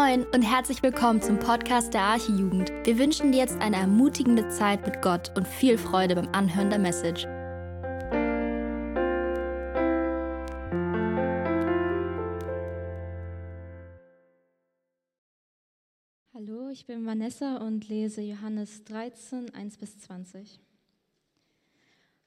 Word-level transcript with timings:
Moin 0.00 0.24
und 0.32 0.42
herzlich 0.42 0.80
willkommen 0.84 1.20
zum 1.20 1.40
Podcast 1.40 1.92
der 1.92 2.02
Archijugend. 2.02 2.70
Wir 2.84 3.00
wünschen 3.00 3.32
dir 3.32 3.38
jetzt 3.38 3.58
eine 3.60 3.78
ermutigende 3.78 4.48
Zeit 4.48 4.86
mit 4.86 5.02
Gott 5.02 5.36
und 5.36 5.44
viel 5.44 5.76
Freude 5.76 6.14
beim 6.14 6.28
Anhören 6.28 6.70
der 6.70 6.78
Message. 6.78 7.24
Hallo, 16.32 16.68
ich 16.70 16.86
bin 16.86 17.04
Vanessa 17.04 17.56
und 17.56 17.88
lese 17.88 18.20
Johannes 18.20 18.84
13, 18.84 19.52
1 19.52 19.78
bis 19.78 19.98
20. 19.98 20.60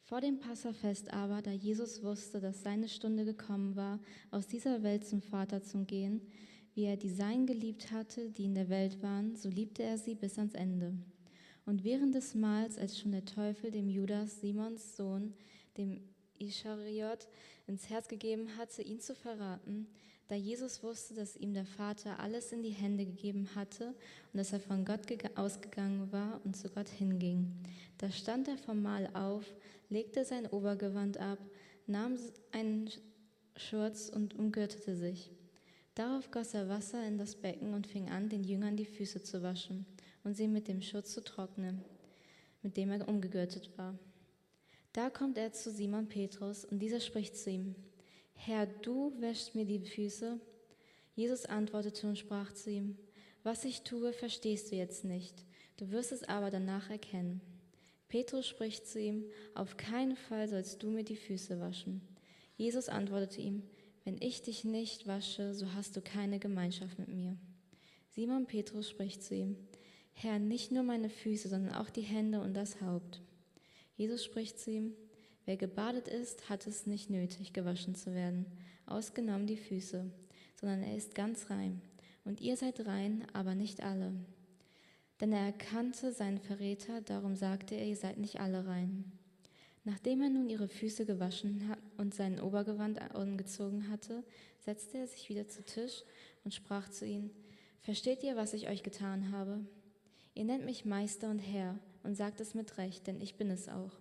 Vor 0.01 0.19
dem 0.19 0.39
Passafest 0.39 1.13
aber, 1.13 1.41
da 1.41 1.51
Jesus 1.51 2.03
wusste, 2.03 2.41
dass 2.41 2.63
seine 2.63 2.89
Stunde 2.89 3.23
gekommen 3.23 3.77
war, 3.77 3.99
aus 4.29 4.47
dieser 4.47 4.83
Welt 4.83 5.05
zum 5.05 5.21
Vater 5.21 5.63
zu 5.63 5.85
gehen, 5.85 6.19
wie 6.73 6.85
er 6.85 6.97
die 6.97 7.09
Sein 7.09 7.45
geliebt 7.45 7.91
hatte, 7.91 8.29
die 8.29 8.45
in 8.45 8.55
der 8.55 8.69
Welt 8.69 9.01
waren, 9.01 9.35
so 9.35 9.49
liebte 9.49 9.83
er 9.83 9.97
sie 9.97 10.15
bis 10.15 10.37
ans 10.37 10.53
Ende. 10.53 10.93
Und 11.65 11.83
während 11.83 12.15
des 12.15 12.33
Mahls, 12.33 12.77
als 12.77 12.99
schon 12.99 13.11
der 13.11 13.25
Teufel 13.25 13.71
dem 13.71 13.89
Judas, 13.89 14.41
Simons 14.41 14.95
Sohn, 14.95 15.33
dem 15.77 16.01
Ischariot, 16.39 17.27
ins 17.67 17.89
Herz 17.89 18.07
gegeben 18.07 18.57
hatte, 18.57 18.81
ihn 18.81 18.99
zu 18.99 19.15
verraten, 19.15 19.87
da 20.27 20.35
Jesus 20.35 20.81
wusste, 20.81 21.13
dass 21.13 21.35
ihm 21.35 21.53
der 21.53 21.65
Vater 21.65 22.19
alles 22.21 22.53
in 22.53 22.63
die 22.63 22.69
Hände 22.69 23.05
gegeben 23.05 23.49
hatte 23.53 23.87
und 23.87 24.37
dass 24.37 24.53
er 24.53 24.61
von 24.61 24.85
Gott 24.85 25.01
ausgegangen 25.35 26.09
war 26.13 26.39
und 26.45 26.55
zu 26.55 26.69
Gott 26.69 26.87
hinging. 26.87 27.51
Da 27.97 28.09
stand 28.09 28.47
er 28.47 28.57
vom 28.57 28.81
Mahl 28.81 29.09
auf, 29.13 29.43
legte 29.89 30.23
sein 30.23 30.47
Obergewand 30.47 31.17
ab, 31.17 31.37
nahm 31.85 32.17
einen 32.53 32.89
Schurz 33.57 34.07
und 34.07 34.33
umgürtete 34.33 34.95
sich. 34.95 35.31
Darauf 35.95 36.31
goss 36.31 36.53
er 36.53 36.69
Wasser 36.69 37.05
in 37.05 37.17
das 37.17 37.35
Becken 37.35 37.73
und 37.73 37.85
fing 37.85 38.09
an, 38.09 38.29
den 38.29 38.43
Jüngern 38.43 38.77
die 38.77 38.85
Füße 38.85 39.23
zu 39.23 39.43
waschen 39.43 39.85
und 40.23 40.35
sie 40.35 40.47
mit 40.47 40.67
dem 40.67 40.81
Schutz 40.81 41.13
zu 41.13 41.21
trocknen, 41.21 41.83
mit 42.61 42.77
dem 42.77 42.91
er 42.91 43.07
umgegürtet 43.07 43.77
war. 43.77 43.99
Da 44.93 45.09
kommt 45.09 45.37
er 45.37 45.51
zu 45.51 45.69
Simon 45.71 46.07
Petrus 46.07 46.63
und 46.63 46.79
dieser 46.79 46.99
spricht 46.99 47.35
zu 47.35 47.49
ihm, 47.49 47.75
Herr, 48.33 48.65
du 48.65 49.13
wäschst 49.19 49.53
mir 49.53 49.65
die 49.65 49.79
Füße? 49.79 50.39
Jesus 51.13 51.45
antwortete 51.45 52.07
und 52.07 52.17
sprach 52.17 52.53
zu 52.53 52.71
ihm, 52.71 52.97
was 53.43 53.65
ich 53.65 53.81
tue, 53.81 54.13
verstehst 54.13 54.71
du 54.71 54.75
jetzt 54.75 55.03
nicht, 55.03 55.45
du 55.77 55.91
wirst 55.91 56.11
es 56.11 56.23
aber 56.23 56.51
danach 56.51 56.89
erkennen. 56.89 57.41
Petrus 58.07 58.47
spricht 58.47 58.87
zu 58.87 58.99
ihm, 58.99 59.25
auf 59.55 59.77
keinen 59.77 60.15
Fall 60.15 60.47
sollst 60.47 60.83
du 60.83 60.89
mir 60.89 61.03
die 61.03 61.15
Füße 61.15 61.59
waschen. 61.59 62.01
Jesus 62.57 62.89
antwortete 62.89 63.41
ihm, 63.41 63.63
wenn 64.03 64.17
ich 64.19 64.41
dich 64.41 64.63
nicht 64.63 65.07
wasche, 65.07 65.53
so 65.53 65.73
hast 65.73 65.95
du 65.95 66.01
keine 66.01 66.39
Gemeinschaft 66.39 66.97
mit 66.97 67.09
mir. 67.09 67.37
Simon 68.09 68.45
Petrus 68.45 68.89
spricht 68.89 69.23
zu 69.23 69.35
ihm, 69.35 69.55
Herr, 70.13 70.39
nicht 70.39 70.71
nur 70.71 70.83
meine 70.83 71.09
Füße, 71.09 71.47
sondern 71.49 71.73
auch 71.75 71.89
die 71.89 72.01
Hände 72.01 72.41
und 72.41 72.53
das 72.53 72.81
Haupt. 72.81 73.21
Jesus 73.95 74.23
spricht 74.25 74.59
zu 74.59 74.71
ihm, 74.71 74.93
wer 75.45 75.57
gebadet 75.57 76.07
ist, 76.07 76.49
hat 76.49 76.67
es 76.67 76.85
nicht 76.85 77.09
nötig, 77.09 77.53
gewaschen 77.53 77.95
zu 77.95 78.13
werden, 78.13 78.45
ausgenommen 78.85 79.47
die 79.47 79.57
Füße, 79.57 80.11
sondern 80.59 80.83
er 80.83 80.95
ist 80.95 81.15
ganz 81.15 81.49
rein. 81.49 81.81
Und 82.23 82.41
ihr 82.41 82.57
seid 82.57 82.85
rein, 82.85 83.25
aber 83.33 83.55
nicht 83.55 83.81
alle. 83.81 84.13
Denn 85.19 85.31
er 85.31 85.45
erkannte 85.45 86.11
seinen 86.11 86.39
Verräter, 86.39 87.01
darum 87.01 87.35
sagte 87.35 87.75
er, 87.75 87.85
ihr 87.85 87.95
seid 87.95 88.17
nicht 88.17 88.39
alle 88.39 88.65
rein. 88.65 89.11
Nachdem 89.83 90.21
er 90.21 90.29
nun 90.29 90.49
ihre 90.49 90.67
Füße 90.67 91.05
gewaschen 91.05 91.75
und 91.97 92.13
sein 92.13 92.39
Obergewand 92.39 93.01
angezogen 93.15 93.89
hatte, 93.89 94.23
setzte 94.59 94.99
er 94.99 95.07
sich 95.07 95.29
wieder 95.29 95.47
zu 95.47 95.63
Tisch 95.63 96.03
und 96.43 96.53
sprach 96.53 96.89
zu 96.89 97.05
ihnen, 97.05 97.31
Versteht 97.81 98.23
ihr, 98.23 98.35
was 98.35 98.53
ich 98.53 98.69
euch 98.69 98.83
getan 98.83 99.31
habe? 99.31 99.65
Ihr 100.35 100.43
nennt 100.43 100.65
mich 100.65 100.85
Meister 100.85 101.31
und 101.31 101.39
Herr 101.39 101.79
und 102.03 102.15
sagt 102.15 102.39
es 102.39 102.53
mit 102.53 102.77
Recht, 102.77 103.07
denn 103.07 103.19
ich 103.19 103.35
bin 103.35 103.49
es 103.49 103.69
auch. 103.69 103.97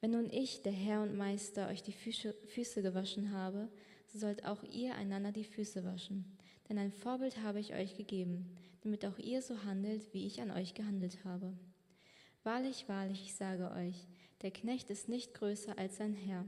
Wenn 0.00 0.12
nun 0.12 0.30
ich, 0.30 0.62
der 0.62 0.72
Herr 0.72 1.02
und 1.02 1.16
Meister, 1.16 1.68
euch 1.68 1.82
die 1.82 1.92
Füße 1.92 2.82
gewaschen 2.82 3.32
habe, 3.32 3.68
so 4.06 4.18
sollt 4.20 4.44
auch 4.44 4.62
ihr 4.62 4.94
einander 4.94 5.32
die 5.32 5.44
Füße 5.44 5.84
waschen. 5.84 6.24
Denn 6.68 6.78
ein 6.78 6.92
Vorbild 6.92 7.42
habe 7.42 7.58
ich 7.58 7.74
euch 7.74 7.96
gegeben, 7.96 8.56
damit 8.82 9.04
auch 9.04 9.18
ihr 9.18 9.42
so 9.42 9.64
handelt, 9.64 10.14
wie 10.14 10.26
ich 10.26 10.40
an 10.40 10.52
euch 10.52 10.74
gehandelt 10.74 11.24
habe. 11.24 11.52
Wahrlich, 12.44 12.88
wahrlich, 12.88 13.22
ich 13.24 13.34
sage 13.34 13.72
euch, 13.72 14.06
der 14.42 14.50
Knecht 14.50 14.90
ist 14.90 15.08
nicht 15.08 15.34
größer 15.34 15.78
als 15.78 15.96
sein 15.96 16.14
Herr, 16.14 16.44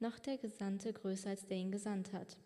noch 0.00 0.18
der 0.18 0.38
Gesandte 0.38 0.92
größer 0.92 1.30
als 1.30 1.46
der 1.46 1.58
ihn 1.58 1.70
gesandt 1.70 2.12
hat. 2.12 2.36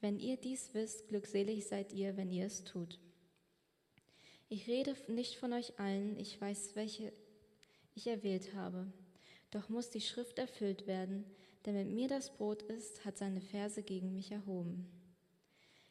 Wenn 0.00 0.18
ihr 0.18 0.36
dies 0.36 0.74
wisst, 0.74 1.08
glückselig 1.08 1.66
seid 1.66 1.92
ihr, 1.92 2.16
wenn 2.16 2.30
ihr 2.30 2.46
es 2.46 2.64
tut. 2.64 2.98
Ich 4.48 4.68
rede 4.68 4.94
nicht 5.08 5.36
von 5.36 5.52
euch 5.52 5.78
allen, 5.78 6.18
ich 6.18 6.40
weiß, 6.40 6.74
welche 6.74 7.12
ich 7.94 8.06
erwählt 8.06 8.54
habe. 8.54 8.92
Doch 9.50 9.68
muss 9.68 9.90
die 9.90 10.00
Schrift 10.00 10.38
erfüllt 10.38 10.86
werden, 10.86 11.24
denn 11.64 11.74
wenn 11.74 11.94
mir 11.94 12.08
das 12.08 12.36
Brot 12.36 12.62
ist, 12.62 13.04
hat 13.04 13.16
seine 13.16 13.40
Verse 13.40 13.82
gegen 13.82 14.12
mich 14.12 14.30
erhoben. 14.32 14.90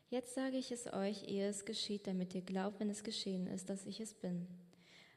Jetzt 0.09 0.35
sage 0.35 0.57
ich 0.57 0.71
es 0.71 0.91
euch, 0.91 1.29
ehe 1.29 1.47
es 1.47 1.63
geschieht, 1.63 2.05
damit 2.05 2.35
ihr 2.35 2.41
glaubt, 2.41 2.81
wenn 2.81 2.89
es 2.89 3.03
geschehen 3.03 3.47
ist, 3.47 3.69
dass 3.69 3.85
ich 3.85 4.01
es 4.01 4.13
bin. 4.13 4.45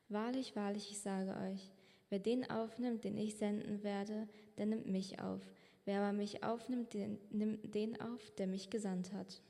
Wahrlich, 0.08 0.54
wahrlich, 0.54 0.90
ich 0.90 1.00
sage 1.00 1.36
euch, 1.36 1.73
Wer 2.14 2.20
den 2.20 2.48
aufnimmt, 2.48 3.02
den 3.02 3.18
ich 3.18 3.38
senden 3.38 3.82
werde, 3.82 4.28
der 4.56 4.66
nimmt 4.66 4.86
mich 4.86 5.18
auf. 5.18 5.40
Wer 5.84 6.00
aber 6.00 6.12
mich 6.12 6.44
aufnimmt, 6.44 6.94
den, 6.94 7.18
nimmt 7.30 7.74
den 7.74 8.00
auf, 8.00 8.30
der 8.36 8.46
mich 8.46 8.70
gesandt 8.70 9.12
hat. 9.12 9.42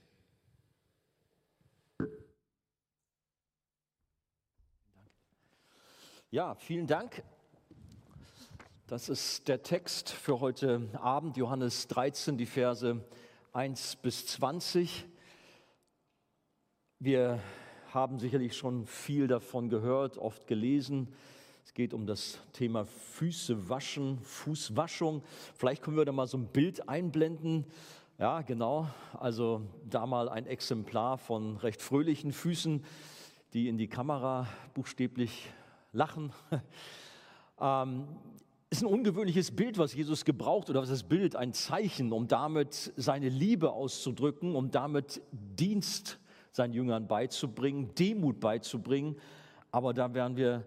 Ja, 6.30 6.54
vielen 6.54 6.86
Dank. 6.86 7.22
Das 8.86 9.10
ist 9.10 9.46
der 9.46 9.62
Text 9.62 10.08
für 10.08 10.40
heute 10.40 10.88
Abend, 10.94 11.36
Johannes 11.36 11.86
13, 11.88 12.38
die 12.38 12.46
Verse 12.46 13.04
1 13.52 13.96
bis 13.96 14.26
20. 14.28 15.04
Wir 16.98 17.42
haben 17.92 18.18
sicherlich 18.18 18.56
schon 18.56 18.86
viel 18.86 19.26
davon 19.26 19.68
gehört, 19.68 20.16
oft 20.16 20.46
gelesen. 20.46 21.14
Es 21.74 21.76
geht 21.76 21.92
um 21.92 22.06
das 22.06 22.38
Thema 22.52 22.84
Füße 22.84 23.68
waschen, 23.68 24.20
Fußwaschung. 24.20 25.24
Vielleicht 25.56 25.82
können 25.82 25.96
wir 25.96 26.04
da 26.04 26.12
mal 26.12 26.28
so 26.28 26.38
ein 26.38 26.46
Bild 26.46 26.88
einblenden. 26.88 27.64
Ja, 28.16 28.42
genau. 28.42 28.86
Also 29.18 29.60
da 29.84 30.06
mal 30.06 30.28
ein 30.28 30.46
Exemplar 30.46 31.18
von 31.18 31.56
recht 31.56 31.82
fröhlichen 31.82 32.30
Füßen, 32.30 32.84
die 33.54 33.66
in 33.66 33.76
die 33.76 33.88
Kamera 33.88 34.46
buchstäblich 34.74 35.50
lachen. 35.92 36.32
Ähm, 37.60 38.06
ist 38.70 38.82
ein 38.82 38.86
ungewöhnliches 38.86 39.54
Bild, 39.54 39.78
was 39.78 39.94
Jesus 39.94 40.24
gebraucht, 40.24 40.70
oder 40.70 40.82
was 40.82 40.88
das 40.88 41.04
Bild, 41.04 41.34
ein 41.36 41.52
Zeichen, 41.52 42.12
um 42.12 42.28
damit 42.28 42.92
seine 42.96 43.28
Liebe 43.28 43.72
auszudrücken, 43.72 44.56
um 44.56 44.72
damit 44.72 45.22
Dienst 45.30 46.18
seinen 46.50 46.72
Jüngern 46.72 47.06
beizubringen, 47.06 47.94
Demut 47.94 48.38
beizubringen. 48.40 49.16
Aber 49.70 49.94
da 49.94 50.14
werden 50.14 50.36
wir 50.36 50.64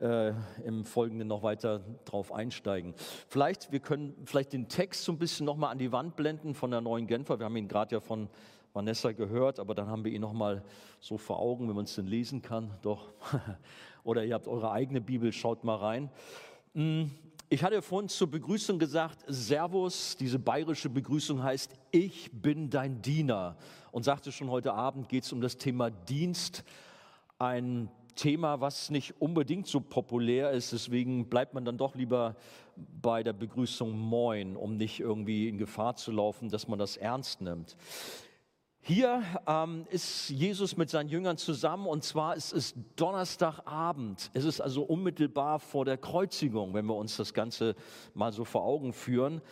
äh, 0.00 0.32
im 0.64 0.84
Folgenden 0.84 1.28
noch 1.28 1.42
weiter 1.42 1.80
drauf 2.04 2.32
einsteigen. 2.32 2.94
Vielleicht, 3.28 3.72
wir 3.72 3.80
können 3.80 4.14
vielleicht 4.24 4.52
den 4.52 4.68
Text 4.68 5.04
so 5.04 5.12
ein 5.12 5.18
bisschen 5.18 5.46
nochmal 5.46 5.72
an 5.72 5.78
die 5.78 5.92
Wand 5.92 6.16
blenden 6.16 6.54
von 6.54 6.70
der 6.70 6.80
neuen 6.80 7.06
Genfer. 7.06 7.38
Wir 7.38 7.46
haben 7.46 7.56
ihn 7.56 7.68
gerade 7.68 7.94
ja 7.96 8.00
von 8.00 8.28
Vanessa 8.72 9.12
gehört, 9.12 9.58
aber 9.58 9.74
dann 9.74 9.88
haben 9.88 10.04
wir 10.04 10.12
ihn 10.12 10.20
nochmal 10.20 10.62
so 11.00 11.18
vor 11.18 11.38
Augen, 11.38 11.68
wenn 11.68 11.76
man 11.76 11.84
es 11.84 11.94
denn 11.94 12.06
lesen 12.06 12.42
kann. 12.42 12.70
Doch. 12.82 13.12
Oder 14.04 14.24
ihr 14.24 14.34
habt 14.34 14.48
eure 14.48 14.70
eigene 14.70 15.00
Bibel, 15.00 15.32
schaut 15.32 15.64
mal 15.64 15.76
rein. 15.76 16.10
Hm, 16.74 17.10
ich 17.48 17.64
hatte 17.64 17.82
vorhin 17.82 18.08
zur 18.08 18.30
Begrüßung 18.30 18.78
gesagt, 18.78 19.24
Servus, 19.26 20.16
diese 20.16 20.38
bayerische 20.38 20.88
Begrüßung 20.88 21.42
heißt, 21.42 21.74
ich 21.90 22.30
bin 22.32 22.70
dein 22.70 23.02
Diener. 23.02 23.56
Und 23.90 24.04
sagte 24.04 24.30
schon 24.30 24.50
heute 24.50 24.72
Abend 24.72 25.08
geht 25.08 25.24
es 25.24 25.32
um 25.32 25.40
das 25.40 25.56
Thema 25.56 25.90
Dienst, 25.90 26.62
ein 27.38 27.90
Thema, 28.14 28.60
was 28.60 28.90
nicht 28.90 29.20
unbedingt 29.20 29.66
so 29.66 29.80
populär 29.80 30.50
ist. 30.50 30.72
Deswegen 30.72 31.28
bleibt 31.28 31.54
man 31.54 31.64
dann 31.64 31.78
doch 31.78 31.94
lieber 31.94 32.36
bei 32.76 33.22
der 33.22 33.32
Begrüßung 33.32 33.98
Moin, 33.98 34.56
um 34.56 34.76
nicht 34.76 35.00
irgendwie 35.00 35.48
in 35.48 35.58
Gefahr 35.58 35.96
zu 35.96 36.12
laufen, 36.12 36.48
dass 36.48 36.68
man 36.68 36.78
das 36.78 36.96
ernst 36.96 37.40
nimmt. 37.40 37.76
Hier 38.82 39.22
ähm, 39.46 39.86
ist 39.90 40.30
Jesus 40.30 40.76
mit 40.76 40.88
seinen 40.88 41.10
Jüngern 41.10 41.36
zusammen 41.36 41.86
und 41.86 42.02
zwar 42.02 42.34
ist 42.34 42.52
es 42.52 42.74
Donnerstagabend. 42.96 44.30
Es 44.32 44.44
ist 44.44 44.60
also 44.60 44.82
unmittelbar 44.82 45.58
vor 45.60 45.84
der 45.84 45.98
Kreuzigung, 45.98 46.72
wenn 46.72 46.86
wir 46.86 46.96
uns 46.96 47.16
das 47.16 47.34
Ganze 47.34 47.76
mal 48.14 48.32
so 48.32 48.44
vor 48.44 48.64
Augen 48.64 48.94
führen. 48.94 49.42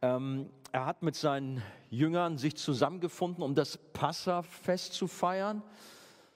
Ähm, 0.00 0.48
er 0.70 0.86
hat 0.86 1.02
mit 1.02 1.16
seinen 1.16 1.62
Jüngern 1.90 2.38
sich 2.38 2.56
zusammengefunden, 2.56 3.42
um 3.42 3.56
das 3.56 3.78
Passafest 3.78 4.92
zu 4.92 5.08
feiern, 5.08 5.62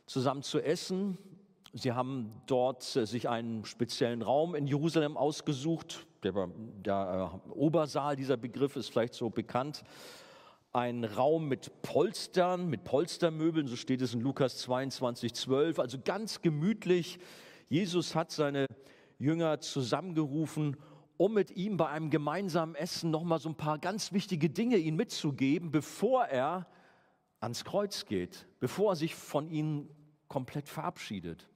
zusammen 0.07 0.43
zu 0.43 0.61
essen, 0.61 1.19
Sie 1.75 1.93
haben 1.93 2.31
dort 2.47 2.97
äh, 2.97 3.07
sich 3.07 3.29
einen 3.29 3.65
speziellen 3.65 4.21
Raum 4.21 4.55
in 4.55 4.67
Jerusalem 4.67 5.17
ausgesucht. 5.17 6.07
Der, 6.23 6.33
der 6.85 7.41
äh, 7.49 7.51
Obersaal, 7.51 8.15
dieser 8.15 8.37
Begriff 8.37 8.77
ist 8.77 8.91
vielleicht 8.91 9.15
so 9.15 9.31
bekannt. 9.31 9.83
ein 10.75 11.05
Raum 11.05 11.49
mit 11.49 11.83
Polstern, 11.83 12.69
mit 12.69 12.85
Polstermöbeln, 12.85 13.67
so 13.67 13.77
steht 13.77 14.03
es 14.03 14.13
in 14.13 14.21
Lukas 14.21 14.59
22, 14.59 15.35
12, 15.35 15.79
also 15.79 15.99
ganz 16.03 16.43
gemütlich. 16.43 17.19
Jesus 17.69 18.15
hat 18.15 18.31
seine 18.31 18.67
Jünger 19.19 19.61
zusammengerufen, 19.61 20.77
um 21.17 21.35
mit 21.35 21.53
ihm 21.53 21.79
bei 21.79 21.89
einem 21.89 22.11
gemeinsamen 22.11 22.75
Essen 22.75 23.11
nochmal 23.11 23.39
so 23.39 23.49
ein 23.49 23.55
paar 23.55 23.79
ganz 23.79 24.13
wichtige 24.13 24.51
Dinge 24.51 24.77
ihnen 24.77 24.97
mitzugeben, 24.97 25.71
bevor 25.71 26.25
er 26.25 26.67
ans 27.41 27.65
Kreuz 27.65 28.05
geht, 28.05 28.47
bevor 28.61 28.93
er 28.93 28.97
sich 28.97 29.15
von 29.15 29.49
ihnen 29.49 29.89
komplett 30.29 30.69
verabschiedet. 30.69 31.49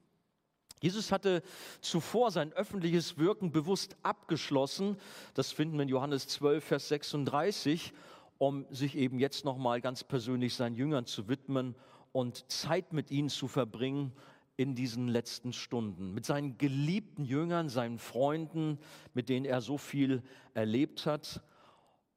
Jesus 0.82 1.10
hatte 1.10 1.42
zuvor 1.80 2.30
sein 2.30 2.52
öffentliches 2.52 3.16
Wirken 3.16 3.50
bewusst 3.50 3.96
abgeschlossen. 4.02 4.98
Das 5.34 5.50
finden 5.50 5.76
wir 5.76 5.84
in 5.84 5.88
Johannes 5.88 6.28
12, 6.28 6.64
Vers 6.64 6.88
36, 6.88 7.92
um 8.38 8.66
sich 8.70 8.96
eben 8.96 9.18
jetzt 9.18 9.44
nochmal 9.44 9.80
ganz 9.80 10.04
persönlich 10.04 10.54
seinen 10.54 10.76
Jüngern 10.76 11.06
zu 11.06 11.28
widmen 11.28 11.74
und 12.12 12.50
Zeit 12.50 12.92
mit 12.92 13.10
ihnen 13.10 13.30
zu 13.30 13.48
verbringen 13.48 14.12
in 14.56 14.74
diesen 14.74 15.08
letzten 15.08 15.52
Stunden. 15.52 16.12
Mit 16.12 16.24
seinen 16.24 16.58
geliebten 16.58 17.24
Jüngern, 17.24 17.68
seinen 17.68 17.98
Freunden, 17.98 18.78
mit 19.14 19.28
denen 19.28 19.44
er 19.44 19.60
so 19.60 19.78
viel 19.78 20.22
erlebt 20.54 21.06
hat. 21.06 21.42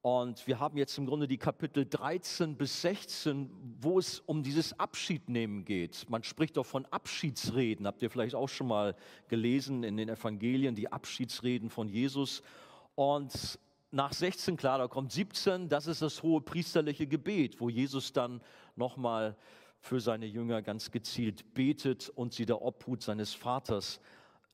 Und 0.02 0.48
wir 0.48 0.60
haben 0.62 0.78
jetzt 0.78 0.98
im 0.98 1.06
Grunde 1.06 1.28
die 1.28 1.38
Kapitel 1.38 1.86
13 1.86 2.56
bis 2.56 2.82
16, 2.82 3.50
wo 3.82 4.00
es 4.00 4.22
um 4.22 4.44
dieses 4.44 4.80
Abschiednehmen 4.80 5.66
geht. 5.66 6.10
Man 6.10 6.24
spricht 6.24 6.56
doch 6.56 6.66
von 6.66 6.86
Abschiedsreden, 6.86 7.86
habt 7.86 8.02
ihr 8.02 8.10
vielleicht 8.10 8.34
auch 8.34 8.48
schon 8.48 8.68
mal 8.68 8.96
gelesen 9.28 9.84
in 9.84 9.98
den 9.98 10.08
Evangelien, 10.08 10.74
die 10.74 10.90
Abschiedsreden 10.90 11.70
von 11.70 11.90
Jesus. 11.90 12.42
Und 12.96 13.60
nach 13.92 14.14
16, 14.14 14.56
klar, 14.56 14.78
da 14.78 14.88
kommt 14.88 15.12
17, 15.12 15.68
das 15.68 15.88
ist 15.88 16.02
das 16.02 16.24
hohe 16.24 16.40
priesterliche 16.40 17.06
Gebet, 17.06 17.60
wo 17.60 17.70
Jesus 17.70 18.14
dann 18.14 18.42
nochmal 18.78 19.36
für 19.82 20.00
seine 20.00 20.28
Jünger 20.28 20.62
ganz 20.62 20.92
gezielt 20.92 21.54
betet 21.54 22.10
und 22.10 22.34
sie 22.34 22.46
der 22.46 22.62
Obhut 22.62 23.02
seines 23.02 23.34
Vaters 23.34 24.00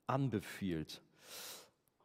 anbefiehlt. 0.08 1.02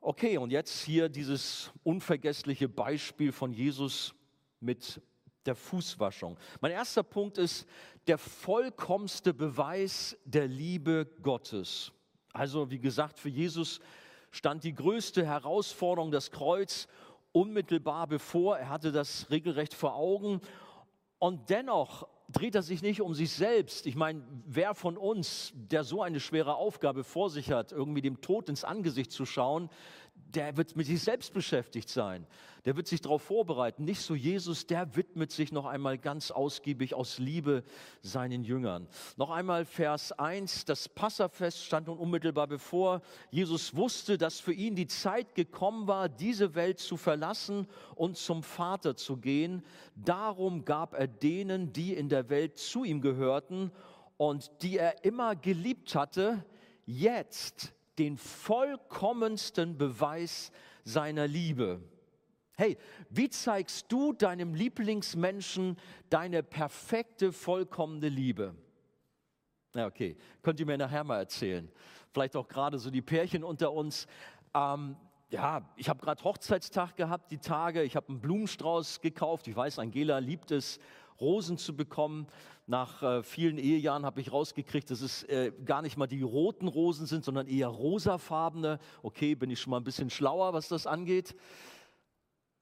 Okay, 0.02 0.38
und 0.38 0.50
jetzt 0.50 0.80
hier 0.80 1.10
dieses 1.10 1.70
unvergessliche 1.82 2.70
Beispiel 2.70 3.32
von 3.32 3.52
Jesus 3.52 4.14
mit 4.58 5.02
der 5.44 5.54
Fußwaschung. 5.54 6.38
Mein 6.62 6.72
erster 6.72 7.02
Punkt 7.02 7.36
ist 7.36 7.66
der 8.06 8.16
vollkommenste 8.16 9.34
Beweis 9.34 10.16
der 10.24 10.48
Liebe 10.48 11.06
Gottes. 11.20 11.92
Also 12.32 12.70
wie 12.70 12.78
gesagt, 12.78 13.18
für 13.18 13.28
Jesus 13.28 13.80
stand 14.30 14.64
die 14.64 14.74
größte 14.74 15.26
Herausforderung, 15.26 16.10
das 16.10 16.30
Kreuz, 16.30 16.88
unmittelbar 17.32 18.06
bevor. 18.06 18.56
Er 18.56 18.70
hatte 18.70 18.92
das 18.92 19.30
regelrecht 19.30 19.74
vor 19.74 19.96
Augen. 19.96 20.40
Und 21.18 21.50
dennoch 21.50 22.08
dreht 22.32 22.54
er 22.54 22.62
sich 22.62 22.82
nicht 22.82 23.00
um 23.00 23.14
sich 23.14 23.32
selbst. 23.32 23.86
Ich 23.86 23.96
meine, 23.96 24.22
wer 24.46 24.74
von 24.74 24.96
uns, 24.96 25.52
der 25.54 25.84
so 25.84 26.02
eine 26.02 26.20
schwere 26.20 26.56
Aufgabe 26.56 27.04
vor 27.04 27.30
sich 27.30 27.50
hat, 27.50 27.72
irgendwie 27.72 28.02
dem 28.02 28.20
Tod 28.20 28.48
ins 28.48 28.64
Angesicht 28.64 29.12
zu 29.12 29.26
schauen, 29.26 29.68
der 30.28 30.56
wird 30.56 30.76
mit 30.76 30.86
sich 30.86 31.02
selbst 31.02 31.32
beschäftigt 31.32 31.88
sein. 31.88 32.26
Der 32.64 32.76
wird 32.76 32.86
sich 32.86 33.00
darauf 33.00 33.22
vorbereiten. 33.22 33.84
Nicht 33.84 34.02
so 34.02 34.14
Jesus, 34.14 34.66
der 34.66 34.94
widmet 34.94 35.32
sich 35.32 35.50
noch 35.50 35.66
einmal 35.66 35.98
ganz 35.98 36.30
ausgiebig 36.30 36.94
aus 36.94 37.18
Liebe 37.18 37.64
seinen 38.02 38.44
Jüngern. 38.44 38.86
Noch 39.16 39.30
einmal 39.30 39.64
Vers 39.64 40.12
1, 40.12 40.66
das 40.66 40.88
Passafest 40.88 41.64
stand 41.64 41.86
nun 41.86 41.98
unmittelbar 41.98 42.46
bevor. 42.46 43.00
Jesus 43.30 43.74
wusste, 43.74 44.18
dass 44.18 44.40
für 44.40 44.52
ihn 44.52 44.74
die 44.74 44.86
Zeit 44.86 45.34
gekommen 45.34 45.86
war, 45.86 46.08
diese 46.08 46.54
Welt 46.54 46.78
zu 46.78 46.96
verlassen 46.96 47.66
und 47.94 48.16
zum 48.16 48.42
Vater 48.42 48.94
zu 48.94 49.16
gehen. 49.16 49.64
Darum 49.96 50.64
gab 50.64 50.94
er 50.94 51.08
denen, 51.08 51.72
die 51.72 51.94
in 51.94 52.08
der 52.08 52.28
Welt 52.28 52.58
zu 52.58 52.84
ihm 52.84 53.00
gehörten 53.00 53.72
und 54.18 54.50
die 54.62 54.76
er 54.76 55.04
immer 55.04 55.34
geliebt 55.34 55.94
hatte, 55.94 56.44
jetzt 56.84 57.72
den 57.98 58.16
vollkommensten 58.16 59.76
Beweis 59.76 60.52
seiner 60.84 61.26
Liebe. 61.26 61.82
Hey, 62.56 62.76
wie 63.08 63.30
zeigst 63.30 63.90
du 63.90 64.12
deinem 64.12 64.54
Lieblingsmenschen 64.54 65.78
deine 66.10 66.42
perfekte, 66.42 67.32
vollkommene 67.32 68.08
Liebe? 68.08 68.54
Ja, 69.74 69.86
okay, 69.86 70.16
könnt 70.42 70.60
ihr 70.60 70.66
mir 70.66 70.76
nachher 70.76 71.04
mal 71.04 71.18
erzählen. 71.18 71.70
Vielleicht 72.12 72.36
auch 72.36 72.48
gerade 72.48 72.78
so 72.78 72.90
die 72.90 73.02
Pärchen 73.02 73.44
unter 73.44 73.72
uns. 73.72 74.06
Ähm, 74.52 74.96
ja, 75.30 75.62
ich 75.76 75.88
habe 75.88 76.00
gerade 76.00 76.22
Hochzeitstag 76.24 76.96
gehabt, 76.96 77.30
die 77.30 77.38
Tage. 77.38 77.82
Ich 77.82 77.94
habe 77.94 78.08
einen 78.08 78.20
Blumenstrauß 78.20 79.00
gekauft. 79.00 79.46
Ich 79.46 79.54
weiß, 79.54 79.78
Angela 79.78 80.18
liebt 80.18 80.50
es, 80.50 80.80
Rosen 81.20 81.58
zu 81.58 81.76
bekommen. 81.76 82.26
Nach 82.66 83.02
äh, 83.02 83.22
vielen 83.22 83.58
Ehejahren 83.58 84.04
habe 84.04 84.20
ich 84.20 84.32
rausgekriegt, 84.32 84.90
dass 84.90 85.00
es 85.00 85.24
äh, 85.24 85.52
gar 85.64 85.82
nicht 85.82 85.96
mal 85.96 86.06
die 86.06 86.22
roten 86.22 86.68
Rosen 86.68 87.06
sind, 87.06 87.24
sondern 87.24 87.46
eher 87.46 87.68
rosafarbene. 87.68 88.78
Okay, 89.02 89.34
bin 89.34 89.50
ich 89.50 89.60
schon 89.60 89.72
mal 89.72 89.78
ein 89.78 89.84
bisschen 89.84 90.10
schlauer, 90.10 90.52
was 90.52 90.68
das 90.68 90.86
angeht. 90.86 91.34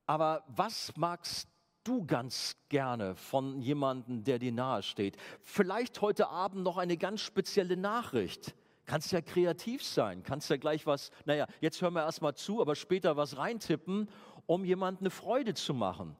Aber 0.06 0.44
was 0.48 0.96
magst 0.96 1.48
du 1.84 2.06
ganz 2.06 2.56
gerne 2.68 3.14
von 3.14 3.60
jemandem, 3.60 4.24
der 4.24 4.38
dir 4.38 4.52
nahe 4.52 4.82
steht? 4.82 5.16
Vielleicht 5.42 6.00
heute 6.00 6.28
Abend 6.28 6.62
noch 6.62 6.78
eine 6.78 6.96
ganz 6.96 7.20
spezielle 7.20 7.76
Nachricht. 7.76 8.54
Kannst 8.86 9.12
ja 9.12 9.20
kreativ 9.20 9.84
sein, 9.84 10.22
kannst 10.22 10.48
ja 10.48 10.56
gleich 10.56 10.86
was, 10.86 11.10
naja, 11.26 11.46
jetzt 11.60 11.82
hören 11.82 11.92
wir 11.92 12.04
erstmal 12.04 12.34
zu, 12.34 12.62
aber 12.62 12.74
später 12.74 13.18
was 13.18 13.36
reintippen, 13.36 14.08
um 14.46 14.64
jemandem 14.64 15.02
eine 15.02 15.10
Freude 15.10 15.52
zu 15.52 15.74
machen. 15.74 16.16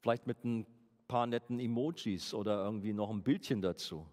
Vielleicht 0.00 0.28
mit 0.28 0.44
einem 0.44 0.64
paar 1.08 1.26
netten 1.26 1.58
Emojis 1.60 2.34
oder 2.34 2.64
irgendwie 2.64 2.92
noch 2.92 3.10
ein 3.10 3.22
Bildchen 3.22 3.62
dazu. 3.62 4.06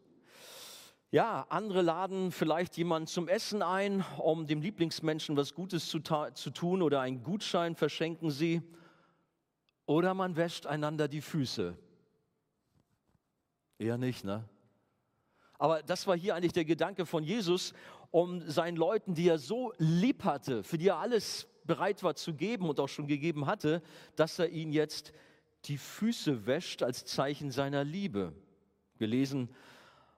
Ja, 1.12 1.46
andere 1.50 1.82
laden 1.82 2.32
vielleicht 2.32 2.76
jemanden 2.76 3.08
zum 3.08 3.28
Essen 3.28 3.62
ein, 3.62 4.04
um 4.18 4.48
dem 4.48 4.62
Lieblingsmenschen 4.62 5.38
was 5.38 5.54
Gutes 5.54 5.88
zu, 5.88 6.00
zu 6.00 6.50
tun 6.50 6.82
oder 6.82 7.02
einen 7.02 7.22
Gutschein 7.22 7.76
verschenken 7.76 8.32
sie. 8.32 8.64
Oder 9.86 10.14
man 10.14 10.36
wäscht 10.36 10.66
einander 10.66 11.08
die 11.08 11.22
Füße. 11.22 11.78
Eher 13.78 13.98
nicht, 13.98 14.24
ne? 14.24 14.48
Aber 15.60 15.84
das 15.84 16.08
war 16.08 16.18
hier 16.18 16.36
eigentlich 16.36 16.54
der 16.54 16.66
Gedanke 16.66 17.06
von 17.06 17.24
Jesus, 17.24 17.74
um 18.12 18.42
seinen 18.50 18.76
Leuten, 18.76 19.14
die 19.14 19.28
er 19.28 19.38
so 19.38 19.72
lieb 19.78 20.24
hatte, 20.24 20.64
für 20.64 20.78
die 20.78 20.88
er 20.88 20.98
alles 20.98 21.48
bereit 21.66 22.04
war 22.04 22.16
zu 22.16 22.34
geben 22.34 22.70
und 22.70 22.80
auch 22.80 22.90
schon 22.90 23.08
gegeben 23.08 23.46
hatte, 23.46 23.82
dass 24.16 24.40
er 24.40 24.50
ihnen 24.50 24.74
jetzt 24.74 25.14
die 25.66 25.78
Füße 25.78 26.46
wäscht 26.46 26.84
als 26.84 27.06
Zeichen 27.06 27.52
seiner 27.52 27.84
Liebe. 27.84 28.34
Gelesen 28.98 29.50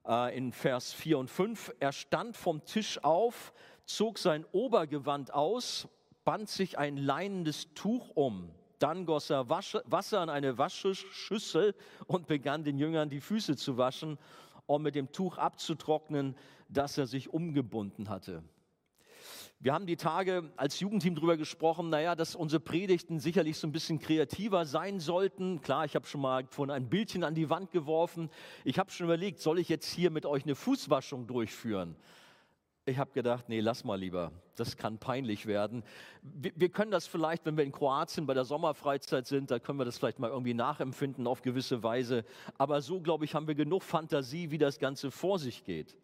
äh, 0.08 0.36
in 0.36 0.52
Vers 0.52 0.94
4 0.94 1.18
und 1.18 1.30
5. 1.30 1.74
Er 1.80 1.92
stand 1.92 2.36
vom 2.36 2.66
Tisch 2.66 3.04
auf, 3.04 3.54
zog 3.86 4.18
sein 4.18 4.46
Obergewand 4.52 5.34
aus, 5.34 5.88
band 6.24 6.50
sich 6.50 6.78
ein 6.78 6.98
leinendes 6.98 7.74
Tuch 7.74 8.10
um. 8.16 8.52
Dann 8.80 9.06
goss 9.06 9.30
er 9.30 9.50
Wasser 9.50 10.22
in 10.22 10.30
eine 10.30 10.58
Waschschüssel 10.58 11.76
und 12.08 12.28
begann 12.28 12.64
den 12.64 12.78
Jüngern 12.78 13.10
die 13.10 13.22
Füße 13.22 13.56
zu 13.56 13.78
waschen, 13.78 14.18
um 14.66 14.82
mit 14.82 14.96
dem 14.96 15.12
Tuch 15.12 15.38
abzutrocknen, 15.38 16.36
das 16.68 16.98
er 16.98 17.08
sich 17.08 17.32
umgebunden 17.32 18.10
hatte. 18.10 18.44
Wir 19.66 19.74
haben 19.74 19.88
die 19.88 19.98
Tage 19.98 20.52
als 20.58 20.80
Jugendteam 20.80 21.16
darüber 21.16 21.38
gesprochen, 21.38 21.90
naja, 21.90 22.14
dass 22.14 22.36
unsere 22.36 22.60
Predigten 22.60 23.20
sicherlich 23.20 23.58
so 23.58 23.66
ein 23.66 23.72
bisschen 23.72 23.98
kreativer 23.98 24.64
sein 24.64 25.00
sollten. 25.00 25.60
Klar, 25.60 25.86
ich 25.86 25.96
habe 25.96 26.06
schon 26.06 26.22
mal 26.22 26.46
von 26.52 26.70
ein 26.70 26.88
Bildchen 26.88 27.24
an 27.24 27.34
die 27.34 27.50
Wand 27.50 27.72
geworfen. 27.72 28.30
Ich 28.64 28.78
habe 28.78 28.92
schon 28.92 29.08
überlegt, 29.08 29.40
soll 29.40 29.58
ich 29.58 29.68
jetzt 29.68 29.92
hier 29.92 30.12
mit 30.12 30.28
euch 30.28 30.44
eine 30.44 30.54
Fußwaschung 30.54 31.26
durchführen? 31.26 31.96
Ich 32.86 33.00
habe 33.00 33.10
gedacht, 33.14 33.50
nee, 33.50 33.60
lass 33.60 33.84
mal 33.84 33.98
lieber. 33.98 34.32
Das 34.56 34.78
kann 34.78 35.00
peinlich 35.00 35.48
werden. 35.48 35.82
Wir, 36.22 36.52
wir, 36.56 36.70
können 36.70 36.92
das 36.92 37.08
vielleicht, 37.08 37.44
wenn 37.48 37.58
wir 37.58 37.64
in 37.64 37.72
Kroatien 37.72 38.28
bei 38.28 38.36
der 38.36 38.46
Sommerfreizeit 38.46 39.26
sind, 39.26 39.50
da 39.50 39.58
können 39.58 39.80
wir 39.80 39.86
das 39.86 39.98
vielleicht 39.98 40.20
mal 40.20 40.30
irgendwie 40.30 40.54
nachempfinden 40.54 41.26
auf 41.26 41.42
gewisse 41.42 41.82
Weise. 41.82 42.24
Aber 42.60 42.84
so, 42.84 43.02
glaube 43.02 43.26
ich, 43.26 43.34
haben 43.34 43.48
wir 43.48 43.56
genug 43.56 43.82
Fantasie, 43.82 44.52
wie 44.52 44.60
das 44.60 44.78
Ganze 44.78 45.10
vor 45.10 45.40
sich 45.40 45.64
geht. 45.64 45.98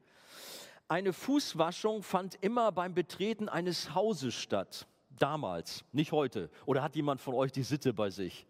Eine 0.92 1.14
Fußwaschung 1.14 2.04
fand 2.04 2.38
immer 2.42 2.74
beim 2.74 2.94
Betreten 2.94 3.48
eines 3.48 3.96
Hauses 3.96 4.36
statt. 4.36 4.88
Damals, 5.18 5.86
nicht 5.94 6.12
heute. 6.12 6.50
Oder 6.66 6.84
hat 6.84 6.98
jemand 6.98 7.22
von 7.22 7.34
euch 7.34 7.54
die 7.54 7.64
Sitte 7.64 7.94
bei 7.94 8.10
sich? 8.10 8.46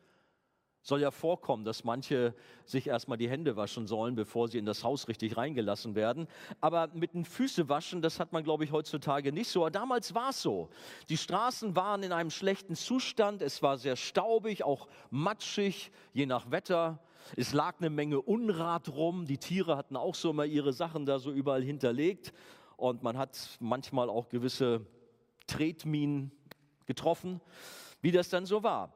Soll 0.81 1.01
ja 1.01 1.11
vorkommen, 1.11 1.65
dass 1.65 1.83
manche 1.83 2.33
sich 2.65 2.87
erstmal 2.87 3.19
die 3.19 3.29
Hände 3.29 3.57
waschen 3.57 3.85
sollen, 3.85 4.15
bevor 4.15 4.47
sie 4.47 4.57
in 4.57 4.65
das 4.65 4.83
Haus 4.83 5.07
richtig 5.07 5.37
reingelassen 5.37 5.93
werden. 5.93 6.27
Aber 6.61 6.87
mit 6.95 7.13
den 7.13 7.25
Füße 7.25 7.69
waschen, 7.69 8.01
das 8.01 8.19
hat 8.19 8.33
man, 8.33 8.43
glaube 8.43 8.63
ich, 8.63 8.71
heutzutage 8.71 9.31
nicht 9.31 9.49
so. 9.49 9.61
Aber 9.61 9.69
damals 9.69 10.15
war 10.15 10.31
es 10.31 10.41
so. 10.41 10.71
Die 11.09 11.17
Straßen 11.17 11.75
waren 11.75 12.01
in 12.01 12.11
einem 12.11 12.31
schlechten 12.31 12.73
Zustand. 12.73 13.43
Es 13.43 13.61
war 13.61 13.77
sehr 13.77 13.95
staubig, 13.95 14.63
auch 14.63 14.87
matschig, 15.11 15.91
je 16.11 16.25
nach 16.25 16.49
Wetter. 16.49 16.97
Es 17.35 17.53
lag 17.53 17.75
eine 17.79 17.89
Menge 17.89 18.21
Unrat 18.21 18.89
rum. 18.89 19.25
Die 19.25 19.37
Tiere 19.37 19.77
hatten 19.77 19.95
auch 19.95 20.15
so 20.15 20.31
immer 20.31 20.45
ihre 20.45 20.73
Sachen 20.73 21.05
da 21.05 21.19
so 21.19 21.31
überall 21.31 21.63
hinterlegt. 21.63 22.33
Und 22.77 23.03
man 23.03 23.17
hat 23.17 23.57
manchmal 23.59 24.09
auch 24.09 24.29
gewisse 24.29 24.85
Tretminen 25.47 26.31
getroffen, 26.85 27.41
wie 28.01 28.11
das 28.11 28.29
dann 28.29 28.45
so 28.45 28.63
war. 28.63 28.93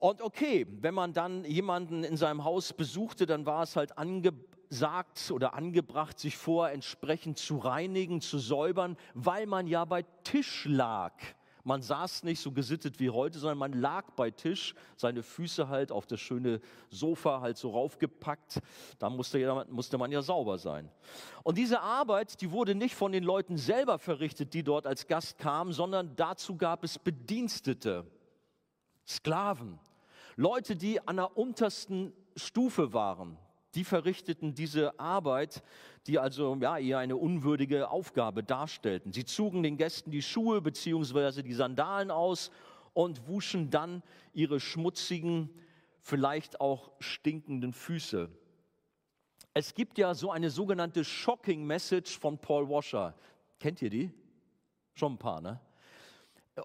Und 0.00 0.22
okay, 0.22 0.66
wenn 0.80 0.94
man 0.94 1.12
dann 1.12 1.44
jemanden 1.44 2.04
in 2.04 2.16
seinem 2.16 2.44
Haus 2.44 2.72
besuchte, 2.72 3.26
dann 3.26 3.46
war 3.46 3.64
es 3.64 3.74
halt 3.74 3.98
angesagt 3.98 5.30
oder 5.32 5.54
angebracht, 5.54 6.18
sich 6.18 6.36
vor 6.36 6.70
entsprechend 6.70 7.38
zu 7.38 7.58
reinigen, 7.58 8.20
zu 8.20 8.38
säubern, 8.38 8.96
weil 9.14 9.46
man 9.46 9.66
ja 9.66 9.84
bei 9.84 10.04
Tisch 10.22 10.66
lag. 10.66 11.12
Man 11.68 11.82
saß 11.82 12.22
nicht 12.22 12.40
so 12.40 12.50
gesittet 12.50 12.98
wie 12.98 13.10
heute, 13.10 13.38
sondern 13.38 13.58
man 13.58 13.74
lag 13.74 14.10
bei 14.12 14.30
Tisch, 14.30 14.74
seine 14.96 15.22
Füße 15.22 15.68
halt 15.68 15.92
auf 15.92 16.06
das 16.06 16.18
schöne 16.18 16.62
Sofa 16.88 17.42
halt 17.42 17.58
so 17.58 17.68
raufgepackt. 17.68 18.60
Da 18.98 19.10
musste, 19.10 19.66
musste 19.68 19.98
man 19.98 20.10
ja 20.10 20.22
sauber 20.22 20.56
sein. 20.56 20.90
Und 21.42 21.58
diese 21.58 21.82
Arbeit, 21.82 22.40
die 22.40 22.52
wurde 22.52 22.74
nicht 22.74 22.94
von 22.94 23.12
den 23.12 23.22
Leuten 23.22 23.58
selber 23.58 23.98
verrichtet, 23.98 24.54
die 24.54 24.62
dort 24.62 24.86
als 24.86 25.06
Gast 25.06 25.36
kamen, 25.36 25.74
sondern 25.74 26.16
dazu 26.16 26.56
gab 26.56 26.84
es 26.84 26.98
Bedienstete, 26.98 28.06
Sklaven, 29.06 29.78
Leute, 30.36 30.74
die 30.74 31.06
an 31.06 31.16
der 31.16 31.36
untersten 31.36 32.14
Stufe 32.34 32.94
waren 32.94 33.36
die 33.74 33.84
verrichteten 33.84 34.54
diese 34.54 34.98
Arbeit, 34.98 35.62
die 36.06 36.18
also 36.18 36.56
ja, 36.60 36.78
eher 36.78 36.98
eine 36.98 37.16
unwürdige 37.16 37.90
Aufgabe 37.90 38.42
darstellten. 38.42 39.12
Sie 39.12 39.24
zogen 39.24 39.62
den 39.62 39.76
Gästen 39.76 40.10
die 40.10 40.22
Schuhe 40.22 40.62
bzw. 40.62 41.42
die 41.42 41.52
Sandalen 41.52 42.10
aus 42.10 42.50
und 42.94 43.28
wuschen 43.28 43.70
dann 43.70 44.02
ihre 44.32 44.60
schmutzigen, 44.60 45.50
vielleicht 46.00 46.60
auch 46.60 46.90
stinkenden 46.98 47.72
Füße. 47.72 48.30
Es 49.52 49.74
gibt 49.74 49.98
ja 49.98 50.14
so 50.14 50.30
eine 50.30 50.50
sogenannte 50.50 51.04
Shocking 51.04 51.66
Message 51.66 52.18
von 52.18 52.38
Paul 52.38 52.68
Washer. 52.68 53.14
Kennt 53.58 53.82
ihr 53.82 53.90
die? 53.90 54.10
Schon 54.94 55.14
ein 55.14 55.18
paar, 55.18 55.40
ne? 55.40 55.60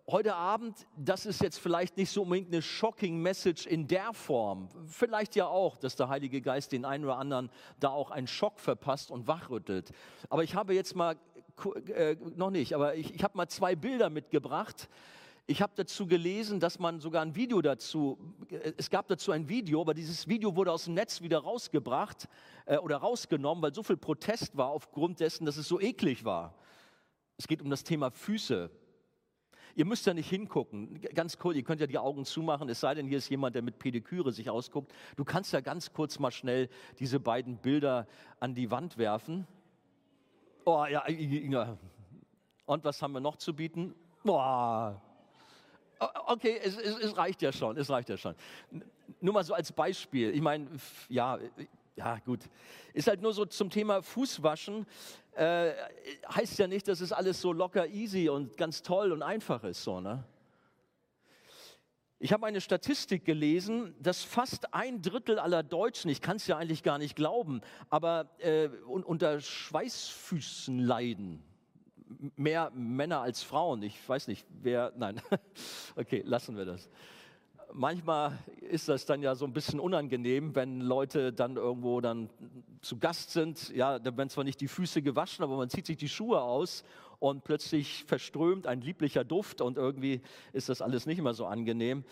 Heute 0.08 0.36
Abend, 0.36 0.88
das 0.98 1.26
ist 1.26 1.42
jetzt 1.42 1.60
vielleicht 1.60 1.98
nicht 1.98 2.10
so 2.10 2.24
unbedingt 2.24 2.48
eine 2.50 2.62
shocking 2.62 3.22
Message 3.22 3.66
in 3.66 3.88
der 3.88 4.14
Form. 4.14 4.70
Vielleicht 4.88 5.36
ja 5.36 5.48
auch, 5.48 5.78
dass 5.78 5.96
der 5.96 6.10
Heilige 6.10 6.42
Geist 6.42 6.72
den 6.72 6.86
einen 6.86 7.04
oder 7.04 7.18
anderen 7.18 7.50
da 7.80 7.90
auch 7.90 8.12
einen 8.12 8.28
Schock 8.28 8.60
verpasst 8.60 9.12
und 9.12 9.28
wachrüttelt. 9.28 9.92
Aber 10.30 10.44
ich 10.44 10.56
habe 10.56 10.74
jetzt 10.74 10.96
mal, 10.96 11.18
äh, 11.94 12.16
noch 12.36 12.50
nicht, 12.50 12.74
aber 12.74 12.96
ich, 12.96 13.14
ich 13.14 13.24
habe 13.24 13.38
mal 13.38 13.48
zwei 13.48 13.76
Bilder 13.76 14.10
mitgebracht. 14.10 14.90
Ich 15.46 15.62
habe 15.62 15.74
dazu 15.76 16.08
gelesen, 16.08 16.62
dass 16.62 16.80
man 16.80 17.02
sogar 17.02 17.22
ein 17.22 17.36
Video 17.36 17.62
dazu, 17.62 18.18
äh, 18.50 18.74
es 18.78 18.90
gab 18.90 19.08
dazu 19.08 19.32
ein 19.32 19.50
Video, 19.50 19.82
aber 19.82 19.94
dieses 19.94 20.28
Video 20.28 20.56
wurde 20.56 20.72
aus 20.72 20.86
dem 20.86 20.94
Netz 20.94 21.22
wieder 21.22 21.40
rausgebracht 21.40 22.28
äh, 22.66 22.78
oder 22.78 22.98
rausgenommen, 22.98 23.62
weil 23.62 23.74
so 23.74 23.84
viel 23.84 23.98
Protest 23.98 24.56
war 24.56 24.70
aufgrund 24.70 25.20
dessen, 25.20 25.46
dass 25.46 25.58
es 25.58 25.68
so 25.68 25.80
eklig 25.80 26.24
war. 26.24 26.56
Es 27.38 27.48
geht 27.48 27.62
um 27.62 27.70
das 27.70 27.84
Thema 27.84 28.12
Füße. 28.12 28.70
Ihr 29.76 29.86
müsst 29.86 30.06
ja 30.06 30.14
nicht 30.14 30.30
hingucken. 30.30 31.02
Ganz 31.16 31.38
cool, 31.44 31.56
ihr 31.56 31.64
könnt 31.64 31.82
ja 31.82 31.88
die 31.88 31.98
Augen 31.98 32.26
zumachen, 32.26 32.70
es 32.70 32.80
sei 32.80 32.94
denn, 32.94 33.08
hier 33.08 33.18
ist 33.18 33.30
jemand, 33.30 33.56
der 33.56 33.62
mit 33.62 33.80
Pediküre 33.80 34.32
sich 34.32 34.50
ausguckt. 34.50 34.94
Du 35.16 35.24
kannst 35.24 35.52
ja 35.54 35.62
ganz 35.62 35.94
kurz 35.94 36.20
mal 36.20 36.32
schnell 36.32 36.70
diese 37.00 37.20
beiden 37.20 37.58
Bilder 37.58 38.08
an 38.40 38.54
die 38.54 38.70
Wand 38.70 38.98
werfen. 38.98 39.48
Oh, 40.66 40.86
ja, 40.86 41.08
ja. 41.10 41.78
Und 42.66 42.84
was 42.84 43.02
haben 43.02 43.14
wir 43.14 43.20
noch 43.20 43.38
zu 43.38 43.56
bieten? 43.56 43.96
Boah. 44.24 45.02
Okay, 46.28 46.60
es, 46.62 46.78
es, 46.78 46.98
es 46.98 47.18
reicht 47.18 47.42
ja 47.42 47.52
schon, 47.52 47.78
es 47.78 47.90
reicht 47.90 48.10
ja 48.10 48.18
schon. 48.18 48.36
Nur 49.22 49.34
mal 49.34 49.44
so 49.44 49.54
als 49.54 49.72
Beispiel. 49.72 50.32
Ich 50.32 50.42
meine, 50.42 50.68
ja, 51.10 51.40
ja, 51.96 52.18
gut. 52.20 52.42
Ist 52.94 53.08
halt 53.08 53.22
nur 53.22 53.34
so 53.34 53.46
zum 53.46 53.70
Thema 53.70 54.02
Fußwaschen. 54.02 54.86
Äh, 55.34 55.72
heißt 56.34 56.58
ja 56.60 56.68
nicht, 56.68 56.88
dass 56.88 57.02
es 57.02 57.12
alles 57.12 57.40
so 57.40 57.54
locker 57.54 57.88
easy 57.88 58.30
und 58.30 58.58
ganz 58.58 58.82
toll 58.82 59.12
und 59.12 59.22
einfach 59.22 59.64
ist. 59.64 59.84
So, 59.84 60.00
ne? 60.00 60.24
Ich 62.20 62.32
habe 62.32 62.46
eine 62.46 62.62
Statistik 62.62 63.26
gelesen, 63.26 63.96
dass 64.00 64.24
fast 64.24 64.74
ein 64.74 65.02
Drittel 65.02 65.40
aller 65.40 65.62
Deutschen, 65.62 66.10
ich 66.10 66.22
kann 66.22 66.38
es 66.38 66.48
ja 66.48 66.58
eigentlich 66.58 66.82
gar 66.82 66.98
nicht 66.98 67.16
glauben, 67.16 67.62
aber 67.90 68.30
äh, 68.40 68.70
unter 68.88 69.42
Schweißfüßen 69.42 70.80
leiden. 70.80 71.44
Mehr 72.36 72.72
Männer 72.74 73.22
als 73.22 73.44
Frauen. 73.44 73.84
Ich 73.84 74.08
weiß 74.08 74.28
nicht, 74.28 74.46
wer. 74.62 74.94
Nein. 74.96 75.22
okay, 75.96 76.22
lassen 76.26 76.56
wir 76.56 76.66
das 76.66 76.90
manchmal 77.74 78.38
ist 78.62 78.88
das 78.88 79.06
dann 79.06 79.22
ja 79.22 79.36
so 79.36 79.46
ein 79.46 79.54
bisschen 79.54 79.80
unangenehm, 79.80 80.56
wenn 80.56 80.82
Leute 80.82 81.34
dann 81.34 81.58
irgendwo 81.58 82.02
dann 82.02 82.30
zu 82.82 82.98
Gast 82.98 83.32
sind. 83.32 83.70
Ja, 83.70 84.00
da 84.00 84.16
werden 84.16 84.30
zwar 84.30 84.44
nicht 84.44 84.62
die 84.62 84.68
Füße 84.68 85.02
gewaschen, 85.02 85.44
aber 85.44 85.58
man 85.58 85.70
zieht 85.70 85.86
sich 85.86 85.98
die 85.98 86.10
Schuhe 86.10 86.42
aus 86.42 86.84
und 87.20 87.44
plötzlich 87.44 88.04
verströmt 88.06 88.68
ein 88.68 88.82
lieblicher 88.82 89.24
Duft 89.24 89.62
und 89.62 89.78
irgendwie 89.78 90.22
ist 90.52 90.70
das 90.70 90.82
alles 90.82 91.06
nicht 91.06 91.22
mehr 91.22 91.34
so 91.34 91.46
angenehm. 91.46 92.04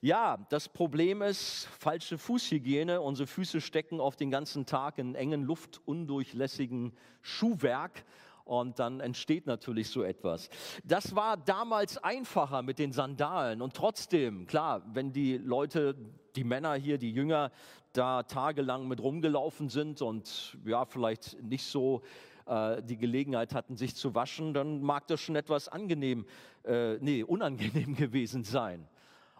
Ja, 0.00 0.46
das 0.50 0.68
Problem 0.68 1.22
ist 1.22 1.68
falsche 1.78 2.18
Fußhygiene. 2.18 3.00
Unsere 3.00 3.26
Füße 3.26 3.60
stecken 3.60 4.00
auf 4.00 4.16
den 4.16 4.30
ganzen 4.30 4.66
Tag 4.66 4.98
in 4.98 5.14
engen, 5.14 5.42
luftundurchlässigen 5.42 6.92
Schuhwerk 7.22 8.04
und 8.44 8.78
dann 8.78 9.00
entsteht 9.00 9.46
natürlich 9.46 9.88
so 9.88 10.02
etwas. 10.02 10.48
Das 10.84 11.14
war 11.14 11.36
damals 11.36 11.98
einfacher 11.98 12.62
mit 12.62 12.78
den 12.78 12.92
Sandalen 12.92 13.62
und 13.62 13.74
trotzdem, 13.74 14.46
klar, 14.46 14.82
wenn 14.92 15.12
die 15.12 15.38
Leute, 15.38 15.96
die 16.36 16.44
Männer 16.44 16.74
hier, 16.74 16.98
die 16.98 17.12
Jünger, 17.12 17.50
da 17.92 18.22
tagelang 18.22 18.88
mit 18.88 19.02
rumgelaufen 19.02 19.68
sind 19.68 20.00
und 20.02 20.56
ja, 20.64 20.84
vielleicht 20.84 21.42
nicht 21.42 21.64
so 21.64 22.02
äh, 22.46 22.82
die 22.82 22.96
Gelegenheit 22.96 23.54
hatten, 23.54 23.76
sich 23.76 23.94
zu 23.94 24.14
waschen, 24.14 24.54
dann 24.54 24.82
mag 24.82 25.06
das 25.06 25.20
schon 25.20 25.36
etwas 25.36 25.68
angenehm, 25.68 26.26
äh, 26.64 26.96
nee, 26.98 27.22
unangenehm 27.22 27.94
gewesen 27.96 28.44
sein. 28.44 28.88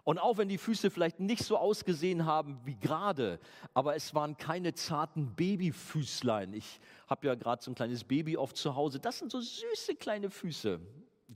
Und 0.03 0.19
auch 0.19 0.37
wenn 0.37 0.49
die 0.49 0.57
Füße 0.57 0.89
vielleicht 0.89 1.19
nicht 1.19 1.43
so 1.43 1.57
ausgesehen 1.57 2.25
haben 2.25 2.59
wie 2.65 2.75
gerade, 2.75 3.39
aber 3.73 3.95
es 3.95 4.13
waren 4.13 4.35
keine 4.35 4.73
zarten 4.73 5.33
Babyfüßlein. 5.35 6.53
Ich 6.53 6.81
habe 7.07 7.27
ja 7.27 7.35
gerade 7.35 7.63
so 7.63 7.71
ein 7.71 7.75
kleines 7.75 8.03
Baby 8.03 8.35
oft 8.35 8.57
zu 8.57 8.75
Hause. 8.75 8.99
Das 8.99 9.19
sind 9.19 9.31
so 9.31 9.39
süße 9.39 9.95
kleine 9.95 10.29
Füße. 10.29 10.81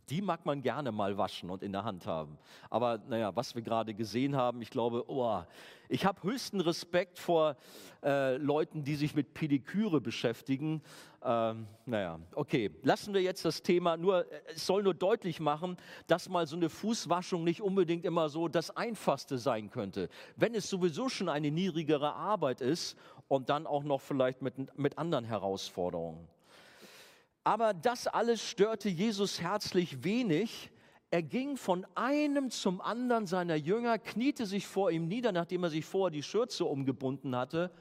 Die 0.09 0.21
mag 0.21 0.45
man 0.45 0.61
gerne 0.61 0.91
mal 0.91 1.17
waschen 1.17 1.49
und 1.49 1.63
in 1.63 1.71
der 1.71 1.83
Hand 1.83 2.05
haben. 2.05 2.37
Aber 2.69 2.99
naja, 3.07 3.35
was 3.35 3.55
wir 3.55 3.61
gerade 3.61 3.93
gesehen 3.93 4.35
haben, 4.35 4.61
ich 4.61 4.69
glaube, 4.69 5.05
oh, 5.07 5.43
ich 5.89 6.05
habe 6.05 6.21
höchsten 6.23 6.59
Respekt 6.59 7.17
vor 7.17 7.55
äh, 8.03 8.37
Leuten, 8.37 8.83
die 8.83 8.95
sich 8.95 9.15
mit 9.15 9.33
Pediküre 9.33 10.01
beschäftigen. 10.01 10.81
Ähm, 11.23 11.67
naja, 11.85 12.19
okay, 12.33 12.71
lassen 12.83 13.13
wir 13.13 13.21
jetzt 13.21 13.45
das 13.45 13.63
Thema. 13.63 13.97
Nur, 13.97 14.31
äh, 14.31 14.41
es 14.53 14.65
soll 14.65 14.83
nur 14.83 14.93
deutlich 14.93 15.39
machen, 15.39 15.77
dass 16.07 16.29
mal 16.29 16.45
so 16.45 16.55
eine 16.55 16.69
Fußwaschung 16.69 17.43
nicht 17.43 17.61
unbedingt 17.61 18.05
immer 18.05 18.29
so 18.29 18.47
das 18.47 18.75
Einfachste 18.75 19.37
sein 19.37 19.69
könnte. 19.69 20.09
Wenn 20.35 20.55
es 20.55 20.69
sowieso 20.69 21.09
schon 21.09 21.29
eine 21.29 21.51
niedrigere 21.51 22.13
Arbeit 22.13 22.61
ist 22.61 22.97
und 23.27 23.49
dann 23.49 23.65
auch 23.65 23.83
noch 23.83 24.01
vielleicht 24.01 24.41
mit, 24.41 24.77
mit 24.77 24.97
anderen 24.97 25.25
Herausforderungen. 25.25 26.27
Aber 27.47 27.73
das 27.73 28.07
alles 28.07 28.43
störte 28.43 28.89
Jesus 28.89 29.39
herzlich 29.39 30.03
wenig. 30.03 30.69
Er 31.11 31.23
ging 31.23 31.55
von 31.55 31.87
einem 31.95 32.51
zum 32.51 32.81
anderen 32.81 33.25
seiner 33.25 33.55
Jünger, 33.55 33.99
kniete 33.99 34.45
sich 34.45 34.67
vor 34.67 34.91
ihm 34.91 35.07
nieder, 35.07 35.31
nachdem 35.31 35.63
er 35.63 35.69
sich 35.69 35.85
vorher 35.85 36.11
die 36.11 36.23
Schürze 36.23 36.65
umgebunden 36.65 37.33
hatte, 37.37 37.71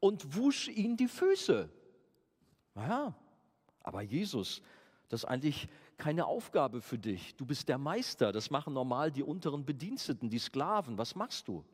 und 0.00 0.36
wusch 0.36 0.68
ihn 0.68 0.98
die 0.98 1.08
Füße. 1.08 1.70
Naja, 2.74 3.14
aber 3.82 4.02
Jesus, 4.02 4.60
das 5.08 5.22
ist 5.22 5.24
eigentlich 5.30 5.66
keine 5.96 6.26
Aufgabe 6.26 6.82
für 6.82 6.98
dich. 6.98 7.34
Du 7.36 7.46
bist 7.46 7.70
der 7.70 7.78
Meister. 7.78 8.32
Das 8.32 8.50
machen 8.50 8.74
normal 8.74 9.10
die 9.10 9.22
unteren 9.22 9.64
Bediensteten, 9.64 10.28
die 10.28 10.38
Sklaven. 10.38 10.98
Was 10.98 11.14
machst 11.14 11.48
du? 11.48 11.64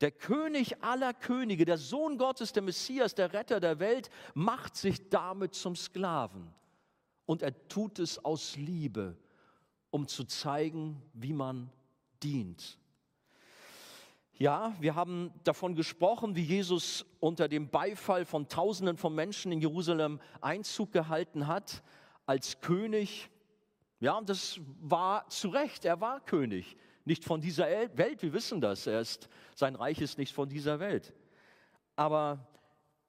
Der 0.00 0.10
König 0.10 0.82
aller 0.82 1.14
Könige, 1.14 1.64
der 1.64 1.78
Sohn 1.78 2.18
Gottes, 2.18 2.52
der 2.52 2.64
Messias, 2.64 3.14
der 3.14 3.32
Retter 3.32 3.60
der 3.60 3.78
Welt, 3.78 4.10
macht 4.34 4.74
sich 4.74 5.10
damit 5.10 5.54
zum 5.54 5.76
Sklaven. 5.76 6.52
Und 7.26 7.42
er 7.42 7.68
tut 7.68 7.98
es 7.98 8.24
aus 8.24 8.56
Liebe, 8.56 9.16
um 9.90 10.08
zu 10.08 10.24
zeigen, 10.24 11.00
wie 11.12 11.32
man 11.32 11.70
dient. 12.22 12.78
Ja, 14.34 14.74
wir 14.80 14.94
haben 14.94 15.32
davon 15.44 15.76
gesprochen, 15.76 16.34
wie 16.34 16.42
Jesus 16.42 17.06
unter 17.20 17.48
dem 17.48 17.68
Beifall 17.68 18.24
von 18.24 18.48
Tausenden 18.48 18.96
von 18.96 19.14
Menschen 19.14 19.52
in 19.52 19.60
Jerusalem 19.60 20.20
Einzug 20.40 20.90
gehalten 20.90 21.46
hat 21.46 21.82
als 22.26 22.60
König. 22.60 23.30
Ja, 24.00 24.18
und 24.18 24.28
das 24.28 24.58
war 24.80 25.28
zu 25.28 25.50
Recht, 25.50 25.84
er 25.84 26.00
war 26.00 26.20
König, 26.20 26.76
nicht 27.04 27.24
von 27.24 27.40
dieser 27.40 27.66
Welt, 27.96 28.22
wir 28.22 28.32
wissen 28.32 28.60
das, 28.60 28.86
er 28.86 29.00
ist, 29.00 29.28
sein 29.54 29.76
Reich 29.76 30.00
ist 30.00 30.18
nicht 30.18 30.32
von 30.32 30.48
dieser 30.48 30.80
Welt. 30.80 31.12
Aber 31.94 32.44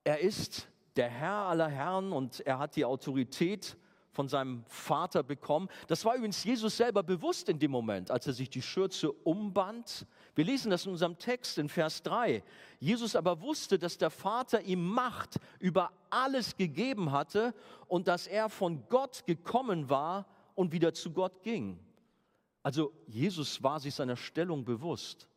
er 0.03 0.20
ist 0.20 0.67
der 0.96 1.10
Herr 1.10 1.48
aller 1.48 1.70
Herren 1.70 2.12
und 2.12 2.41
er 2.41 2.60
hat 2.60 2.75
die 2.75 2.86
Autorität 2.86 3.77
von 4.13 4.27
seinem 4.29 4.63
Vater 4.67 5.24
bekommen. 5.24 5.67
Das 5.88 6.05
war 6.05 6.15
übrigens 6.15 6.43
Jesus 6.43 6.77
selber 6.77 7.03
bewusst 7.03 7.50
in 7.50 7.60
dem 7.60 7.72
Moment, 7.72 8.12
als 8.12 8.27
er 8.27 8.34
sich 8.34 8.50
die 8.50 8.62
Schürze 8.62 9.12
umband. 9.12 10.05
Wir 10.36 10.46
lesen 10.46 10.70
das 10.72 10.86
in 10.86 10.91
unserem 10.91 11.17
Text 11.17 11.58
in 11.58 11.67
Vers 11.67 12.03
3. 12.03 12.43
Jesus 12.79 13.15
aber 13.15 13.41
wusste, 13.41 13.77
dass 13.77 13.98
der 13.98 14.12
Vater 14.12 14.62
ihm 14.62 14.86
Macht 14.86 15.38
über 15.60 15.91
alles 16.10 16.55
gegeben 16.55 17.12
hatte 17.12 17.53
und 17.88 18.08
dass 18.08 18.27
er 18.27 18.50
von 18.50 18.88
Gott 18.88 19.25
gekommen 19.25 19.89
war 19.89 20.27
und 20.55 20.72
wieder 20.72 20.93
zu 20.93 21.12
Gott 21.12 21.41
ging. 21.41 21.79
Also 22.62 22.93
Jesus 23.08 23.62
war 23.63 23.79
sich 23.79 23.96
seiner 23.96 24.15
Stellung 24.15 24.63
bewusst. 24.63 25.27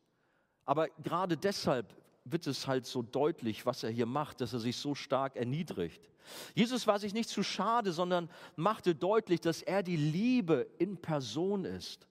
Aber 0.65 0.89
gerade 1.03 1.37
deshalb 1.37 1.95
wird 2.31 2.47
es 2.47 2.67
halt 2.67 2.87
so 2.87 3.03
deutlich, 3.03 3.67
was 3.67 3.83
er 3.83 3.91
hier 3.91 4.07
macht, 4.07 4.41
dass 4.41 4.53
er 4.53 4.59
sich 4.59 4.77
so 4.77 4.95
stark 4.95 5.37
erniedrigt. 5.37 6.11
Jesus 6.55 6.87
war 6.87 6.99
sich 6.99 7.15
nicht 7.15 7.29
zu 7.29 7.43
schade, 7.43 7.93
sondern 7.93 8.29
machte 8.57 8.95
deutlich, 8.95 9.41
dass 9.41 9.63
er 9.63 9.83
die 9.83 9.97
Liebe 9.97 10.67
in 10.79 10.97
Person 11.01 11.65
ist. 11.65 12.07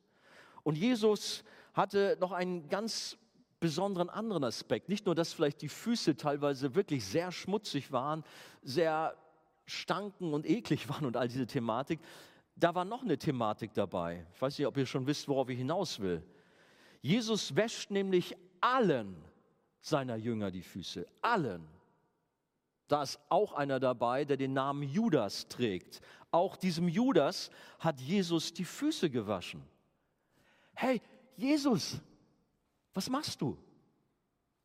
Und 0.64 0.78
Jesus 0.78 1.44
hatte 1.74 2.18
noch 2.20 2.32
einen 2.32 2.70
ganz 2.70 3.18
besonderen 3.60 4.10
anderen 4.10 4.44
Aspekt. 4.44 4.90
Nicht 4.90 5.06
nur, 5.06 5.16
dass 5.16 5.34
vielleicht 5.34 5.62
die 5.62 5.70
Füße 5.70 6.16
teilweise 6.16 6.76
wirklich 6.76 7.06
sehr 7.06 7.32
schmutzig 7.32 7.92
waren, 7.92 8.24
sehr 8.62 9.16
stanken 9.66 10.34
und 10.34 10.46
eklig 10.46 10.88
waren 10.90 11.06
und 11.06 11.18
all 11.18 11.28
diese 11.28 11.48
Thematik. 11.48 12.00
Da 12.56 12.74
war 12.74 12.86
noch 12.86 13.04
eine 13.04 13.18
Thematik 13.18 13.74
dabei. 13.74 14.26
Ich 14.34 14.42
weiß 14.42 14.58
nicht, 14.58 14.68
ob 14.68 14.78
ihr 14.78 14.86
schon 14.86 15.08
wisst, 15.08 15.28
worauf 15.28 15.50
ich 15.50 15.58
hinaus 15.58 16.00
will. 16.00 16.24
Jesus 17.02 17.56
wäscht 17.56 17.92
nämlich 17.92 18.36
allen 18.62 19.16
seiner 19.86 20.16
Jünger 20.16 20.50
die 20.50 20.64
Füße. 20.64 21.06
Allen. 21.22 21.68
Da 22.88 23.04
ist 23.04 23.20
auch 23.30 23.54
einer 23.54 23.80
dabei, 23.80 24.26
der 24.26 24.36
den 24.36 24.54
Namen 24.54 24.82
Judas 24.82 25.48
trägt. 25.48 26.02
Auch 26.32 26.56
diesem 26.56 26.88
Judas 26.88 27.52
hat 27.80 28.00
Jesus 28.02 28.52
die 28.52 28.66
Füße 28.66 29.12
gewaschen. 29.12 29.64
Hey, 30.74 31.02
Jesus, 31.38 32.00
was 32.96 33.10
machst 33.10 33.40
du? 33.42 33.58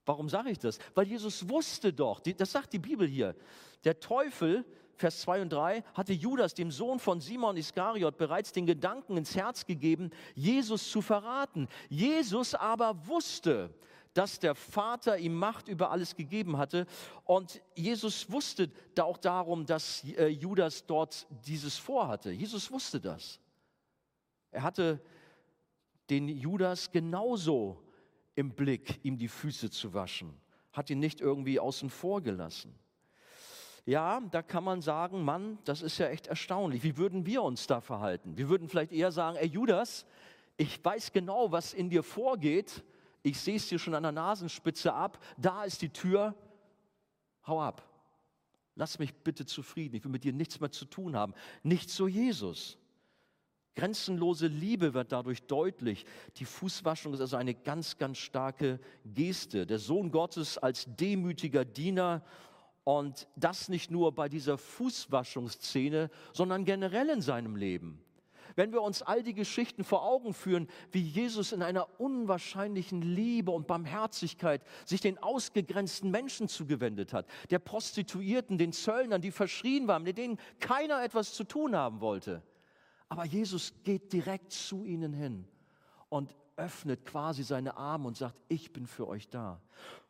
Warum 0.06 0.28
sage 0.30 0.50
ich 0.50 0.58
das? 0.58 0.78
Weil 0.94 1.06
Jesus 1.06 1.46
wusste 1.48 1.92
doch, 1.92 2.20
das 2.20 2.52
sagt 2.52 2.72
die 2.72 2.78
Bibel 2.78 3.06
hier, 3.06 3.36
der 3.84 4.00
Teufel, 4.00 4.64
Vers 4.94 5.20
2 5.20 5.42
und 5.42 5.52
3, 5.52 5.82
hatte 5.92 6.14
Judas, 6.14 6.54
dem 6.54 6.70
Sohn 6.70 6.98
von 6.98 7.20
Simon 7.20 7.58
Iskariot, 7.58 8.16
bereits 8.16 8.52
den 8.52 8.64
Gedanken 8.64 9.18
ins 9.18 9.36
Herz 9.36 9.66
gegeben, 9.66 10.10
Jesus 10.34 10.90
zu 10.90 11.02
verraten. 11.02 11.68
Jesus 11.90 12.54
aber 12.54 13.06
wusste, 13.06 13.72
dass 14.14 14.38
der 14.38 14.54
Vater 14.54 15.18
ihm 15.18 15.34
Macht 15.34 15.68
über 15.68 15.90
alles 15.90 16.16
gegeben 16.16 16.56
hatte. 16.58 16.86
Und 17.24 17.62
Jesus 17.74 18.30
wusste 18.30 18.70
da 18.94 19.04
auch 19.04 19.18
darum, 19.18 19.66
dass 19.66 20.04
äh, 20.04 20.26
Judas 20.28 20.86
dort 20.86 21.26
dieses 21.46 21.76
vorhatte. 21.76 22.30
Jesus 22.30 22.70
wusste 22.70 23.00
das. 23.00 23.40
Er 24.50 24.62
hatte 24.62 25.00
den 26.08 26.28
Judas 26.28 26.90
genauso 26.90 27.80
im 28.34 28.50
Blick, 28.50 28.98
ihm 29.04 29.16
die 29.16 29.28
Füße 29.28 29.70
zu 29.70 29.94
waschen, 29.94 30.34
hat 30.72 30.90
ihn 30.90 30.98
nicht 30.98 31.20
irgendwie 31.20 31.60
außen 31.60 31.90
vor 31.90 32.20
gelassen. 32.20 32.74
Ja, 33.86 34.20
da 34.30 34.42
kann 34.42 34.64
man 34.64 34.82
sagen, 34.82 35.24
Mann, 35.24 35.58
das 35.64 35.82
ist 35.82 35.98
ja 35.98 36.08
echt 36.08 36.26
erstaunlich. 36.26 36.82
Wie 36.82 36.96
würden 36.96 37.26
wir 37.26 37.42
uns 37.42 37.66
da 37.66 37.80
verhalten? 37.80 38.36
Wir 38.36 38.48
würden 38.48 38.68
vielleicht 38.68 38.92
eher 38.92 39.10
sagen, 39.10 39.36
ey 39.36 39.46
Judas, 39.46 40.04
ich 40.56 40.84
weiß 40.84 41.12
genau, 41.12 41.50
was 41.52 41.72
in 41.72 41.90
dir 41.90 42.02
vorgeht 42.02 42.84
ich 43.22 43.38
sehe 43.38 43.56
es 43.56 43.68
dir 43.68 43.78
schon 43.78 43.94
an 43.94 44.02
der 44.02 44.12
Nasenspitze 44.12 44.92
ab, 44.92 45.22
da 45.36 45.64
ist 45.64 45.82
die 45.82 45.90
Tür, 45.90 46.34
hau 47.46 47.60
ab. 47.60 47.86
Lass 48.76 48.98
mich 48.98 49.14
bitte 49.14 49.44
zufrieden, 49.44 49.96
ich 49.96 50.04
will 50.04 50.10
mit 50.10 50.24
dir 50.24 50.32
nichts 50.32 50.60
mehr 50.60 50.70
zu 50.70 50.84
tun 50.86 51.16
haben. 51.16 51.34
Nicht 51.62 51.90
so 51.90 52.08
Jesus. 52.08 52.78
Grenzenlose 53.76 54.46
Liebe 54.46 54.94
wird 54.94 55.12
dadurch 55.12 55.42
deutlich. 55.42 56.04
Die 56.36 56.44
Fußwaschung 56.44 57.14
ist 57.14 57.20
also 57.20 57.36
eine 57.36 57.54
ganz, 57.54 57.98
ganz 57.98 58.18
starke 58.18 58.80
Geste. 59.04 59.66
Der 59.66 59.78
Sohn 59.78 60.10
Gottes 60.10 60.58
als 60.58 60.86
demütiger 60.96 61.64
Diener 61.64 62.24
und 62.84 63.28
das 63.36 63.68
nicht 63.68 63.90
nur 63.90 64.12
bei 64.14 64.28
dieser 64.28 64.58
Fußwaschungsszene, 64.58 66.10
sondern 66.32 66.64
generell 66.64 67.10
in 67.10 67.20
seinem 67.20 67.56
Leben 67.56 68.02
wenn 68.56 68.72
wir 68.72 68.82
uns 68.82 69.02
all 69.02 69.22
die 69.22 69.34
Geschichten 69.34 69.84
vor 69.84 70.04
Augen 70.04 70.34
führen, 70.34 70.68
wie 70.92 71.02
Jesus 71.02 71.52
in 71.52 71.62
einer 71.62 72.00
unwahrscheinlichen 72.00 73.02
Liebe 73.02 73.50
und 73.50 73.66
Barmherzigkeit 73.66 74.62
sich 74.84 75.00
den 75.00 75.18
ausgegrenzten 75.18 76.10
Menschen 76.10 76.48
zugewendet 76.48 77.12
hat, 77.12 77.26
der 77.50 77.58
Prostituierten, 77.58 78.58
den 78.58 78.72
Zöllnern, 78.72 79.20
die 79.20 79.30
verschrien 79.30 79.88
waren, 79.88 80.02
mit 80.02 80.18
denen 80.18 80.38
keiner 80.58 81.02
etwas 81.02 81.32
zu 81.32 81.44
tun 81.44 81.76
haben 81.76 82.00
wollte. 82.00 82.42
Aber 83.08 83.24
Jesus 83.24 83.72
geht 83.82 84.12
direkt 84.12 84.52
zu 84.52 84.84
ihnen 84.84 85.12
hin 85.12 85.44
und 86.08 86.34
öffnet 86.56 87.04
quasi 87.04 87.42
seine 87.42 87.76
Arme 87.76 88.06
und 88.06 88.16
sagt, 88.16 88.36
ich 88.48 88.72
bin 88.72 88.86
für 88.86 89.08
euch 89.08 89.28
da. 89.28 89.60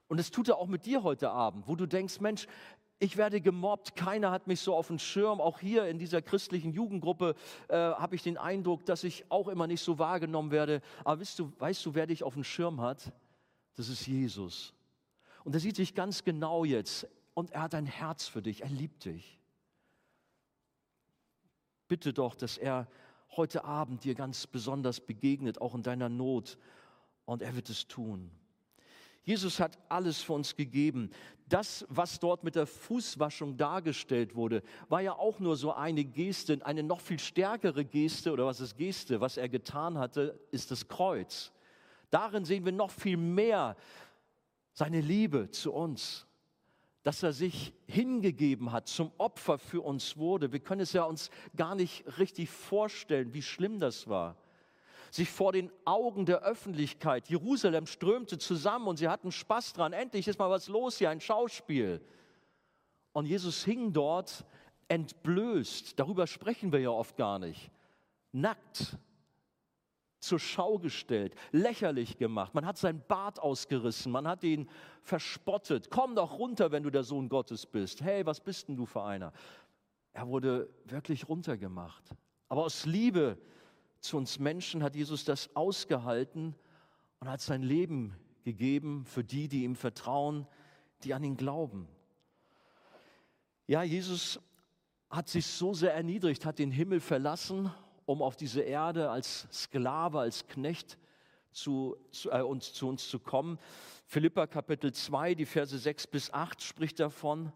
Und 0.09 0.18
das 0.18 0.33
tut 0.33 0.48
er 0.48 0.59
auch 0.59 0.66
mit 0.66 0.87
dir 0.87 1.05
heute 1.05 1.31
Abend, 1.31 1.68
wo 1.68 1.76
du 1.76 1.87
denkst, 1.87 2.20
Mensch, 2.20 2.48
ich 3.02 3.16
werde 3.16 3.40
gemobbt, 3.40 3.96
keiner 3.96 4.30
hat 4.30 4.46
mich 4.46 4.60
so 4.60 4.76
auf 4.76 4.88
dem 4.88 4.98
Schirm. 4.98 5.40
Auch 5.40 5.58
hier 5.58 5.86
in 5.86 5.98
dieser 5.98 6.20
christlichen 6.20 6.72
Jugendgruppe 6.72 7.34
äh, 7.68 7.74
habe 7.74 8.14
ich 8.14 8.22
den 8.22 8.36
Eindruck, 8.36 8.84
dass 8.84 9.04
ich 9.04 9.24
auch 9.30 9.48
immer 9.48 9.66
nicht 9.66 9.80
so 9.80 9.98
wahrgenommen 9.98 10.50
werde. 10.50 10.82
Aber 11.02 11.20
weißt 11.20 11.38
du, 11.38 11.50
weißt 11.58 11.84
du, 11.86 11.94
wer 11.94 12.06
dich 12.06 12.22
auf 12.22 12.34
dem 12.34 12.44
Schirm 12.44 12.82
hat? 12.82 13.10
Das 13.74 13.88
ist 13.88 14.06
Jesus. 14.06 14.74
Und 15.44 15.54
er 15.54 15.60
sieht 15.60 15.78
dich 15.78 15.94
ganz 15.94 16.24
genau 16.24 16.66
jetzt 16.66 17.08
und 17.32 17.52
er 17.52 17.62
hat 17.62 17.74
ein 17.74 17.86
Herz 17.86 18.28
für 18.28 18.42
dich, 18.42 18.62
er 18.62 18.68
liebt 18.68 19.06
dich. 19.06 19.38
Bitte 21.88 22.12
doch, 22.12 22.34
dass 22.34 22.58
er 22.58 22.86
heute 23.34 23.64
Abend 23.64 24.04
dir 24.04 24.14
ganz 24.14 24.46
besonders 24.46 25.00
begegnet, 25.00 25.58
auch 25.60 25.74
in 25.74 25.82
deiner 25.82 26.10
Not. 26.10 26.58
Und 27.24 27.40
er 27.40 27.56
wird 27.56 27.70
es 27.70 27.88
tun. 27.88 28.30
Jesus 29.22 29.61
hat 29.61 29.78
alles 29.88 30.20
für 30.22 30.33
uns 30.33 30.56
gegeben. 30.56 31.11
Das, 31.48 31.85
was 31.88 32.20
dort 32.20 32.44
mit 32.44 32.54
der 32.54 32.66
Fußwaschung 32.66 33.56
dargestellt 33.56 34.35
wurde, 34.35 34.62
war 34.88 35.00
ja 35.00 35.14
auch 35.14 35.40
nur 35.40 35.56
so 35.56 35.72
eine 35.72 36.04
Geste, 36.04 36.59
eine 36.64 36.83
noch 36.83 37.00
viel 37.00 37.18
stärkere 37.18 37.85
Geste, 37.85 38.33
oder 38.33 38.46
was 38.46 38.61
ist 38.61 38.76
Geste? 38.76 39.20
Was 39.20 39.37
er 39.37 39.48
getan 39.48 39.98
hatte, 39.98 40.38
ist 40.52 40.70
das 40.70 40.87
Kreuz. 40.88 41.52
Darin 42.11 42.44
sehen 42.44 42.64
wir 42.64 42.72
noch 42.72 42.90
viel 42.90 43.16
mehr 43.16 43.76
seine 44.72 45.00
Liebe 45.00 45.50
zu 45.50 45.72
uns, 45.72 46.26
dass 47.02 47.22
er 47.22 47.33
sich 47.33 47.72
hingegeben 47.87 48.72
hat, 48.72 48.88
zum 48.88 49.11
Opfer 49.18 49.59
für 49.59 49.80
uns 49.80 50.16
wurde. 50.16 50.52
Wir 50.52 50.61
können 50.61 50.83
es 50.83 50.92
ja 50.92 51.04
uns 51.04 51.30
gar 51.56 51.74
nicht 51.74 52.04
richtig 52.18 52.48
vorstellen, 52.50 53.35
wie 53.35 53.42
schlimm 53.42 53.78
das 53.80 54.06
war 54.06 54.37
sich 55.11 55.31
vor 55.31 55.53
den 55.53 55.70
Augen 55.85 56.27
der 56.27 56.42
Öffentlichkeit. 56.42 57.29
Jerusalem 57.29 57.87
strömte 57.87 58.38
zusammen 58.38 58.88
und 58.88 58.96
sie 58.96 59.09
hatten 59.09 59.33
Spaß 59.33 59.73
dran. 59.73 59.92
Endlich 59.92 60.29
ist 60.29 60.38
mal 60.38 60.51
was 60.51 60.68
los 60.68 60.99
hier, 60.99 61.11
ein 61.11 61.20
Schauspiel. 61.20 62.01
Und 63.12 63.27
Jesus 63.27 63.64
hing 63.64 63.92
dort 63.92 64.44
entblößt. 64.88 65.99
Darüber 65.99 66.27
sprechen 66.27 66.73
wir 66.73 66.81
ja 66.81 66.90
oft 66.90 67.16
gar 67.16 67.38
nicht. 67.38 67.70
Nackt 68.33 68.96
zur 70.20 70.38
Schau 70.38 70.79
gestellt, 70.79 71.35
lächerlich 71.51 72.18
gemacht. 72.18 72.55
Man 72.55 72.66
hat 72.66 72.77
sein 72.77 73.03
Bart 73.09 73.40
ausgerissen, 73.40 74.12
man 74.12 74.29
hat 74.29 74.44
ihn 74.44 74.68
verspottet. 75.03 75.90
Komm 75.90 76.14
doch 76.14 76.38
runter, 76.38 76.70
wenn 76.73 76.83
du 76.83 76.90
der 76.90 77.03
Sohn 77.03 77.29
Gottes 77.29 77.66
bist. 77.66 78.03
Hey, 78.03 78.25
was 78.27 78.40
bist 78.40 78.68
denn 78.68 78.77
du 78.77 78.85
für 78.85 79.03
einer? 79.03 79.33
Er 80.12 80.29
wurde 80.29 80.68
wirklich 80.85 81.29
runtergemacht. 81.29 82.05
Aber 82.49 82.64
aus 82.64 82.85
Liebe 82.85 83.38
zu 84.00 84.16
uns 84.16 84.38
Menschen 84.38 84.82
hat 84.82 84.96
Jesus 84.96 85.24
das 85.24 85.54
ausgehalten 85.54 86.54
und 87.20 87.28
hat 87.28 87.40
sein 87.40 87.62
Leben 87.62 88.16
gegeben 88.44 89.04
für 89.04 89.22
die, 89.22 89.48
die 89.48 89.64
ihm 89.64 89.76
vertrauen, 89.76 90.46
die 91.04 91.14
an 91.14 91.24
ihn 91.24 91.36
glauben. 91.36 91.88
Ja, 93.66 93.82
Jesus 93.82 94.40
hat 95.10 95.28
sich 95.28 95.46
so 95.46 95.74
sehr 95.74 95.94
erniedrigt, 95.94 96.44
hat 96.44 96.58
den 96.58 96.70
Himmel 96.70 97.00
verlassen, 97.00 97.72
um 98.06 98.22
auf 98.22 98.36
diese 98.36 98.62
Erde 98.62 99.10
als 99.10 99.46
Sklave, 99.52 100.20
als 100.20 100.46
Knecht 100.46 100.98
zu, 101.52 101.96
zu, 102.10 102.30
äh, 102.30 102.42
uns, 102.42 102.72
zu 102.72 102.88
uns 102.88 103.08
zu 103.08 103.18
kommen. 103.18 103.58
Philippa 104.06 104.46
Kapitel 104.46 104.92
2, 104.92 105.34
die 105.34 105.46
Verse 105.46 105.76
6 105.76 106.06
bis 106.08 106.32
8 106.32 106.62
spricht 106.62 107.00
davon. 107.00 107.52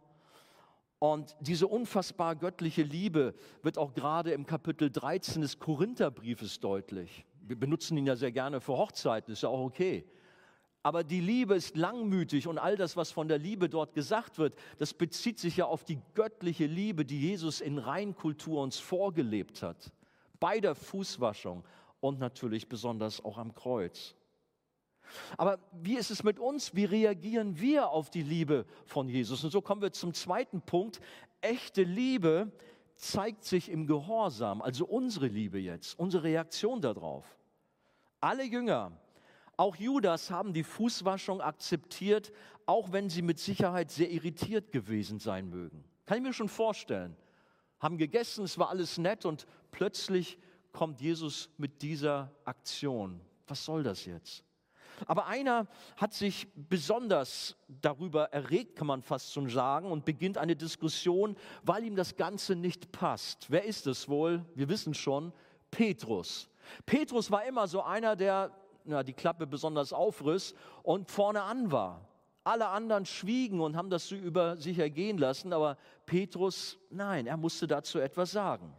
Und 0.99 1.37
diese 1.41 1.67
unfassbar 1.67 2.37
göttliche 2.37 2.83
Liebe 2.83 3.35
wird 3.63 3.79
auch 3.79 3.95
gerade 3.95 4.33
im 4.33 4.47
Kapitel 4.47 4.91
13 4.91 5.43
des 5.43 5.59
Korintherbriefes 5.59 6.61
deutlich. 6.61 7.27
Wir 7.43 7.59
benutzen 7.59 7.97
ihn 7.97 8.07
ja 8.07 8.17
sehr 8.17 8.33
gerne 8.33 8.61
für 8.61 8.77
Hochzeiten, 8.77 9.33
ist 9.33 9.43
ja 9.43 9.49
auch 9.51 9.61
okay. 9.61 10.07
Aber 10.83 11.03
die 11.03 11.21
Liebe 11.21 11.55
ist 11.55 11.77
langmütig 11.77 12.47
und 12.47 12.59
all 12.59 12.77
das, 12.77 12.95
was 12.97 13.11
von 13.11 13.27
der 13.27 13.39
Liebe 13.39 13.71
dort 13.71 13.95
gesagt 13.95 14.39
wird, 14.39 14.55
das 14.79 14.93
bezieht 14.93 15.39
sich 15.39 15.57
ja 15.57 15.65
auf 15.65 15.83
die 15.85 15.99
göttliche 16.15 16.67
Liebe, 16.67 17.07
die 17.07 17.21
Jesus 17.21 17.63
in 17.63 17.79
Reinkultur 17.79 18.63
uns 18.63 18.79
vorgelebt 18.79 19.63
hat. 19.63 19.93
Bei 20.41 20.61
der 20.61 20.75
Fußwaschung 20.75 21.65
und 22.01 22.19
natürlich 22.19 22.69
besonders 22.69 23.25
auch 23.25 23.39
am 23.39 23.55
Kreuz. 23.55 24.15
Aber 25.37 25.59
wie 25.73 25.97
ist 25.97 26.11
es 26.11 26.23
mit 26.25 26.39
uns? 26.39 26.75
Wie 26.75 26.85
reagieren 26.85 27.61
wir 27.61 27.89
auf 27.89 28.11
die 28.11 28.23
Liebe 28.23 28.67
von 28.87 29.09
Jesus? 29.09 29.45
Und 29.45 29.51
so 29.51 29.61
kommen 29.61 29.83
wir 29.83 29.93
zum 29.93 30.15
zweiten 30.15 30.61
Punkt. 30.61 31.01
Echte 31.41 31.83
Liebe 31.83 32.51
zeigt 32.97 33.45
sich 33.45 33.71
im 33.71 33.87
Gehorsam, 33.87 34.63
also 34.63 34.87
unsere 34.87 35.27
Liebe 35.27 35.59
jetzt, 35.59 35.99
unsere 35.99 36.25
Reaktion 36.25 36.81
darauf. 36.81 37.25
Alle 38.21 38.45
Jünger, 38.45 38.93
auch 39.57 39.77
Judas, 39.77 40.31
haben 40.31 40.53
die 40.53 40.65
Fußwaschung 40.65 41.41
akzeptiert, 41.41 42.33
auch 42.67 42.93
wenn 42.93 43.11
sie 43.11 43.23
mit 43.23 43.39
Sicherheit 43.39 43.91
sehr 43.91 44.11
irritiert 44.11 44.73
gewesen 44.73 45.19
sein 45.19 45.49
mögen. 45.49 45.85
Kann 46.07 46.19
ich 46.19 46.25
mir 46.25 46.33
schon 46.33 46.49
vorstellen. 46.49 47.17
Haben 47.81 47.99
gegessen, 47.99 48.45
es 48.45 48.59
war 48.59 48.71
alles 48.71 48.99
nett 48.99 49.25
und 49.25 49.47
plötzlich 49.71 50.39
kommt 50.73 51.01
Jesus 51.01 51.51
mit 51.59 51.83
dieser 51.83 52.33
Aktion. 52.45 53.21
Was 53.47 53.65
soll 53.65 53.83
das 53.83 54.05
jetzt? 54.07 54.44
Aber 55.07 55.27
einer 55.27 55.67
hat 55.97 56.13
sich 56.13 56.49
besonders 56.55 57.57
darüber 57.69 58.33
erregt, 58.33 58.77
kann 58.77 58.87
man 58.87 59.03
fast 59.03 59.33
schon 59.33 59.49
sagen, 59.49 59.91
und 59.91 60.05
beginnt 60.05 60.39
eine 60.39 60.57
Diskussion, 60.57 61.37
weil 61.63 61.85
ihm 61.85 61.97
das 61.97 62.17
Ganze 62.17 62.57
nicht 62.57 62.93
passt. 62.93 63.51
Wer 63.51 63.65
ist 63.65 63.87
es 63.87 64.09
wohl? 64.09 64.45
Wir 64.55 64.69
wissen 64.69 64.95
schon, 64.95 65.33
Petrus. 65.71 66.49
Petrus 66.87 67.31
war 67.31 67.45
immer 67.45 67.67
so 67.67 67.83
einer, 67.83 68.17
der 68.17 68.51
na, 68.85 69.03
die 69.03 69.13
Klappe 69.13 69.47
besonders 69.47 69.93
aufriss 69.93 70.55
und 70.83 71.11
vorne 71.11 71.43
an 71.43 71.73
war. 71.73 72.07
Alle 72.45 72.69
anderen 72.69 73.07
schwiegen 73.07 73.61
und 73.61 73.77
haben 73.77 73.89
das 73.89 74.09
so 74.09 74.15
über 74.15 74.59
sich 74.59 74.79
ergehen 74.79 75.17
lassen, 75.17 75.53
aber 75.53 75.79
Petrus, 76.05 76.79
nein, 76.91 77.27
er 77.27 77.39
musste 77.39 77.67
dazu 77.67 77.99
etwas 77.99 78.33
sagen. 78.33 78.75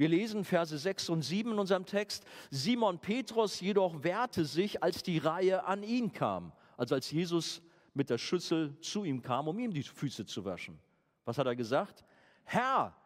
Wir 0.00 0.08
lesen 0.08 0.46
Verse 0.46 0.78
6 0.78 1.10
und 1.10 1.20
7 1.20 1.52
in 1.52 1.58
unserem 1.58 1.84
Text. 1.84 2.24
Simon 2.48 3.00
Petrus 3.00 3.60
jedoch 3.60 4.02
wehrte 4.02 4.46
sich, 4.46 4.82
als 4.82 5.02
die 5.02 5.18
Reihe 5.18 5.66
an 5.66 5.82
ihn 5.82 6.10
kam. 6.10 6.52
Also 6.78 6.94
als 6.94 7.10
Jesus 7.10 7.60
mit 7.92 8.08
der 8.08 8.16
Schüssel 8.16 8.80
zu 8.80 9.04
ihm 9.04 9.20
kam, 9.20 9.46
um 9.46 9.58
ihm 9.58 9.74
die 9.74 9.82
Füße 9.82 10.24
zu 10.24 10.46
waschen. 10.46 10.78
Was 11.26 11.36
hat 11.36 11.46
er 11.46 11.54
gesagt? 11.54 12.02
Herr, 12.44 12.96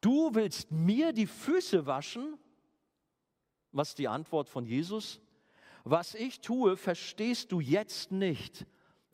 du 0.00 0.32
willst 0.36 0.70
mir 0.70 1.12
die 1.12 1.26
Füße 1.26 1.84
waschen? 1.84 2.38
Was 3.72 3.88
ist 3.88 3.98
die 3.98 4.06
Antwort 4.06 4.48
von 4.48 4.66
Jesus? 4.66 5.20
Was 5.82 6.14
ich 6.14 6.42
tue, 6.42 6.76
verstehst 6.76 7.50
du 7.50 7.58
jetzt 7.58 8.12
nicht, 8.12 8.66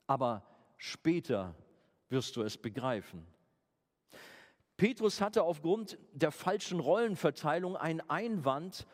aber 0.07 0.45
später 0.77 1.55
wirst 2.11 2.37
du 2.37 2.42
es 2.42 2.59
begreifen. 2.59 3.27
Petrus 4.83 5.21
hatte 5.21 5.45
aufgrund 5.45 5.97
der 6.12 6.33
falschen 6.33 6.81
Rollenverteilung 6.81 7.77
einen 7.77 8.01
Einwand 8.11 8.85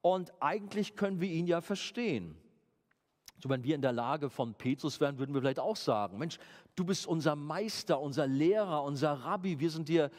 und 0.00 0.32
eigentlich 0.42 0.96
können 0.96 1.20
wir 1.20 1.28
ihn 1.28 1.46
ja 1.46 1.60
verstehen. 1.60 2.36
So, 3.40 3.48
wenn 3.48 3.62
wir 3.62 3.76
in 3.76 3.80
der 3.80 3.92
Lage 3.92 4.28
von 4.28 4.54
Petrus 4.54 4.98
wären, 4.98 5.20
würden 5.20 5.32
wir 5.34 5.40
vielleicht 5.40 5.60
auch 5.60 5.76
sagen, 5.76 6.18
Mensch, 6.18 6.40
du 6.74 6.84
bist 6.84 7.06
unser 7.06 7.36
Meister, 7.36 8.00
unser 8.00 8.26
Lehrer, 8.26 8.82
unser 8.82 9.12
Rabbi, 9.12 9.60
wir 9.60 9.70
sind 9.70 9.88
dir 9.88 10.10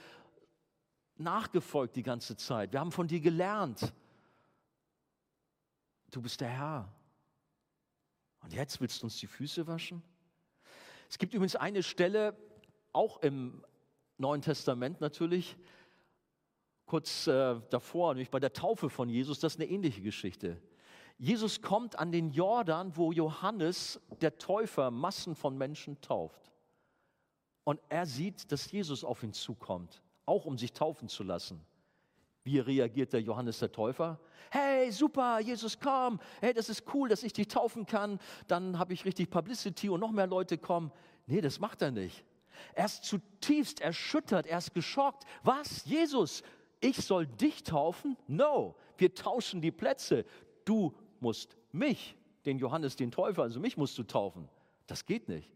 nachgefolgt 1.18 1.98
die 1.98 2.04
ganze 2.04 2.38
Zeit, 2.38 2.72
wir 2.72 2.80
haben 2.80 2.94
von 2.94 3.10
dir 3.10 3.20
gelernt. 3.20 3.94
Du 6.10 6.22
bist 6.22 6.40
der 6.40 6.52
Herr. 6.52 6.94
Und 8.44 8.54
jetzt 8.54 8.80
willst 8.80 9.02
du 9.02 9.08
uns 9.08 9.18
die 9.18 9.28
Füße 9.28 9.68
waschen? 9.68 10.02
Es 11.10 11.18
gibt 11.18 11.34
übrigens 11.34 11.58
eine 11.58 11.84
Stelle, 11.84 12.34
auch 12.94 13.22
im 13.22 13.66
Neuen 14.18 14.42
Testament 14.42 15.02
natürlich, 15.02 15.58
kurz 16.86 17.28
äh, 17.28 17.60
davor, 17.70 18.14
nämlich 18.14 18.32
bei 18.32 18.40
der 18.40 18.54
Taufe 18.54 18.90
von 18.90 19.10
Jesus, 19.10 19.40
das 19.40 19.54
ist 19.54 19.60
eine 19.60 19.70
ähnliche 19.70 20.02
Geschichte. 20.02 20.62
Jesus 21.20 21.62
kommt 21.62 21.98
an 21.98 22.12
den 22.12 22.32
Jordan, 22.32 22.96
wo 22.96 23.12
Johannes, 23.12 24.00
der 24.22 24.38
Täufer, 24.38 24.92
Massen 24.92 25.36
von 25.36 25.58
Menschen 25.58 26.00
tauft. 26.02 26.52
Und 27.64 27.82
er 27.90 28.06
sieht, 28.06 28.52
dass 28.52 28.72
Jesus 28.72 29.04
auf 29.04 29.24
ihn 29.24 29.34
zukommt, 29.34 30.02
auch 30.26 30.46
um 30.46 30.58
sich 30.58 30.74
taufen 30.74 31.10
zu 31.10 31.24
lassen. 31.24 31.66
Wie 32.44 32.60
reagiert 32.60 33.12
der 33.12 33.22
Johannes 33.22 33.60
der 33.60 33.72
Täufer? 33.72 34.20
Hey, 34.52 34.90
super, 34.92 35.42
Jesus, 35.42 35.78
komm. 35.78 36.20
Hey, 36.40 36.54
das 36.54 36.70
ist 36.70 36.84
cool, 36.94 37.10
dass 37.10 37.24
ich 37.24 37.34
dich 37.34 37.50
taufen 37.50 37.86
kann. 37.86 38.20
Dann 38.48 38.80
habe 38.80 38.94
ich 38.94 39.04
richtig 39.04 39.30
Publicity 39.30 39.90
und 39.90 40.00
noch 40.00 40.12
mehr 40.12 40.28
Leute 40.28 40.58
kommen. 40.58 40.94
Nee, 41.26 41.42
das 41.42 41.60
macht 41.60 41.82
er 41.82 41.92
nicht. 41.92 42.24
Er 42.74 42.86
ist 42.86 43.04
zutiefst 43.04 43.82
erschüttert, 43.82 44.48
er 44.48 44.58
ist 44.58 44.74
geschockt. 44.74 45.26
Was, 45.44 45.86
Jesus, 45.86 46.44
ich 46.80 46.98
soll 46.98 47.28
dich 47.28 47.64
taufen? 47.64 48.18
No, 48.28 48.76
wir 48.98 49.14
tauschen 49.14 49.62
die 49.62 49.72
Plätze. 49.72 50.26
Du 50.66 50.94
musst 51.20 51.58
mich, 51.72 52.16
den 52.46 52.60
Johannes, 52.60 52.96
den 52.96 53.12
Täufer, 53.12 53.44
also 53.44 53.60
mich 53.60 53.78
musst 53.78 53.98
du 53.98 54.04
taufen. 54.04 54.48
Das 54.86 55.06
geht 55.06 55.28
nicht. 55.28 55.50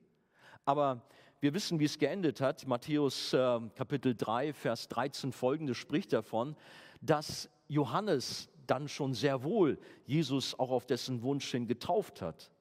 Aber 0.66 1.02
wir 1.40 1.54
wissen, 1.54 1.80
wie 1.80 1.86
es 1.86 1.98
geendet 1.98 2.40
hat. 2.40 2.68
Matthäus 2.68 3.34
äh, 3.34 3.60
Kapitel 3.76 4.16
3, 4.16 4.54
Vers 4.54 4.88
13 4.90 5.32
folgende 5.32 5.74
spricht 5.74 6.14
davon, 6.14 6.56
dass 7.02 7.50
Johannes 7.68 8.50
dann 8.68 8.88
schon 8.88 9.14
sehr 9.14 9.44
wohl 9.44 9.80
Jesus 10.06 10.58
auch 10.60 10.70
auf 10.70 10.86
dessen 10.86 11.24
Wunsch 11.24 11.50
hin 11.50 11.68
getauft 11.68 12.22
hat. 12.22 12.52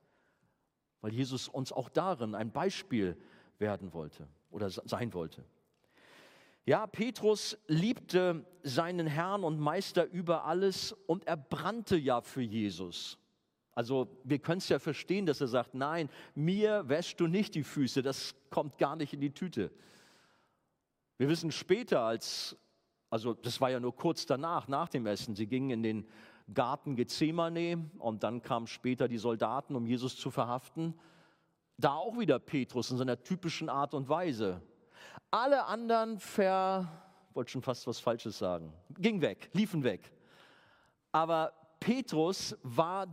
Weil 1.02 1.12
Jesus 1.12 1.48
uns 1.48 1.72
auch 1.72 1.88
darin 1.88 2.34
ein 2.34 2.52
Beispiel 2.52 3.16
werden 3.60 3.92
wollte 3.92 4.26
oder 4.50 4.70
sein 4.70 5.14
wollte. 5.14 5.44
Ja, 6.66 6.86
Petrus 6.86 7.56
liebte 7.66 8.44
seinen 8.62 9.06
Herrn 9.06 9.44
und 9.44 9.58
Meister 9.58 10.06
über 10.10 10.44
alles 10.44 10.92
und 11.06 11.26
er 11.26 11.36
brannte 11.36 11.96
ja 11.96 12.20
für 12.20 12.42
Jesus. 12.42 13.18
Also 13.72 14.08
wir 14.24 14.38
können 14.38 14.58
es 14.58 14.68
ja 14.68 14.78
verstehen, 14.78 15.26
dass 15.26 15.40
er 15.40 15.48
sagt, 15.48 15.74
nein, 15.74 16.10
mir 16.34 16.88
wäschst 16.88 17.18
du 17.20 17.26
nicht 17.26 17.54
die 17.54 17.62
Füße, 17.62 18.02
das 18.02 18.34
kommt 18.50 18.78
gar 18.78 18.96
nicht 18.96 19.14
in 19.14 19.20
die 19.20 19.32
Tüte. 19.32 19.70
Wir 21.18 21.28
wissen 21.28 21.50
später, 21.50 22.02
als, 22.02 22.56
also 23.10 23.34
das 23.34 23.60
war 23.60 23.70
ja 23.70 23.80
nur 23.80 23.94
kurz 23.94 24.26
danach, 24.26 24.68
nach 24.68 24.88
dem 24.88 25.06
Essen, 25.06 25.34
sie 25.34 25.46
gingen 25.46 25.70
in 25.70 25.82
den 25.82 26.08
Garten 26.52 26.96
Gethsemane 26.96 27.90
und 27.98 28.22
dann 28.22 28.42
kamen 28.42 28.66
später 28.66 29.06
die 29.06 29.18
Soldaten, 29.18 29.76
um 29.76 29.86
Jesus 29.86 30.16
zu 30.16 30.30
verhaften. 30.30 30.94
Da 31.80 31.94
auch 31.94 32.18
wieder 32.18 32.38
Petrus 32.38 32.90
in 32.90 32.98
seiner 32.98 33.22
typischen 33.22 33.70
Art 33.70 33.94
und 33.94 34.08
Weise. 34.08 34.60
Alle 35.30 35.64
anderen 35.64 36.18
ver, 36.18 36.86
wollte 37.32 37.52
schon 37.52 37.62
fast 37.62 37.86
was 37.86 37.98
Falsches 37.98 38.38
sagen, 38.38 38.72
ging 38.98 39.22
weg, 39.22 39.48
liefen 39.54 39.82
weg. 39.82 40.12
Aber 41.10 41.52
Petrus 41.80 42.54
war 42.62 43.06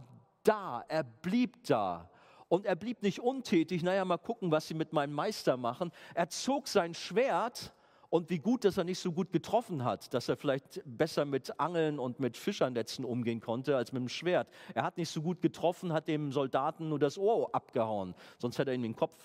da, 0.43 0.83
er 0.89 1.03
blieb 1.03 1.63
da. 1.65 2.09
Und 2.49 2.65
er 2.65 2.75
blieb 2.75 3.03
nicht 3.03 3.19
untätig, 3.19 3.83
naja, 3.83 4.03
mal 4.03 4.17
gucken, 4.17 4.51
was 4.51 4.67
sie 4.67 4.73
mit 4.73 4.91
meinem 4.91 5.13
Meister 5.13 5.55
machen. 5.55 5.91
Er 6.13 6.29
zog 6.29 6.67
sein 6.67 6.93
Schwert 6.93 7.73
und 8.09 8.29
wie 8.29 8.39
gut, 8.39 8.63
dass 8.63 8.77
er 8.77 8.83
nicht 8.83 8.99
so 8.99 9.11
gut 9.11 9.31
getroffen 9.31 9.83
hat, 9.83 10.13
dass 10.13 10.29
er 10.29 10.37
vielleicht 10.37 10.81
besser 10.85 11.25
mit 11.25 11.59
Angeln 11.59 11.99
und 11.99 12.19
mit 12.19 12.37
Fischernetzen 12.37 13.03
umgehen 13.03 13.41
konnte 13.41 13.75
als 13.75 13.91
mit 13.91 14.01
dem 14.01 14.09
Schwert. 14.09 14.47
Er 14.73 14.83
hat 14.83 14.97
nicht 14.97 15.09
so 15.09 15.21
gut 15.21 15.41
getroffen, 15.41 15.91
hat 15.91 16.07
dem 16.07 16.31
Soldaten 16.31 16.89
nur 16.89 16.99
das 16.99 17.17
Ohr 17.17 17.53
abgehauen, 17.53 18.15
sonst 18.37 18.57
hätte 18.57 18.71
er 18.71 18.75
ihm 18.75 18.83
den 18.83 18.95
Kopf 18.95 19.17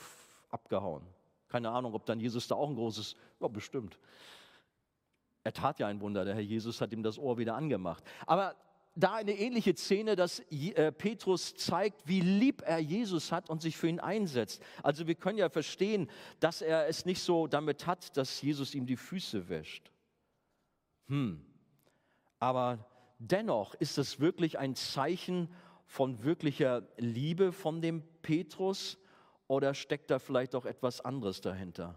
abgehauen. 0.51 1.03
Keine 1.49 1.71
Ahnung, 1.71 1.95
ob 1.95 2.07
dann 2.07 2.19
Jesus 2.19 2.49
da 2.49 2.55
auch 2.55 2.69
ein 2.69 2.75
großes, 2.75 3.15
ja 3.41 3.49
bestimmt. 3.49 3.99
Er 5.45 5.53
tat 5.53 5.79
ja 5.79 5.87
ein 5.87 6.01
Wunder, 6.01 6.25
der 6.25 6.35
Herr 6.35 6.43
Jesus 6.43 6.81
hat 6.81 6.93
ihm 6.93 7.03
das 7.03 7.19
Ohr 7.19 7.39
wieder 7.39 7.55
angemacht. 7.55 8.03
Aber 8.27 8.55
da 8.95 9.15
eine 9.15 9.33
ähnliche 9.33 9.75
Szene, 9.75 10.17
dass 10.17 10.41
äh, 10.51 10.93
Petrus 10.93 11.55
zeigt, 11.55 12.07
wie 12.07 12.21
lieb 12.21 12.63
er 12.63 12.79
Jesus 12.79 13.33
hat 13.33 13.49
und 13.49 13.63
sich 13.63 13.77
für 13.77 13.89
ihn 13.89 14.01
einsetzt. 14.01 14.63
Also 14.83 15.07
wir 15.07 15.15
können 15.15 15.39
ja 15.39 15.49
verstehen, 15.49 16.11
dass 16.41 16.61
er 16.61 16.87
es 16.89 17.07
nicht 17.07 17.23
so 17.23 17.47
damit 17.47 17.87
hat, 17.87 18.17
dass 18.17 18.43
Jesus 18.43 18.75
ihm 18.75 18.87
die 18.87 18.97
Füße 18.97 19.49
wäscht. 19.49 19.91
Hm. 21.09 21.45
Aber 22.39 22.87
dennoch 23.19 23.75
ist 23.75 23.99
es 23.99 24.21
wirklich 24.21 24.59
ein 24.59 24.75
Zeichen 24.75 25.49
von 25.87 26.23
wirklicher 26.23 26.87
Liebe 26.97 27.53
von 27.53 27.81
dem 27.81 28.03
Petrus 28.21 28.99
oder 29.47 29.75
steckt 29.75 30.11
da 30.11 30.19
vielleicht 30.19 30.55
auch 30.55 30.67
etwas 30.67 31.01
anderes 31.01 31.41
dahinter? 31.41 31.95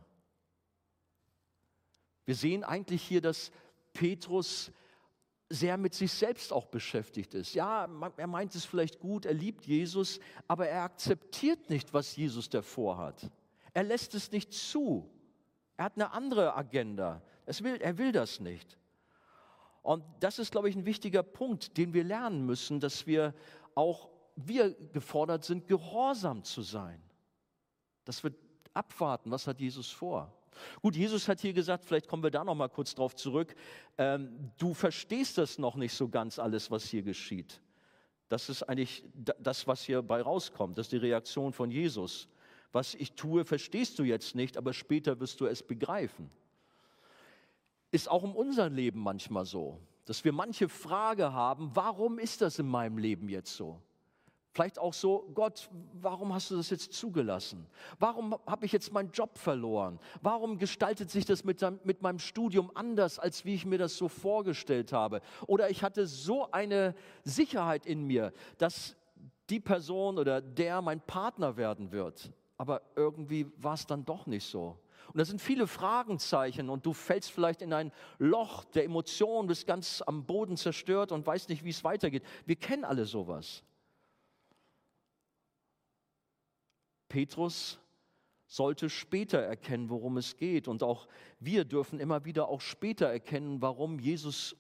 Wir 2.25 2.35
sehen 2.35 2.63
eigentlich 2.63 3.01
hier, 3.01 3.21
dass 3.21 3.51
Petrus 3.93 4.71
sehr 5.49 5.77
mit 5.77 5.93
sich 5.93 6.11
selbst 6.11 6.51
auch 6.51 6.65
beschäftigt 6.65 7.33
ist. 7.33 7.53
Ja, 7.53 7.87
er 8.17 8.27
meint 8.27 8.55
es 8.55 8.65
vielleicht 8.65 8.99
gut, 8.99 9.25
er 9.25 9.33
liebt 9.33 9.65
Jesus, 9.65 10.19
aber 10.47 10.67
er 10.67 10.83
akzeptiert 10.83 11.69
nicht, 11.69 11.93
was 11.93 12.15
Jesus 12.15 12.49
davor 12.49 12.97
hat. 12.97 13.29
Er 13.73 13.83
lässt 13.83 14.15
es 14.15 14.31
nicht 14.31 14.53
zu. 14.53 15.09
Er 15.77 15.85
hat 15.85 15.95
eine 15.95 16.11
andere 16.13 16.55
Agenda. 16.55 17.21
Will, 17.59 17.75
er 17.75 17.97
will 17.97 18.11
das 18.11 18.39
nicht. 18.39 18.77
Und 19.83 20.03
das 20.19 20.39
ist, 20.39 20.51
glaube 20.51 20.69
ich, 20.69 20.75
ein 20.75 20.85
wichtiger 20.85 21.21
Punkt, 21.21 21.77
den 21.77 21.93
wir 21.93 22.03
lernen 22.03 22.45
müssen, 22.45 22.79
dass 22.79 23.05
wir 23.05 23.35
auch, 23.75 24.09
wir 24.35 24.73
gefordert 24.93 25.43
sind, 25.43 25.67
gehorsam 25.67 26.43
zu 26.43 26.63
sein. 26.63 26.99
Dass 28.03 28.23
wir 28.23 28.33
abwarten, 28.73 29.29
was 29.29 29.45
hat 29.45 29.59
Jesus 29.59 29.91
vor. 29.91 30.33
Gut, 30.81 30.95
Jesus 30.95 31.27
hat 31.27 31.39
hier 31.41 31.53
gesagt, 31.53 31.85
vielleicht 31.85 32.07
kommen 32.07 32.23
wir 32.23 32.31
da 32.31 32.43
noch 32.43 32.55
mal 32.55 32.69
kurz 32.69 32.95
drauf 32.95 33.15
zurück. 33.15 33.55
Ähm, 33.97 34.51
du 34.57 34.73
verstehst 34.73 35.37
das 35.37 35.57
noch 35.57 35.75
nicht 35.75 35.93
so 35.93 36.09
ganz 36.09 36.39
alles, 36.39 36.71
was 36.71 36.85
hier 36.85 37.01
geschieht. 37.01 37.61
Das 38.29 38.49
ist 38.49 38.63
eigentlich 38.63 39.03
das, 39.13 39.67
was 39.67 39.83
hier 39.83 40.01
bei 40.01 40.21
rauskommt. 40.21 40.77
Das 40.77 40.87
ist 40.87 40.91
die 40.91 40.97
Reaktion 40.97 41.53
von 41.53 41.69
Jesus. 41.69 42.27
Was 42.71 42.95
ich 42.95 43.13
tue, 43.13 43.45
verstehst 43.45 43.99
du 43.99 44.03
jetzt 44.03 44.35
nicht, 44.35 44.57
aber 44.57 44.73
später 44.73 45.19
wirst 45.19 45.39
du 45.39 45.45
es 45.45 45.63
begreifen. 45.63 46.29
Ist 47.91 48.09
auch 48.09 48.23
in 48.23 48.33
unserem 48.33 48.73
Leben 48.73 48.99
manchmal 48.99 49.45
so, 49.45 49.79
dass 50.05 50.25
wir 50.25 50.33
manche 50.33 50.67
Frage 50.67 51.31
haben, 51.31 51.71
warum 51.73 52.19
ist 52.19 52.41
das 52.41 52.59
in 52.59 52.67
meinem 52.67 52.97
Leben 52.97 53.29
jetzt 53.29 53.55
so? 53.55 53.81
Vielleicht 54.55 54.79
auch 54.79 54.93
so, 54.93 55.29
Gott, 55.33 55.69
warum 56.01 56.33
hast 56.33 56.49
du 56.49 56.55
das 56.55 56.69
jetzt 56.69 56.93
zugelassen? 56.93 57.67
Warum 57.99 58.37
habe 58.47 58.65
ich 58.65 58.71
jetzt 58.71 58.93
meinen 58.93 59.11
Job 59.11 59.37
verloren? 59.37 59.99
Warum 60.21 60.57
gestaltet 60.57 61.11
sich 61.11 61.25
das 61.25 61.43
mit, 61.43 61.61
mit 61.83 62.01
meinem 62.01 62.19
Studium 62.19 62.71
anders, 62.73 63.19
als 63.19 63.43
wie 63.43 63.53
ich 63.53 63.65
mir 63.65 63.77
das 63.77 63.97
so 63.97 64.07
vorgestellt 64.07 64.93
habe? 64.93 65.19
Oder 65.45 65.69
ich 65.69 65.83
hatte 65.83 66.07
so 66.07 66.49
eine 66.53 66.95
Sicherheit 67.23 67.85
in 67.85 68.07
mir, 68.07 68.31
dass 68.57 68.95
die 69.49 69.59
Person 69.59 70.17
oder 70.17 70.39
der 70.39 70.81
mein 70.81 71.01
Partner 71.01 71.57
werden 71.57 71.91
wird. 71.91 72.31
Aber 72.57 72.81
irgendwie 72.95 73.51
war 73.57 73.73
es 73.73 73.85
dann 73.85 74.05
doch 74.05 74.25
nicht 74.25 74.45
so. 74.45 74.77
Und 75.07 75.17
da 75.17 75.25
sind 75.25 75.41
viele 75.41 75.67
Fragenzeichen 75.67 76.69
und 76.69 76.85
du 76.85 76.93
fällst 76.93 77.29
vielleicht 77.29 77.61
in 77.61 77.73
ein 77.73 77.91
Loch 78.19 78.63
der 78.63 78.85
Emotionen, 78.85 79.49
bist 79.49 79.67
ganz 79.67 80.01
am 80.01 80.25
Boden 80.25 80.55
zerstört 80.55 81.11
und 81.11 81.27
weißt 81.27 81.49
nicht, 81.49 81.65
wie 81.65 81.71
es 81.71 81.83
weitergeht. 81.83 82.23
Wir 82.45 82.55
kennen 82.55 82.85
alle 82.85 83.03
sowas. 83.03 83.61
Petrus 87.15 87.79
sollte 88.45 88.89
später 88.89 89.39
erkennen, 89.39 89.89
worum 89.89 90.17
es 90.17 90.35
geht. 90.35 90.67
Und 90.67 90.83
auch 90.83 91.07
wir 91.39 91.63
dürfen 91.63 92.01
immer 92.01 92.25
wieder 92.25 92.49
auch 92.49 92.59
später 92.59 93.05
erkennen, 93.07 93.61
warum 93.61 93.99
Jesus 93.99 94.57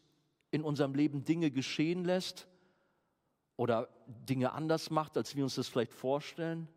in 0.51 0.63
unserem 0.63 0.95
Leben 0.95 1.25
Dinge 1.25 1.51
geschehen 1.51 2.05
lässt 2.05 2.47
oder 3.57 3.89
Dinge 4.07 4.53
anders 4.53 4.89
macht, 4.89 5.17
als 5.17 5.35
wir 5.35 5.43
uns 5.43 5.55
das 5.55 5.67
vielleicht 5.67 5.93
vorstellen, 5.93 6.69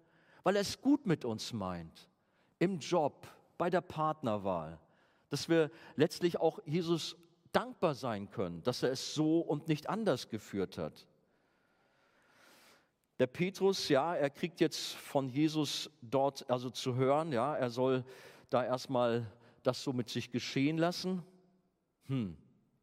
weil 0.43 0.57
er 0.57 0.63
es 0.63 0.81
gut 0.81 1.07
mit 1.07 1.25
uns 1.25 1.53
meint, 1.53 2.11
im 2.59 2.81
Job, 2.81 3.29
bei 3.57 3.71
der 3.71 3.81
Partnerwahl, 3.81 4.81
dass 5.29 5.49
wir 5.49 5.71
letztlich 5.95 6.41
auch 6.41 6.59
Jesus 6.67 7.15
dankbar 7.53 7.95
sein 7.95 8.33
können, 8.33 8.65
dass 8.65 8.83
er 8.83 8.91
es 8.91 9.15
so 9.15 9.39
und 9.43 9.69
nicht 9.69 9.89
anders 9.89 10.29
geführt 10.29 10.77
hat. 10.77 11.07
Der 13.19 13.27
Petrus, 13.27 13.89
ja, 13.89 14.15
er 14.15 14.31
kriegt 14.31 14.61
jetzt 14.61 14.95
von 14.95 15.29
Jesus 15.29 15.91
dort 16.03 16.49
also 16.49 16.71
zu 16.71 16.95
hören, 16.95 17.33
ja, 17.33 17.57
er 17.57 17.71
soll 17.71 18.05
da 18.49 18.65
erstmal 18.65 19.27
das 19.63 19.83
so 19.83 19.93
mit 19.93 20.09
sich 20.09 20.31
geschehen 20.31 20.79
lassen. 20.79 21.23
Hm, 22.07 22.37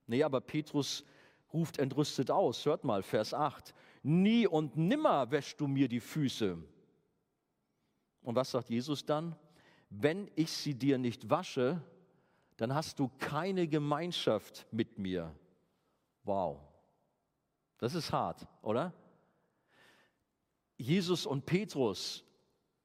nee, 0.07 0.23
aber 0.23 0.41
Petrus 0.41 1.05
ruft 1.53 1.79
entrüstet 1.79 2.29
aus. 2.29 2.65
Hört 2.65 2.83
mal, 2.83 3.01
Vers 3.01 3.33
8. 3.33 3.73
Nie 4.03 4.45
und 4.45 4.75
nimmer 4.75 5.31
wäschst 5.31 5.59
du 5.59 5.67
mir 5.67 5.87
die 5.87 6.01
Füße. 6.01 6.57
Und 8.21 8.35
was 8.35 8.51
sagt 8.51 8.69
Jesus 8.69 9.05
dann? 9.05 9.35
Wenn 9.89 10.29
ich 10.35 10.51
sie 10.51 10.73
dir 10.73 10.97
nicht 10.97 11.29
wasche, 11.29 11.81
dann 12.57 12.73
hast 12.75 12.99
du 12.99 13.09
keine 13.19 13.67
Gemeinschaft 13.67 14.67
mit 14.71 14.99
mir. 14.99 15.33
Wow, 16.23 16.59
das 17.77 17.93
ist 17.95 18.11
hart, 18.11 18.47
oder? 18.61 18.93
Jesus 20.77 21.25
und 21.25 21.45
Petrus 21.45 22.23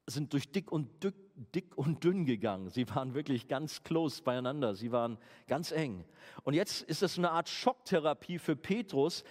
sind 0.07 0.33
durch 0.33 0.51
dick 0.51 0.71
und, 0.73 1.03
dick, 1.03 1.15
dick 1.55 1.77
und 1.77 2.03
dünn 2.05 2.25
gegangen. 2.25 2.69
Sie 2.69 2.89
waren 2.89 3.15
wirklich 3.15 3.49
ganz 3.49 3.83
close 3.83 4.23
beieinander. 4.23 4.75
Sie 4.75 4.93
waren 4.93 5.19
ganz 5.47 5.73
eng. 5.73 6.05
Und 6.43 6.55
jetzt 6.55 6.83
ist 6.83 7.03
es 7.03 7.19
eine 7.19 7.31
Art 7.31 7.49
Schocktherapie 7.49 8.39
für 8.39 8.57
Petrus 8.57 9.25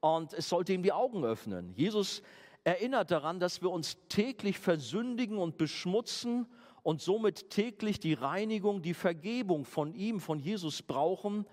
und 0.00 0.32
es 0.32 0.48
sollte 0.48 0.72
ihm 0.72 0.82
die 0.82 0.92
Augen 0.92 1.24
öffnen. 1.24 1.72
Jesus 1.74 2.22
erinnert 2.64 3.10
daran, 3.10 3.40
dass 3.40 3.62
wir 3.62 3.70
uns 3.70 3.96
täglich 4.08 4.58
versündigen 4.58 5.38
und 5.38 5.56
beschmutzen 5.56 6.46
und 6.82 7.00
somit 7.00 7.50
täglich 7.50 7.98
die 7.98 8.14
Reinigung, 8.14 8.82
die 8.82 8.94
Vergebung 8.94 9.64
von 9.64 9.92
ihm, 9.94 10.20
von 10.20 10.38
Jesus 10.38 10.82
brauchen. 10.82 11.46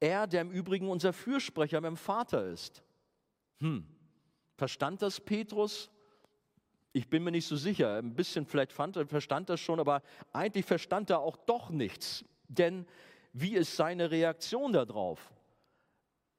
Er, 0.00 0.26
der 0.26 0.42
im 0.42 0.50
Übrigen 0.50 0.88
unser 0.88 1.12
Fürsprecher 1.12 1.80
dem 1.80 1.96
Vater 1.96 2.46
ist. 2.46 2.82
Hm. 3.60 3.86
Verstand 4.56 5.02
das 5.02 5.20
Petrus? 5.20 5.90
Ich 6.96 7.08
bin 7.08 7.24
mir 7.24 7.32
nicht 7.32 7.48
so 7.48 7.56
sicher. 7.56 7.96
Ein 7.96 8.14
bisschen 8.14 8.46
vielleicht 8.46 8.72
fand, 8.72 8.96
verstand 9.08 9.50
das 9.50 9.58
schon, 9.58 9.80
aber 9.80 10.00
eigentlich 10.32 10.64
verstand 10.64 11.10
er 11.10 11.18
auch 11.18 11.36
doch 11.36 11.68
nichts. 11.68 12.24
Denn 12.46 12.86
wie 13.32 13.56
ist 13.56 13.74
seine 13.74 14.12
Reaktion 14.12 14.72
darauf? 14.72 15.32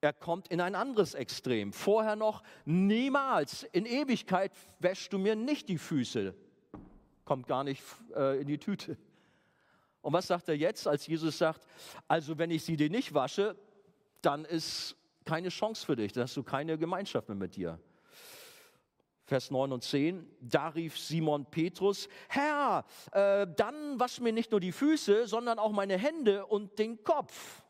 Er 0.00 0.14
kommt 0.14 0.48
in 0.48 0.62
ein 0.62 0.74
anderes 0.74 1.12
Extrem. 1.12 1.74
Vorher 1.74 2.16
noch, 2.16 2.42
niemals, 2.64 3.64
in 3.64 3.84
Ewigkeit 3.84 4.50
wäschst 4.78 5.12
du 5.12 5.18
mir 5.18 5.36
nicht 5.36 5.68
die 5.68 5.76
Füße. 5.76 6.34
Kommt 7.26 7.46
gar 7.46 7.62
nicht 7.62 7.82
äh, 8.14 8.40
in 8.40 8.46
die 8.46 8.56
Tüte. 8.56 8.96
Und 10.00 10.14
was 10.14 10.26
sagt 10.26 10.48
er 10.48 10.56
jetzt, 10.56 10.88
als 10.88 11.06
Jesus 11.06 11.36
sagt, 11.36 11.66
also 12.08 12.38
wenn 12.38 12.50
ich 12.50 12.64
sie 12.64 12.78
dir 12.78 12.88
nicht 12.88 13.12
wasche, 13.12 13.56
dann 14.22 14.46
ist 14.46 14.96
keine 15.26 15.50
Chance 15.50 15.84
für 15.84 15.96
dich, 15.96 16.12
dann 16.12 16.22
hast 16.22 16.36
du 16.36 16.42
keine 16.42 16.78
Gemeinschaft 16.78 17.28
mehr 17.28 17.36
mit 17.36 17.56
dir. 17.56 17.78
Vers 19.26 19.50
9 19.50 19.72
und 19.72 19.82
10, 19.82 20.24
da 20.40 20.68
rief 20.68 20.96
Simon 20.96 21.46
Petrus, 21.46 22.08
Herr, 22.28 22.84
äh, 23.10 23.46
dann 23.56 23.98
wasch 23.98 24.20
mir 24.20 24.32
nicht 24.32 24.52
nur 24.52 24.60
die 24.60 24.70
Füße, 24.70 25.26
sondern 25.26 25.58
auch 25.58 25.72
meine 25.72 25.98
Hände 25.98 26.46
und 26.46 26.78
den 26.78 27.02
Kopf. 27.02 27.64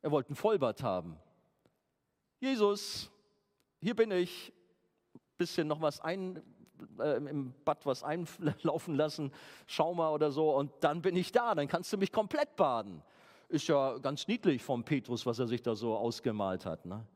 Er 0.00 0.10
wollte 0.10 0.30
einen 0.30 0.36
Vollbart 0.36 0.82
haben. 0.82 1.18
Jesus, 2.40 3.10
hier 3.80 3.94
bin 3.94 4.10
ich, 4.10 4.50
bisschen 5.36 5.68
noch 5.68 5.82
was 5.82 6.00
ein, 6.00 6.42
äh, 6.98 7.18
im 7.18 7.52
Bad 7.66 7.84
was 7.84 8.02
einlaufen 8.02 8.94
lassen, 8.94 9.30
schau 9.66 9.92
mal 9.92 10.10
oder 10.10 10.30
so, 10.30 10.56
und 10.56 10.72
dann 10.80 11.02
bin 11.02 11.16
ich 11.16 11.32
da, 11.32 11.54
dann 11.54 11.68
kannst 11.68 11.92
du 11.92 11.98
mich 11.98 12.12
komplett 12.12 12.56
baden. 12.56 13.02
Ist 13.48 13.68
ja 13.68 13.98
ganz 13.98 14.26
niedlich 14.26 14.62
vom 14.62 14.82
Petrus, 14.84 15.26
was 15.26 15.38
er 15.38 15.46
sich 15.46 15.60
da 15.60 15.74
so 15.74 15.94
ausgemalt 15.94 16.64
hat. 16.64 16.86
Ne? 16.86 17.06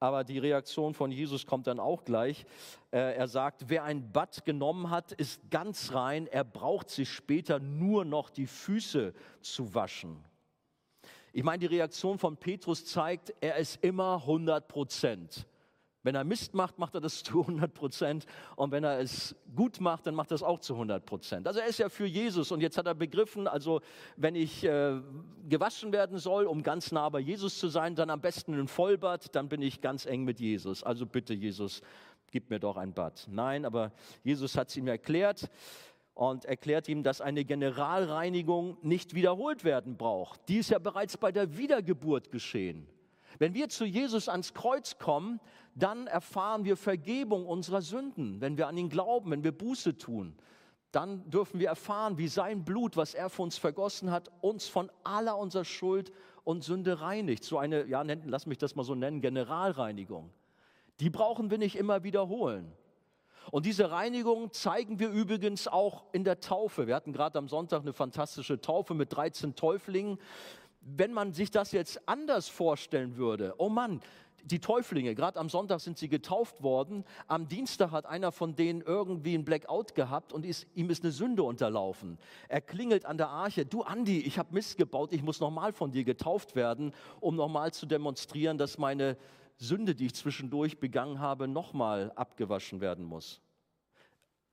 Aber 0.00 0.22
die 0.22 0.38
Reaktion 0.38 0.94
von 0.94 1.10
Jesus 1.10 1.46
kommt 1.46 1.66
dann 1.66 1.80
auch 1.80 2.04
gleich. 2.04 2.46
Äh, 2.92 3.16
er 3.16 3.26
sagt, 3.26 3.68
wer 3.68 3.84
ein 3.84 4.12
Bad 4.12 4.44
genommen 4.44 4.90
hat, 4.90 5.12
ist 5.12 5.50
ganz 5.50 5.92
rein. 5.92 6.26
Er 6.28 6.44
braucht 6.44 6.88
sich 6.90 7.10
später 7.10 7.58
nur 7.58 8.04
noch 8.04 8.30
die 8.30 8.46
Füße 8.46 9.12
zu 9.40 9.74
waschen. 9.74 10.24
Ich 11.32 11.42
meine, 11.42 11.58
die 11.58 11.66
Reaktion 11.66 12.18
von 12.18 12.36
Petrus 12.36 12.84
zeigt, 12.84 13.34
er 13.40 13.56
ist 13.56 13.82
immer 13.82 14.16
100 14.22 14.68
Prozent. 14.68 15.46
Wenn 16.02 16.14
er 16.14 16.24
Mist 16.24 16.54
macht, 16.54 16.78
macht 16.78 16.94
er 16.94 17.00
das 17.00 17.22
zu 17.24 17.40
100 17.40 17.72
Prozent. 17.74 18.26
Und 18.56 18.70
wenn 18.70 18.84
er 18.84 19.00
es 19.00 19.34
gut 19.54 19.80
macht, 19.80 20.06
dann 20.06 20.14
macht 20.14 20.30
er 20.30 20.36
es 20.36 20.42
auch 20.42 20.60
zu 20.60 20.74
100 20.74 21.04
Prozent. 21.04 21.46
Also 21.46 21.60
er 21.60 21.66
ist 21.66 21.78
ja 21.78 21.88
für 21.88 22.06
Jesus. 22.06 22.52
Und 22.52 22.60
jetzt 22.60 22.78
hat 22.78 22.86
er 22.86 22.94
begriffen, 22.94 23.46
also 23.48 23.80
wenn 24.16 24.34
ich 24.34 24.64
äh, 24.64 25.00
gewaschen 25.48 25.92
werden 25.92 26.18
soll, 26.18 26.46
um 26.46 26.62
ganz 26.62 26.92
nah 26.92 27.08
bei 27.08 27.20
Jesus 27.20 27.58
zu 27.58 27.68
sein, 27.68 27.94
dann 27.94 28.10
am 28.10 28.20
besten 28.20 28.54
ein 28.54 28.68
Vollbad, 28.68 29.34
dann 29.34 29.48
bin 29.48 29.62
ich 29.62 29.80
ganz 29.80 30.06
eng 30.06 30.24
mit 30.24 30.40
Jesus. 30.40 30.82
Also 30.82 31.06
bitte, 31.06 31.34
Jesus, 31.34 31.82
gib 32.30 32.50
mir 32.50 32.60
doch 32.60 32.76
ein 32.76 32.92
Bad. 32.92 33.26
Nein, 33.30 33.64
aber 33.64 33.92
Jesus 34.22 34.56
hat 34.56 34.68
es 34.68 34.76
ihm 34.76 34.86
erklärt 34.86 35.50
und 36.14 36.44
erklärt 36.44 36.88
ihm, 36.88 37.02
dass 37.02 37.20
eine 37.20 37.44
Generalreinigung 37.44 38.76
nicht 38.82 39.14
wiederholt 39.14 39.64
werden 39.64 39.96
braucht. 39.96 40.40
Die 40.48 40.58
ist 40.58 40.70
ja 40.70 40.78
bereits 40.78 41.16
bei 41.16 41.32
der 41.32 41.56
Wiedergeburt 41.56 42.30
geschehen. 42.30 42.88
Wenn 43.38 43.54
wir 43.54 43.68
zu 43.68 43.84
Jesus 43.84 44.28
ans 44.28 44.54
Kreuz 44.54 44.98
kommen, 44.98 45.40
dann 45.74 46.06
erfahren 46.06 46.64
wir 46.64 46.76
Vergebung 46.76 47.46
unserer 47.46 47.82
Sünden. 47.82 48.40
Wenn 48.40 48.56
wir 48.56 48.68
an 48.68 48.76
ihn 48.76 48.88
glauben, 48.88 49.30
wenn 49.30 49.44
wir 49.44 49.52
Buße 49.52 49.96
tun, 49.96 50.36
dann 50.90 51.28
dürfen 51.30 51.60
wir 51.60 51.68
erfahren, 51.68 52.18
wie 52.18 52.28
sein 52.28 52.64
Blut, 52.64 52.96
was 52.96 53.14
er 53.14 53.28
für 53.28 53.42
uns 53.42 53.58
vergossen 53.58 54.10
hat, 54.10 54.30
uns 54.40 54.68
von 54.68 54.90
aller 55.04 55.36
unserer 55.36 55.64
Schuld 55.64 56.12
und 56.44 56.64
Sünde 56.64 57.00
reinigt. 57.00 57.44
So 57.44 57.58
eine, 57.58 57.84
ja, 57.86 58.02
lass 58.02 58.46
mich 58.46 58.58
das 58.58 58.74
mal 58.74 58.84
so 58.84 58.94
nennen, 58.94 59.20
Generalreinigung. 59.20 60.30
Die 61.00 61.10
brauchen 61.10 61.50
wir 61.50 61.58
nicht 61.58 61.76
immer 61.76 62.02
wiederholen. 62.04 62.72
Und 63.50 63.64
diese 63.66 63.90
Reinigung 63.90 64.52
zeigen 64.52 64.98
wir 64.98 65.10
übrigens 65.10 65.68
auch 65.68 66.04
in 66.12 66.24
der 66.24 66.40
Taufe. 66.40 66.86
Wir 66.86 66.94
hatten 66.94 67.12
gerade 67.12 67.38
am 67.38 67.48
Sonntag 67.48 67.82
eine 67.82 67.92
fantastische 67.92 68.60
Taufe 68.60 68.94
mit 68.94 69.14
13 69.14 69.54
Täuflingen 69.54 70.18
wenn 70.96 71.12
man 71.12 71.32
sich 71.32 71.50
das 71.50 71.72
jetzt 71.72 72.08
anders 72.08 72.48
vorstellen 72.48 73.16
würde, 73.16 73.54
oh 73.58 73.68
Mann, 73.68 74.00
die 74.44 74.60
Täuflinge, 74.60 75.14
gerade 75.14 75.38
am 75.38 75.48
Sonntag 75.48 75.80
sind 75.80 75.98
sie 75.98 76.08
getauft 76.08 76.62
worden, 76.62 77.04
am 77.26 77.48
Dienstag 77.48 77.90
hat 77.90 78.06
einer 78.06 78.32
von 78.32 78.54
denen 78.54 78.80
irgendwie 78.80 79.34
ein 79.34 79.44
Blackout 79.44 79.94
gehabt 79.94 80.32
und 80.32 80.46
ist, 80.46 80.66
ihm 80.74 80.90
ist 80.90 81.02
eine 81.02 81.12
Sünde 81.12 81.42
unterlaufen. 81.42 82.18
Er 82.48 82.60
klingelt 82.60 83.04
an 83.04 83.18
der 83.18 83.28
Arche, 83.28 83.66
du 83.66 83.82
Andi, 83.82 84.20
ich 84.20 84.38
habe 84.38 84.54
Mist 84.54 84.76
gebaut, 84.76 85.12
ich 85.12 85.22
muss 85.22 85.40
nochmal 85.40 85.72
von 85.72 85.92
dir 85.92 86.04
getauft 86.04 86.56
werden, 86.56 86.92
um 87.20 87.36
nochmal 87.36 87.72
zu 87.72 87.86
demonstrieren, 87.86 88.58
dass 88.58 88.78
meine 88.78 89.16
Sünde, 89.56 89.94
die 89.94 90.06
ich 90.06 90.14
zwischendurch 90.14 90.78
begangen 90.78 91.18
habe, 91.18 91.48
nochmal 91.48 92.12
abgewaschen 92.14 92.80
werden 92.80 93.04
muss. 93.04 93.40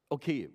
Okay, 0.09 0.51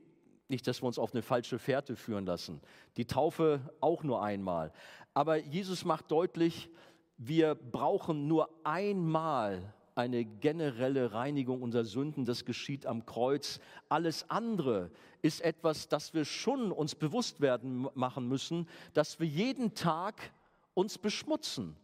nicht, 0.50 0.66
dass 0.66 0.82
wir 0.82 0.86
uns 0.86 0.98
auf 0.98 1.14
eine 1.14 1.22
falsche 1.22 1.60
Fährte 1.60 1.94
führen 1.94 2.26
lassen. 2.26 2.60
Die 2.96 3.06
Taufe 3.06 3.60
auch 3.80 4.02
nur 4.02 4.20
einmal. 4.22 4.72
Aber 5.14 5.36
Jesus 5.36 5.84
macht 5.84 6.10
deutlich, 6.10 6.70
wir 7.16 7.54
brauchen 7.54 8.28
nur 8.28 8.48
einmal 8.64 9.74
eine 9.94 10.24
generelle 10.24 11.12
Reinigung 11.12 11.62
unserer 11.62 11.84
Sünden. 11.84 12.24
Das 12.24 12.44
geschieht 12.44 12.86
am 12.86 13.04
Kreuz. 13.04 13.60
Alles 13.88 14.28
andere 14.30 14.90
ist 15.22 15.42
etwas, 15.42 15.88
das 15.88 16.14
wir 16.14 16.24
schon 16.24 16.72
uns 16.72 16.94
bewusst 16.94 17.40
werden 17.40 17.88
machen 17.94 18.28
müssen, 18.28 18.68
dass 18.94 19.20
wir 19.20 19.26
jeden 19.26 19.74
Tag 19.74 20.32
uns 20.74 20.96
beschmutzen, 20.96 21.76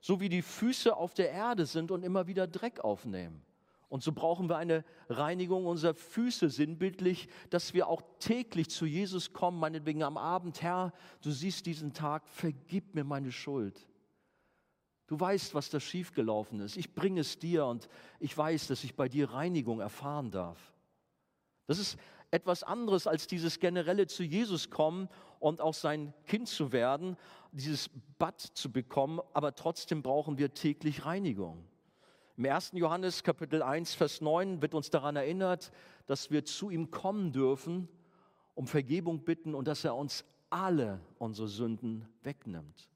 so 0.00 0.20
wie 0.20 0.28
die 0.28 0.42
Füße 0.42 0.96
auf 0.96 1.14
der 1.14 1.30
Erde 1.30 1.66
sind 1.66 1.90
und 1.90 2.04
immer 2.04 2.26
wieder 2.26 2.46
Dreck 2.46 2.80
aufnehmen. 2.80 3.42
Und 3.94 4.02
so 4.02 4.10
brauchen 4.10 4.48
wir 4.48 4.56
eine 4.56 4.84
Reinigung 5.08 5.66
unserer 5.66 5.94
Füße 5.94 6.50
sinnbildlich, 6.50 7.28
dass 7.50 7.74
wir 7.74 7.86
auch 7.86 8.02
täglich 8.18 8.68
zu 8.68 8.86
Jesus 8.86 9.32
kommen, 9.32 9.60
meinetwegen 9.60 10.02
am 10.02 10.16
Abend, 10.16 10.62
Herr, 10.62 10.92
du 11.22 11.30
siehst 11.30 11.64
diesen 11.64 11.92
Tag, 11.92 12.26
vergib 12.26 12.96
mir 12.96 13.04
meine 13.04 13.30
Schuld. 13.30 13.86
Du 15.06 15.20
weißt, 15.20 15.54
was 15.54 15.70
da 15.70 15.78
schiefgelaufen 15.78 16.58
ist. 16.58 16.76
Ich 16.76 16.92
bringe 16.96 17.20
es 17.20 17.38
dir 17.38 17.66
und 17.66 17.88
ich 18.18 18.36
weiß, 18.36 18.66
dass 18.66 18.82
ich 18.82 18.96
bei 18.96 19.08
dir 19.08 19.30
Reinigung 19.30 19.78
erfahren 19.78 20.32
darf. 20.32 20.74
Das 21.68 21.78
ist 21.78 21.96
etwas 22.32 22.64
anderes 22.64 23.06
als 23.06 23.28
dieses 23.28 23.60
generelle 23.60 24.08
zu 24.08 24.24
Jesus 24.24 24.70
kommen 24.70 25.08
und 25.38 25.60
auch 25.60 25.74
sein 25.74 26.12
Kind 26.26 26.48
zu 26.48 26.72
werden, 26.72 27.16
dieses 27.52 27.90
Bad 28.18 28.40
zu 28.40 28.72
bekommen, 28.72 29.20
aber 29.34 29.54
trotzdem 29.54 30.02
brauchen 30.02 30.36
wir 30.36 30.52
täglich 30.52 31.06
Reinigung. 31.06 31.64
Im 32.36 32.46
1. 32.46 32.72
Johannes 32.74 33.22
Kapitel 33.22 33.62
1, 33.62 33.94
Vers 33.94 34.20
9 34.20 34.60
wird 34.60 34.74
uns 34.74 34.90
daran 34.90 35.14
erinnert, 35.14 35.70
dass 36.06 36.32
wir 36.32 36.44
zu 36.44 36.68
ihm 36.68 36.90
kommen 36.90 37.30
dürfen, 37.30 37.88
um 38.54 38.66
Vergebung 38.66 39.20
bitten 39.20 39.54
und 39.54 39.68
dass 39.68 39.84
er 39.84 39.94
uns 39.94 40.24
alle 40.50 41.00
unsere 41.18 41.46
Sünden 41.46 42.08
wegnimmt. 42.24 42.88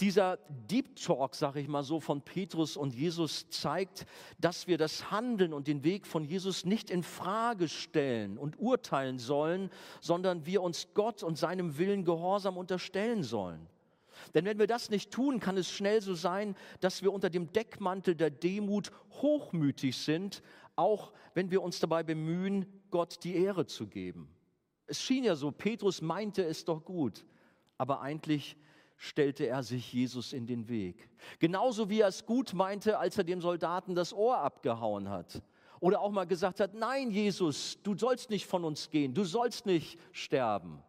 Dieser 0.00 0.38
Deep 0.70 0.94
Talk, 0.94 1.34
sage 1.34 1.58
ich 1.60 1.66
mal 1.66 1.82
so, 1.82 1.98
von 1.98 2.22
Petrus 2.22 2.76
und 2.76 2.94
Jesus 2.94 3.48
zeigt, 3.50 4.06
dass 4.38 4.68
wir 4.68 4.78
das 4.78 5.10
Handeln 5.10 5.52
und 5.52 5.66
den 5.66 5.82
Weg 5.82 6.06
von 6.06 6.24
Jesus 6.24 6.64
nicht 6.64 6.90
in 6.90 7.02
Frage 7.02 7.68
stellen 7.68 8.38
und 8.38 8.58
urteilen 8.60 9.18
sollen, 9.18 9.68
sondern 10.00 10.46
wir 10.46 10.62
uns 10.62 10.88
Gott 10.94 11.24
und 11.24 11.38
seinem 11.38 11.76
Willen 11.76 12.04
gehorsam 12.04 12.56
unterstellen 12.56 13.24
sollen. 13.24 13.66
Denn 14.32 14.44
wenn 14.44 14.58
wir 14.58 14.66
das 14.66 14.90
nicht 14.90 15.10
tun, 15.10 15.40
kann 15.40 15.56
es 15.56 15.70
schnell 15.70 16.00
so 16.00 16.14
sein, 16.14 16.56
dass 16.80 17.02
wir 17.02 17.12
unter 17.12 17.30
dem 17.30 17.52
Deckmantel 17.52 18.14
der 18.14 18.30
Demut 18.30 18.90
hochmütig 19.10 19.96
sind, 19.96 20.42
auch 20.76 21.12
wenn 21.34 21.50
wir 21.50 21.62
uns 21.62 21.80
dabei 21.80 22.02
bemühen, 22.02 22.66
Gott 22.90 23.22
die 23.24 23.36
Ehre 23.36 23.66
zu 23.66 23.86
geben. 23.86 24.28
Es 24.86 25.00
schien 25.02 25.24
ja 25.24 25.34
so, 25.34 25.50
Petrus 25.50 26.02
meinte 26.02 26.44
es 26.44 26.64
doch 26.64 26.84
gut, 26.84 27.24
aber 27.78 28.00
eigentlich 28.00 28.56
stellte 28.96 29.46
er 29.46 29.62
sich 29.62 29.92
Jesus 29.92 30.32
in 30.32 30.46
den 30.46 30.68
Weg. 30.68 31.08
Genauso 31.38 31.90
wie 31.90 32.00
er 32.00 32.08
es 32.08 32.26
gut 32.26 32.54
meinte, 32.54 32.98
als 32.98 33.18
er 33.18 33.24
dem 33.24 33.40
Soldaten 33.40 33.94
das 33.94 34.12
Ohr 34.12 34.38
abgehauen 34.38 35.08
hat. 35.08 35.42
Oder 35.80 36.00
auch 36.00 36.10
mal 36.10 36.26
gesagt 36.26 36.60
hat, 36.60 36.74
nein 36.74 37.10
Jesus, 37.10 37.78
du 37.82 37.96
sollst 37.96 38.30
nicht 38.30 38.46
von 38.46 38.64
uns 38.64 38.90
gehen, 38.90 39.12
du 39.12 39.24
sollst 39.24 39.66
nicht 39.66 39.98
sterben. 40.12 40.82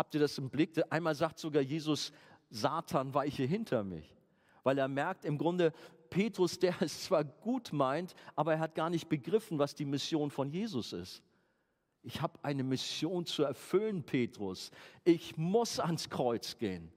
Habt 0.00 0.14
ihr 0.14 0.20
das 0.20 0.38
im 0.38 0.48
Blick? 0.48 0.82
Einmal 0.88 1.14
sagt 1.14 1.38
sogar 1.38 1.60
Jesus, 1.60 2.10
Satan 2.48 3.12
weiche 3.12 3.42
hinter 3.42 3.84
mich. 3.84 4.16
Weil 4.62 4.78
er 4.78 4.88
merkt 4.88 5.26
im 5.26 5.36
Grunde, 5.36 5.74
Petrus, 6.08 6.58
der 6.58 6.74
es 6.80 7.04
zwar 7.04 7.22
gut 7.22 7.74
meint, 7.74 8.14
aber 8.34 8.54
er 8.54 8.60
hat 8.60 8.74
gar 8.74 8.88
nicht 8.88 9.10
begriffen, 9.10 9.58
was 9.58 9.74
die 9.74 9.84
Mission 9.84 10.30
von 10.30 10.48
Jesus 10.48 10.94
ist. 10.94 11.22
Ich 12.02 12.22
habe 12.22 12.38
eine 12.40 12.64
Mission 12.64 13.26
zu 13.26 13.42
erfüllen, 13.42 14.02
Petrus. 14.02 14.70
Ich 15.04 15.36
muss 15.36 15.78
ans 15.78 16.08
Kreuz 16.08 16.56
gehen, 16.56 16.90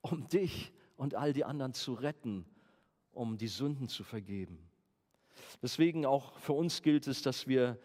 um 0.00 0.28
dich 0.28 0.72
und 0.96 1.16
all 1.16 1.32
die 1.32 1.44
anderen 1.44 1.72
zu 1.72 1.94
retten, 1.94 2.44
um 3.10 3.36
die 3.36 3.48
Sünden 3.48 3.88
zu 3.88 4.04
vergeben. 4.04 4.60
Deswegen 5.60 6.06
auch 6.06 6.38
für 6.38 6.52
uns 6.52 6.82
gilt 6.82 7.08
es, 7.08 7.20
dass 7.22 7.48
wir 7.48 7.80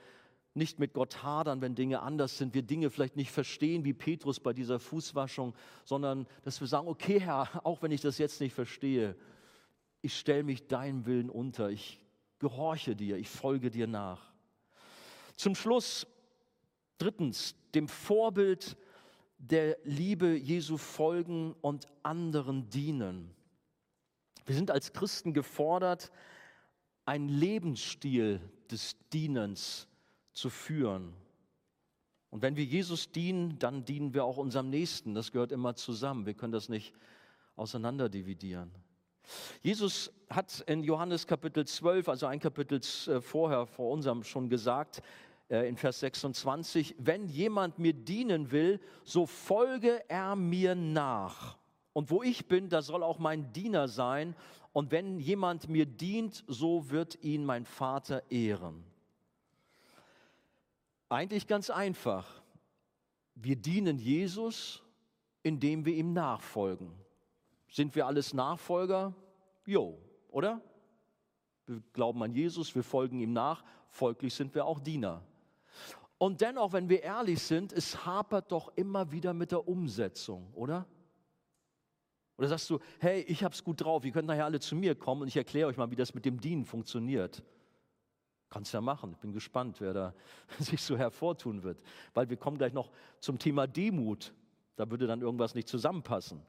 nicht 0.54 0.80
mit 0.80 0.94
Gott 0.94 1.24
hadern, 1.24 1.62
wenn 1.62 1.76
Dinge 1.76 2.02
anders 2.02 2.38
sind, 2.38 2.54
wir 2.54 2.64
Dinge 2.64 2.90
vielleicht 2.90 3.16
nicht 3.16 3.32
verstehen, 3.32 3.86
wie 3.86 3.94
Petrus 3.94 4.40
bei 4.40 4.54
dieser 4.54 4.80
Fußwaschung, 4.80 5.54
sondern 5.86 6.28
dass 6.44 6.60
wir 6.60 6.68
sagen, 6.68 6.88
okay 6.88 7.20
Herr, 7.20 7.66
auch 7.66 7.82
wenn 7.82 7.92
ich 7.92 8.02
das 8.02 8.18
jetzt 8.18 8.42
nicht 8.42 8.54
verstehe, 8.54 9.16
ich 10.02 10.18
stelle 10.18 10.44
mich 10.44 10.68
deinem 10.68 11.06
Willen 11.06 11.30
unter, 11.30 11.70
ich 11.70 12.00
gehorche 12.40 12.96
dir, 12.96 13.18
ich 13.18 13.30
folge 13.30 13.70
dir 13.70 13.88
nach. 13.88 14.32
Zum 15.36 15.56
Schluss, 15.56 16.08
drittens, 16.98 17.56
dem 17.76 17.88
Vorbild 17.88 18.78
der 19.38 19.78
Liebe 19.84 20.36
Jesu 20.36 20.78
folgen 20.78 21.56
und 21.62 21.88
anderen 22.04 22.70
dienen. 22.70 23.34
Wir 24.46 24.56
sind 24.56 24.72
als 24.72 24.92
Christen 24.94 25.34
gefordert, 25.34 26.12
einen 27.06 27.30
Lebensstil 27.30 28.42
des 28.70 28.96
Dienens 29.12 29.89
zu 30.40 30.50
führen. 30.50 31.14
Und 32.30 32.42
wenn 32.42 32.56
wir 32.56 32.64
Jesus 32.64 33.12
dienen, 33.12 33.60
dann 33.60 33.86
dienen 33.86 34.14
wir 34.14 34.24
auch 34.24 34.38
unserem 34.38 34.70
Nächsten. 34.70 35.14
Das 35.14 35.32
gehört 35.32 35.52
immer 35.52 35.76
zusammen. 35.76 36.26
Wir 36.26 36.34
können 36.34 36.54
das 36.54 36.70
nicht 36.70 36.94
auseinanderdividieren. 37.56 38.72
Jesus 39.62 40.12
hat 40.30 40.62
in 40.62 40.84
Johannes 40.84 41.28
Kapitel 41.28 41.66
12, 41.66 42.08
also 42.08 42.26
ein 42.28 42.40
Kapitel 42.40 42.80
äh, 43.08 43.22
vorher 43.22 43.66
vor 43.68 43.92
unserem 43.92 44.24
schon 44.24 44.50
gesagt, 44.50 45.02
äh, 45.50 45.68
in 45.68 45.76
Vers 45.76 46.00
26, 46.00 46.96
wenn 47.00 47.28
jemand 47.28 47.78
mir 47.78 47.94
dienen 47.94 48.52
will, 48.52 48.80
so 49.04 49.26
folge 49.26 50.04
er 50.08 50.36
mir 50.36 50.74
nach. 50.74 51.58
Und 51.94 52.12
wo 52.12 52.24
ich 52.24 52.48
bin, 52.48 52.70
da 52.70 52.82
soll 52.82 53.04
auch 53.04 53.20
mein 53.20 53.52
Diener 53.52 53.88
sein. 53.88 54.36
Und 54.72 54.92
wenn 54.92 55.20
jemand 55.20 55.68
mir 55.68 55.86
dient, 55.86 56.44
so 56.48 56.90
wird 56.90 57.22
ihn 57.24 57.44
mein 57.44 57.66
Vater 57.66 58.24
ehren. 58.32 58.89
Eigentlich 61.10 61.48
ganz 61.48 61.70
einfach. 61.70 62.42
Wir 63.36 63.56
dienen 63.56 63.98
Jesus, 63.98 64.84
indem 65.44 65.86
wir 65.86 65.96
ihm 65.96 66.14
nachfolgen. 66.14 66.92
Sind 67.68 67.96
wir 67.96 68.06
alles 68.06 68.34
Nachfolger? 68.34 69.16
Jo, 69.66 70.00
oder? 70.30 70.62
Wir 71.66 71.82
glauben 71.94 72.22
an 72.24 72.34
Jesus, 72.34 72.74
wir 72.76 72.84
folgen 72.84 73.20
ihm 73.20 73.34
nach, 73.34 73.64
folglich 73.90 74.34
sind 74.34 74.54
wir 74.56 74.66
auch 74.66 74.80
Diener. 74.80 75.24
Und 76.18 76.42
dennoch, 76.42 76.74
wenn 76.74 76.90
wir 76.90 77.02
ehrlich 77.02 77.42
sind, 77.42 77.72
es 77.72 78.06
hapert 78.06 78.52
doch 78.52 78.76
immer 78.76 79.12
wieder 79.12 79.34
mit 79.34 79.52
der 79.52 79.68
Umsetzung, 79.68 80.52
oder? 80.54 80.86
Oder 82.38 82.50
sagst 82.50 82.70
du, 82.70 82.80
hey, 83.00 83.22
ich 83.22 83.44
hab's 83.44 83.64
gut 83.64 83.82
drauf, 83.82 84.04
ihr 84.06 84.12
könnt 84.12 84.28
nachher 84.28 84.46
alle 84.46 84.60
zu 84.60 84.76
mir 84.76 84.96
kommen 84.96 85.22
und 85.22 85.28
ich 85.28 85.38
erkläre 85.38 85.70
euch 85.70 85.78
mal, 85.78 85.92
wie 85.92 85.96
das 85.96 86.14
mit 86.14 86.26
dem 86.26 86.40
Dienen 86.40 86.66
funktioniert. 86.66 87.44
Kannst 88.50 88.74
ja 88.74 88.82
machen, 88.82 89.12
ich 89.12 89.18
bin 89.18 89.32
gespannt, 89.32 89.80
wer 89.80 89.94
da 89.94 90.14
sich 90.60 90.82
so 90.82 90.98
hervortun 90.98 91.64
wird. 91.64 91.80
Weil 92.14 92.30
wir 92.30 92.38
kommen 92.38 92.58
gleich 92.58 92.74
noch 92.74 92.90
zum 93.20 93.38
Thema 93.38 93.68
Demut. 93.68 94.34
Da 94.76 94.90
würde 94.90 95.08
dann 95.08 95.22
irgendwas 95.22 95.56
nicht 95.56 95.68
zusammenpassen. 95.68 96.42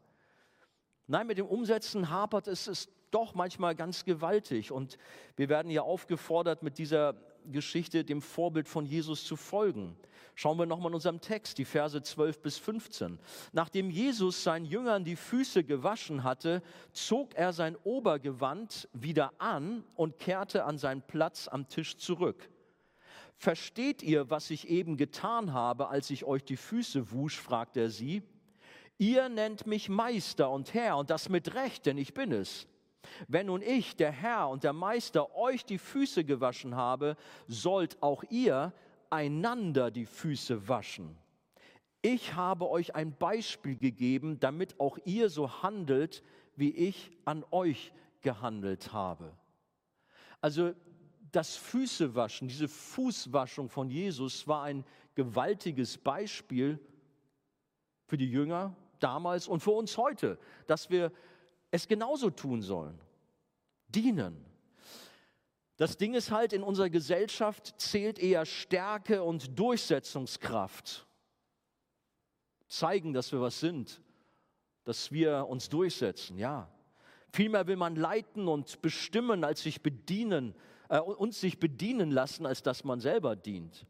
Nein, 1.06 1.26
mit 1.26 1.38
dem 1.38 1.46
Umsetzen 1.46 2.10
hapert 2.10 2.46
es, 2.46 2.68
es 2.68 2.88
doch 3.10 3.34
manchmal 3.34 3.74
ganz 3.74 4.04
gewaltig. 4.04 4.70
Und 4.70 4.96
wir 5.36 5.48
werden 5.48 5.70
ja 5.70 5.82
aufgefordert, 5.82 6.62
mit 6.62 6.78
dieser 6.78 7.14
Geschichte 7.50 8.04
dem 8.04 8.22
Vorbild 8.22 8.68
von 8.68 8.86
Jesus 8.86 9.24
zu 9.24 9.36
folgen. 9.36 9.96
Schauen 10.34 10.58
wir 10.58 10.66
nochmal 10.66 10.90
in 10.90 10.94
unserem 10.94 11.20
Text, 11.20 11.58
die 11.58 11.64
Verse 11.64 12.02
12 12.02 12.40
bis 12.40 12.56
15. 12.58 13.18
Nachdem 13.52 13.90
Jesus 13.90 14.42
seinen 14.42 14.64
Jüngern 14.64 15.04
die 15.04 15.16
Füße 15.16 15.64
gewaschen 15.64 16.24
hatte, 16.24 16.62
zog 16.92 17.34
er 17.34 17.52
sein 17.52 17.76
Obergewand 17.84 18.88
wieder 18.92 19.32
an 19.38 19.84
und 19.96 20.18
kehrte 20.18 20.64
an 20.64 20.78
seinen 20.78 21.02
Platz 21.02 21.48
am 21.48 21.68
Tisch 21.68 21.96
zurück. 21.98 22.48
Versteht 23.36 24.02
ihr, 24.02 24.30
was 24.30 24.50
ich 24.50 24.68
eben 24.68 24.96
getan 24.96 25.52
habe, 25.52 25.88
als 25.88 26.10
ich 26.10 26.24
euch 26.24 26.44
die 26.44 26.56
Füße 26.56 27.10
wusch? 27.12 27.38
fragte 27.38 27.80
er 27.80 27.90
sie. 27.90 28.22
Ihr 28.98 29.30
nennt 29.30 29.66
mich 29.66 29.88
Meister 29.88 30.50
und 30.50 30.74
Herr 30.74 30.98
und 30.98 31.08
das 31.08 31.30
mit 31.30 31.54
Recht, 31.54 31.86
denn 31.86 31.96
ich 31.96 32.12
bin 32.12 32.32
es. 32.32 32.66
Wenn 33.28 33.46
nun 33.46 33.62
ich, 33.62 33.96
der 33.96 34.12
Herr 34.12 34.48
und 34.48 34.64
der 34.64 34.72
Meister, 34.72 35.34
euch 35.36 35.64
die 35.64 35.78
Füße 35.78 36.24
gewaschen 36.24 36.74
habe, 36.74 37.16
sollt 37.48 38.02
auch 38.02 38.24
ihr 38.30 38.72
einander 39.10 39.90
die 39.90 40.06
Füße 40.06 40.68
waschen. 40.68 41.16
Ich 42.02 42.34
habe 42.34 42.70
euch 42.70 42.94
ein 42.94 43.16
Beispiel 43.16 43.76
gegeben, 43.76 44.40
damit 44.40 44.80
auch 44.80 44.98
ihr 45.04 45.28
so 45.28 45.62
handelt, 45.62 46.22
wie 46.56 46.70
ich 46.70 47.10
an 47.24 47.44
euch 47.50 47.92
gehandelt 48.22 48.92
habe. 48.92 49.36
Also 50.40 50.72
das 51.32 51.56
Füßewaschen, 51.56 52.48
diese 52.48 52.68
Fußwaschung 52.68 53.68
von 53.68 53.90
Jesus 53.90 54.48
war 54.48 54.62
ein 54.62 54.84
gewaltiges 55.14 55.98
Beispiel 55.98 56.78
für 58.06 58.16
die 58.16 58.30
Jünger 58.30 58.74
damals 58.98 59.46
und 59.46 59.60
für 59.60 59.70
uns 59.72 59.96
heute, 59.96 60.38
dass 60.66 60.90
wir 60.90 61.12
es 61.70 61.86
genauso 61.88 62.30
tun 62.30 62.62
sollen. 62.62 63.00
Dienen. 63.88 64.44
Das 65.76 65.96
Ding 65.96 66.14
ist 66.14 66.30
halt, 66.30 66.52
in 66.52 66.62
unserer 66.62 66.90
Gesellschaft 66.90 67.74
zählt 67.80 68.18
eher 68.18 68.44
Stärke 68.44 69.22
und 69.22 69.58
Durchsetzungskraft. 69.58 71.06
Zeigen, 72.68 73.12
dass 73.12 73.32
wir 73.32 73.40
was 73.40 73.60
sind, 73.60 74.00
dass 74.84 75.10
wir 75.10 75.46
uns 75.48 75.68
durchsetzen, 75.68 76.38
ja. 76.38 76.70
Vielmehr 77.32 77.66
will 77.66 77.76
man 77.76 77.96
leiten 77.96 78.48
und 78.48 78.82
bestimmen, 78.82 79.44
als 79.44 79.62
sich 79.62 79.82
bedienen, 79.82 80.54
äh, 80.88 80.98
uns 80.98 81.40
sich 81.40 81.58
bedienen 81.58 82.10
lassen, 82.10 82.44
als 82.44 82.62
dass 82.62 82.84
man 82.84 83.00
selber 83.00 83.36
dient. 83.36 83.86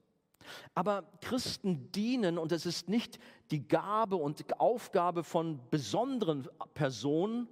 Aber 0.74 1.10
Christen 1.20 1.90
dienen, 1.92 2.38
und 2.38 2.52
es 2.52 2.66
ist 2.66 2.88
nicht 2.88 3.18
die 3.50 3.66
Gabe 3.66 4.16
und 4.16 4.60
Aufgabe 4.60 5.24
von 5.24 5.60
besonderen 5.70 6.48
Personen, 6.74 7.48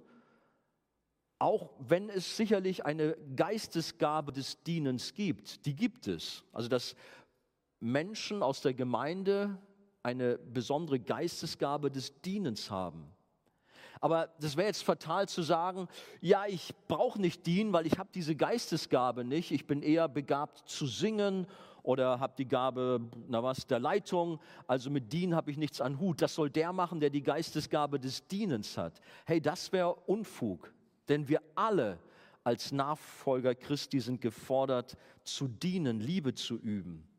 auch 1.39 1.69
wenn 1.79 2.09
es 2.09 2.35
sicherlich 2.35 2.85
eine 2.85 3.15
Geistesgabe 3.35 4.33
des 4.33 4.61
Dienens 4.63 5.13
gibt, 5.13 5.65
die 5.65 5.75
gibt 5.75 6.07
es. 6.07 6.43
Also 6.51 6.67
dass 6.67 6.95
Menschen 7.79 8.43
aus 8.43 8.61
der 8.61 8.73
Gemeinde 8.73 9.57
eine 10.03 10.37
besondere 10.37 10.99
Geistesgabe 10.99 11.89
des 11.89 12.21
Dienens 12.21 12.69
haben. 12.69 13.09
Aber 14.01 14.29
das 14.39 14.55
wäre 14.55 14.67
jetzt 14.67 14.83
fatal 14.83 15.27
zu 15.27 15.41
sagen, 15.41 15.87
ja, 16.21 16.45
ich 16.47 16.73
brauche 16.87 17.19
nicht 17.19 17.45
dienen, 17.45 17.73
weil 17.73 17.85
ich 17.85 17.97
habe 17.97 18.09
diese 18.13 18.35
Geistesgabe 18.35 19.25
nicht. 19.25 19.51
Ich 19.51 19.67
bin 19.67 19.81
eher 19.81 20.07
begabt 20.07 20.69
zu 20.69 20.87
singen 20.87 21.47
oder 21.83 22.19
habe 22.19 22.33
die 22.37 22.47
Gabe, 22.47 23.01
na 23.27 23.43
was, 23.43 23.67
der 23.67 23.79
Leitung. 23.79 24.39
Also 24.67 24.89
mit 24.89 25.11
Dienen 25.11 25.35
habe 25.35 25.51
ich 25.51 25.57
nichts 25.57 25.81
an 25.81 25.99
Hut. 25.99 26.21
Das 26.21 26.35
soll 26.35 26.49
der 26.49 26.71
machen, 26.71 26.99
der 27.01 27.09
die 27.09 27.23
Geistesgabe 27.23 27.99
des 27.99 28.25
Dienens 28.27 28.77
hat. 28.77 29.01
Hey, 29.25 29.41
das 29.41 29.71
wäre 29.73 29.93
Unfug. 29.93 30.71
Denn 31.09 31.27
wir 31.27 31.41
alle 31.55 31.99
als 32.43 32.71
Nachfolger 32.71 33.55
Christi 33.55 33.99
sind 33.99 34.21
gefordert 34.21 34.97
zu 35.23 35.47
dienen, 35.47 35.99
Liebe 35.99 36.33
zu 36.33 36.55
üben. 36.55 37.09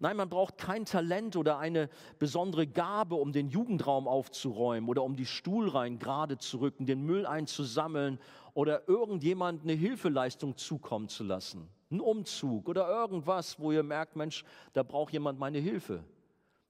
Nein, 0.00 0.16
man 0.16 0.28
braucht 0.28 0.58
kein 0.58 0.84
Talent 0.84 1.36
oder 1.36 1.58
eine 1.58 1.88
besondere 2.18 2.66
Gabe, 2.66 3.14
um 3.14 3.32
den 3.32 3.48
Jugendraum 3.48 4.08
aufzuräumen 4.08 4.88
oder 4.88 5.02
um 5.02 5.16
die 5.16 5.26
Stuhlreihen 5.26 5.98
gerade 5.98 6.36
zu 6.38 6.58
rücken, 6.60 6.84
den 6.84 7.04
Müll 7.04 7.26
einzusammeln 7.26 8.18
oder 8.54 8.88
irgendjemand 8.88 9.62
eine 9.62 9.72
Hilfeleistung 9.72 10.56
zukommen 10.56 11.08
zu 11.08 11.24
lassen. 11.24 11.68
Ein 11.90 12.00
Umzug 12.00 12.68
oder 12.68 12.88
irgendwas, 12.88 13.58
wo 13.60 13.70
ihr 13.70 13.82
merkt, 13.82 14.16
Mensch, 14.16 14.44
da 14.72 14.82
braucht 14.82 15.12
jemand 15.12 15.38
meine 15.38 15.58
Hilfe. 15.58 16.04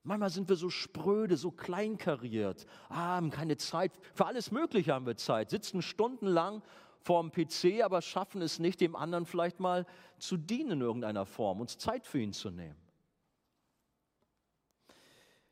Manchmal 0.06 0.28
sind 0.28 0.50
wir 0.50 0.56
so 0.56 0.68
spröde, 0.68 1.38
so 1.38 1.50
kleinkariert, 1.50 2.66
ah, 2.90 3.16
haben 3.16 3.30
keine 3.30 3.56
Zeit. 3.56 3.90
Für 4.12 4.26
alles 4.26 4.50
Mögliche 4.50 4.92
haben 4.92 5.06
wir 5.06 5.16
Zeit, 5.16 5.48
sitzen 5.48 5.80
stundenlang 5.80 6.62
vor 7.00 7.22
dem 7.22 7.32
PC, 7.32 7.82
aber 7.82 8.02
schaffen 8.02 8.42
es 8.42 8.58
nicht, 8.58 8.82
dem 8.82 8.96
anderen 8.96 9.24
vielleicht 9.24 9.60
mal 9.60 9.86
zu 10.18 10.36
dienen 10.36 10.72
in 10.72 10.80
irgendeiner 10.82 11.24
Form, 11.24 11.62
uns 11.62 11.78
Zeit 11.78 12.06
für 12.06 12.18
ihn 12.18 12.34
zu 12.34 12.50
nehmen. 12.50 12.76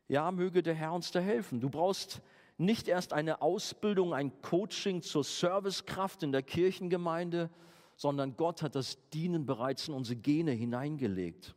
Ja, 0.06 0.30
möge 0.30 0.62
der 0.62 0.74
Herr 0.74 0.92
uns 0.92 1.10
da 1.10 1.20
helfen. 1.20 1.60
Du 1.60 1.70
brauchst 1.70 2.20
nicht 2.58 2.88
erst 2.88 3.14
eine 3.14 3.40
Ausbildung, 3.40 4.12
ein 4.12 4.42
Coaching 4.42 5.00
zur 5.00 5.24
Servicekraft 5.24 6.22
in 6.22 6.32
der 6.32 6.42
Kirchengemeinde, 6.42 7.48
sondern 7.96 8.36
Gott 8.36 8.60
hat 8.60 8.74
das 8.74 8.98
Dienen 9.10 9.46
bereits 9.46 9.88
in 9.88 9.94
unsere 9.94 10.16
Gene 10.16 10.50
hineingelegt. 10.50 11.54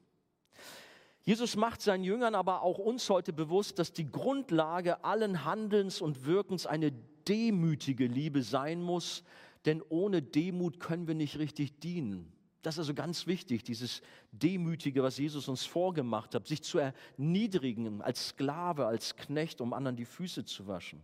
Jesus 1.25 1.55
macht 1.55 1.81
seinen 1.81 2.03
Jüngern 2.03 2.35
aber 2.35 2.61
auch 2.61 2.77
uns 2.77 3.09
heute 3.09 3.33
bewusst, 3.33 3.79
dass 3.79 3.91
die 3.91 4.05
Grundlage 4.05 5.03
allen 5.03 5.43
Handelns 5.43 5.99
und 5.99 6.25
Wirkens 6.25 6.67
eine 6.67 6.91
demütige 7.27 8.05
Liebe 8.05 8.43
sein 8.43 8.81
muss, 8.81 9.23
denn 9.65 9.81
ohne 9.89 10.21
Demut 10.21 10.79
können 10.79 11.07
wir 11.07 11.15
nicht 11.15 11.39
richtig 11.39 11.79
dienen. 11.79 12.31
Das 12.61 12.75
ist 12.75 12.79
also 12.79 12.93
ganz 12.93 13.25
wichtig, 13.25 13.63
dieses 13.63 14.01
Demütige, 14.31 15.01
was 15.01 15.17
Jesus 15.17 15.47
uns 15.47 15.65
vorgemacht 15.65 16.35
hat, 16.35 16.47
sich 16.47 16.61
zu 16.61 16.77
erniedrigen 16.79 18.03
als 18.03 18.29
Sklave, 18.29 18.85
als 18.85 19.15
Knecht, 19.15 19.61
um 19.61 19.73
anderen 19.73 19.95
die 19.95 20.05
Füße 20.05 20.45
zu 20.45 20.67
waschen. 20.67 21.01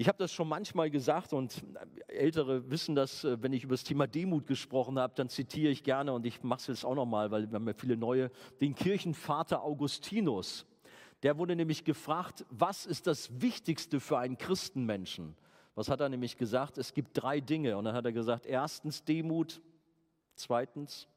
Ich 0.00 0.08
habe 0.08 0.16
das 0.16 0.32
schon 0.32 0.48
manchmal 0.48 0.88
gesagt 0.88 1.34
und 1.34 1.62
Ältere 2.06 2.70
wissen 2.70 2.94
das, 2.94 3.22
äh, 3.22 3.36
wenn 3.42 3.52
ich 3.52 3.64
über 3.64 3.74
das 3.74 3.84
Thema 3.84 4.06
Demut 4.06 4.46
gesprochen 4.46 4.98
habe, 4.98 5.12
dann 5.14 5.28
zitiere 5.28 5.70
ich 5.70 5.82
gerne 5.82 6.14
und 6.14 6.24
ich 6.24 6.42
mache 6.42 6.60
es 6.60 6.66
jetzt 6.68 6.84
auch 6.86 6.94
nochmal, 6.94 7.30
weil 7.30 7.50
wir 7.50 7.56
haben 7.56 7.68
ja 7.68 7.74
viele 7.74 7.98
neue, 7.98 8.30
den 8.62 8.74
Kirchenvater 8.74 9.62
Augustinus. 9.62 10.64
Der 11.22 11.36
wurde 11.36 11.54
nämlich 11.54 11.84
gefragt, 11.84 12.46
was 12.48 12.86
ist 12.86 13.06
das 13.06 13.42
Wichtigste 13.42 14.00
für 14.00 14.16
einen 14.16 14.38
Christenmenschen? 14.38 15.36
Was 15.74 15.90
hat 15.90 16.00
er 16.00 16.08
nämlich 16.08 16.38
gesagt? 16.38 16.78
Es 16.78 16.94
gibt 16.94 17.10
drei 17.12 17.40
Dinge. 17.40 17.76
Und 17.76 17.84
dann 17.84 17.94
hat 17.94 18.06
er 18.06 18.12
gesagt, 18.12 18.46
erstens 18.46 19.04
Demut, 19.04 19.60
Zweitens 20.34 21.08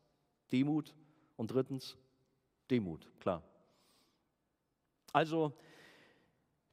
Demut 0.52 0.94
und 1.38 1.54
drittens 1.54 1.96
Demut, 2.70 3.10
klar. 3.22 3.44
Also 5.14 5.54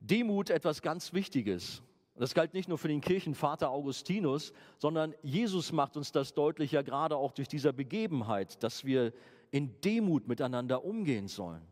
Demut 0.00 0.50
etwas 0.50 0.82
ganz 0.82 1.12
Wichtiges. 1.12 1.84
Das 2.20 2.34
galt 2.34 2.52
nicht 2.52 2.68
nur 2.68 2.76
für 2.76 2.88
den 2.88 3.00
Kirchenvater 3.00 3.70
Augustinus, 3.70 4.52
sondern 4.76 5.14
Jesus 5.22 5.72
macht 5.72 5.96
uns 5.96 6.12
das 6.12 6.34
deutlich 6.34 6.72
ja 6.72 6.82
gerade 6.82 7.16
auch 7.16 7.32
durch 7.32 7.48
diese 7.48 7.72
Begebenheit, 7.72 8.62
dass 8.62 8.84
wir 8.84 9.14
in 9.50 9.80
Demut 9.80 10.28
miteinander 10.28 10.84
umgehen 10.84 11.28
sollen. 11.28 11.62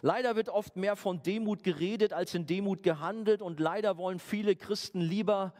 Leider 0.00 0.36
wird 0.36 0.48
oft 0.48 0.76
mehr 0.76 0.96
von 0.96 1.22
Demut 1.22 1.64
geredet 1.64 2.14
als 2.14 2.32
in 2.32 2.46
Demut 2.46 2.82
gehandelt 2.82 3.42
und 3.42 3.60
leider 3.60 3.98
wollen 3.98 4.20
viele 4.20 4.56
Christen 4.56 5.02
lieber 5.02 5.52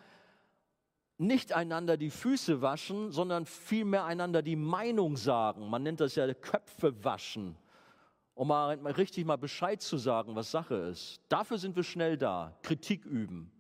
nicht 1.18 1.52
einander 1.52 1.98
die 1.98 2.08
Füße 2.08 2.62
waschen, 2.62 3.12
sondern 3.12 3.44
vielmehr 3.44 4.06
einander 4.06 4.40
die 4.40 4.56
Meinung 4.56 5.18
sagen. 5.18 5.68
Man 5.68 5.82
nennt 5.82 6.00
das 6.00 6.14
ja 6.14 6.32
Köpfe 6.32 7.04
waschen, 7.04 7.56
um 8.32 8.48
mal 8.48 8.70
richtig 8.78 9.26
mal 9.26 9.36
Bescheid 9.36 9.82
zu 9.82 9.98
sagen, 9.98 10.34
was 10.34 10.50
Sache 10.50 10.76
ist. 10.76 11.20
Dafür 11.28 11.58
sind 11.58 11.76
wir 11.76 11.84
schnell 11.84 12.16
da, 12.16 12.56
Kritik 12.62 13.04
üben. 13.04 13.52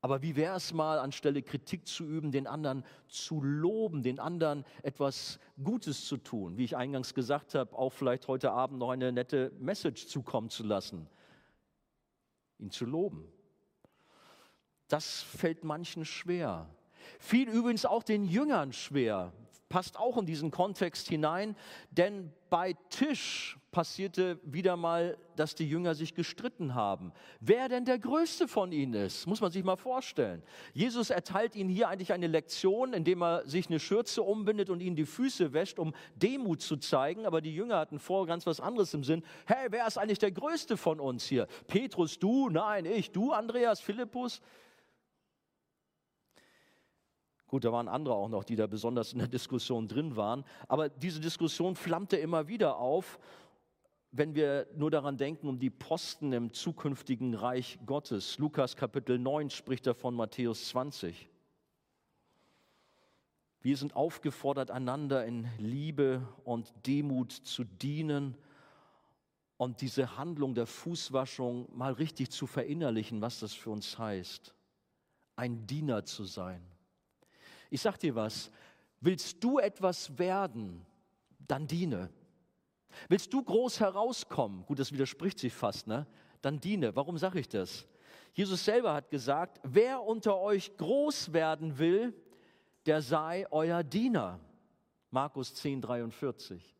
Aber 0.00 0.22
wie 0.22 0.36
wäre 0.36 0.56
es 0.56 0.72
mal, 0.72 0.98
anstelle 0.98 1.42
Kritik 1.42 1.86
zu 1.86 2.04
üben, 2.04 2.30
den 2.30 2.46
anderen 2.46 2.84
zu 3.08 3.42
loben, 3.42 4.02
den 4.02 4.20
anderen 4.20 4.64
etwas 4.82 5.40
Gutes 5.62 6.06
zu 6.06 6.18
tun? 6.18 6.56
Wie 6.56 6.64
ich 6.64 6.76
eingangs 6.76 7.14
gesagt 7.14 7.54
habe, 7.54 7.76
auch 7.76 7.90
vielleicht 7.90 8.28
heute 8.28 8.52
Abend 8.52 8.78
noch 8.78 8.90
eine 8.90 9.10
nette 9.10 9.52
Message 9.58 10.06
zukommen 10.06 10.50
zu 10.50 10.62
lassen, 10.62 11.08
ihn 12.58 12.70
zu 12.70 12.84
loben. 12.84 13.26
Das 14.86 15.20
fällt 15.22 15.64
manchen 15.64 16.04
schwer. 16.04 16.70
Fiel 17.18 17.48
übrigens 17.48 17.84
auch 17.84 18.04
den 18.04 18.24
Jüngern 18.24 18.72
schwer. 18.72 19.32
Passt 19.68 19.98
auch 19.98 20.16
in 20.16 20.24
diesen 20.24 20.50
Kontext 20.50 21.08
hinein, 21.08 21.54
denn 21.90 22.32
bei 22.48 22.74
Tisch 22.88 23.58
passierte 23.70 24.40
wieder 24.42 24.76
mal, 24.76 25.18
dass 25.36 25.54
die 25.54 25.68
Jünger 25.68 25.94
sich 25.94 26.14
gestritten 26.14 26.74
haben. 26.74 27.12
Wer 27.40 27.68
denn 27.68 27.84
der 27.84 27.98
Größte 27.98 28.48
von 28.48 28.72
ihnen 28.72 28.94
ist, 28.94 29.26
muss 29.26 29.42
man 29.42 29.52
sich 29.52 29.62
mal 29.62 29.76
vorstellen. 29.76 30.42
Jesus 30.72 31.10
erteilt 31.10 31.54
ihnen 31.54 31.68
hier 31.68 31.88
eigentlich 31.88 32.12
eine 32.12 32.28
Lektion, 32.28 32.94
indem 32.94 33.22
er 33.22 33.46
sich 33.46 33.68
eine 33.68 33.78
Schürze 33.78 34.22
umbindet 34.22 34.70
und 34.70 34.80
ihnen 34.80 34.96
die 34.96 35.04
Füße 35.04 35.52
wäscht, 35.52 35.78
um 35.78 35.94
Demut 36.16 36.62
zu 36.62 36.78
zeigen. 36.78 37.26
Aber 37.26 37.42
die 37.42 37.54
Jünger 37.54 37.76
hatten 37.76 37.98
vor 37.98 38.26
ganz 38.26 38.46
was 38.46 38.60
anderes 38.60 38.94
im 38.94 39.04
Sinn. 39.04 39.22
Hey, 39.46 39.68
wer 39.70 39.86
ist 39.86 39.98
eigentlich 39.98 40.18
der 40.18 40.32
Größte 40.32 40.78
von 40.78 40.98
uns 40.98 41.26
hier? 41.26 41.46
Petrus, 41.66 42.18
du? 42.18 42.48
Nein, 42.48 42.86
ich. 42.86 43.10
Du, 43.10 43.32
Andreas, 43.32 43.80
Philippus? 43.80 44.40
Gut, 47.48 47.64
da 47.64 47.72
waren 47.72 47.88
andere 47.88 48.14
auch 48.14 48.28
noch, 48.28 48.44
die 48.44 48.56
da 48.56 48.66
besonders 48.66 49.14
in 49.14 49.18
der 49.18 49.28
Diskussion 49.28 49.88
drin 49.88 50.16
waren. 50.16 50.44
Aber 50.68 50.90
diese 50.90 51.18
Diskussion 51.18 51.74
flammte 51.74 52.18
immer 52.18 52.46
wieder 52.46 52.76
auf, 52.76 53.18
wenn 54.10 54.34
wir 54.34 54.66
nur 54.74 54.90
daran 54.90 55.16
denken, 55.16 55.48
um 55.48 55.58
die 55.58 55.70
Posten 55.70 56.32
im 56.32 56.52
zukünftigen 56.52 57.34
Reich 57.34 57.78
Gottes. 57.86 58.38
Lukas 58.38 58.76
Kapitel 58.76 59.18
9 59.18 59.48
spricht 59.50 59.86
davon, 59.86 60.14
Matthäus 60.14 60.68
20. 60.68 61.28
Wir 63.60 63.76
sind 63.76 63.96
aufgefordert, 63.96 64.70
einander 64.70 65.24
in 65.24 65.48
Liebe 65.58 66.26
und 66.44 66.72
Demut 66.86 67.32
zu 67.32 67.64
dienen 67.64 68.36
und 69.56 69.80
diese 69.80 70.16
Handlung 70.16 70.54
der 70.54 70.66
Fußwaschung 70.66 71.68
mal 71.76 71.92
richtig 71.94 72.30
zu 72.30 72.46
verinnerlichen, 72.46 73.20
was 73.20 73.40
das 73.40 73.54
für 73.54 73.70
uns 73.70 73.98
heißt. 73.98 74.54
Ein 75.34 75.66
Diener 75.66 76.04
zu 76.04 76.24
sein. 76.24 76.62
Ich 77.70 77.80
sag 77.80 77.98
dir 77.98 78.14
was, 78.14 78.50
willst 79.00 79.42
du 79.42 79.58
etwas 79.58 80.18
werden, 80.18 80.84
dann 81.46 81.66
diene. 81.66 82.10
Willst 83.08 83.32
du 83.32 83.42
groß 83.42 83.80
herauskommen, 83.80 84.64
gut, 84.66 84.78
das 84.78 84.92
widerspricht 84.92 85.38
sich 85.38 85.52
fast, 85.52 85.86
ne? 85.86 86.06
Dann 86.40 86.60
diene. 86.60 86.94
Warum 86.94 87.18
sage 87.18 87.40
ich 87.40 87.48
das? 87.48 87.86
Jesus 88.32 88.64
selber 88.64 88.94
hat 88.94 89.10
gesagt, 89.10 89.60
wer 89.64 90.02
unter 90.02 90.38
euch 90.38 90.76
groß 90.76 91.32
werden 91.32 91.78
will, 91.78 92.14
der 92.86 93.02
sei 93.02 93.46
euer 93.50 93.82
Diener. 93.82 94.40
Markus 95.10 95.54
10, 95.54 95.80
43. 95.80 96.76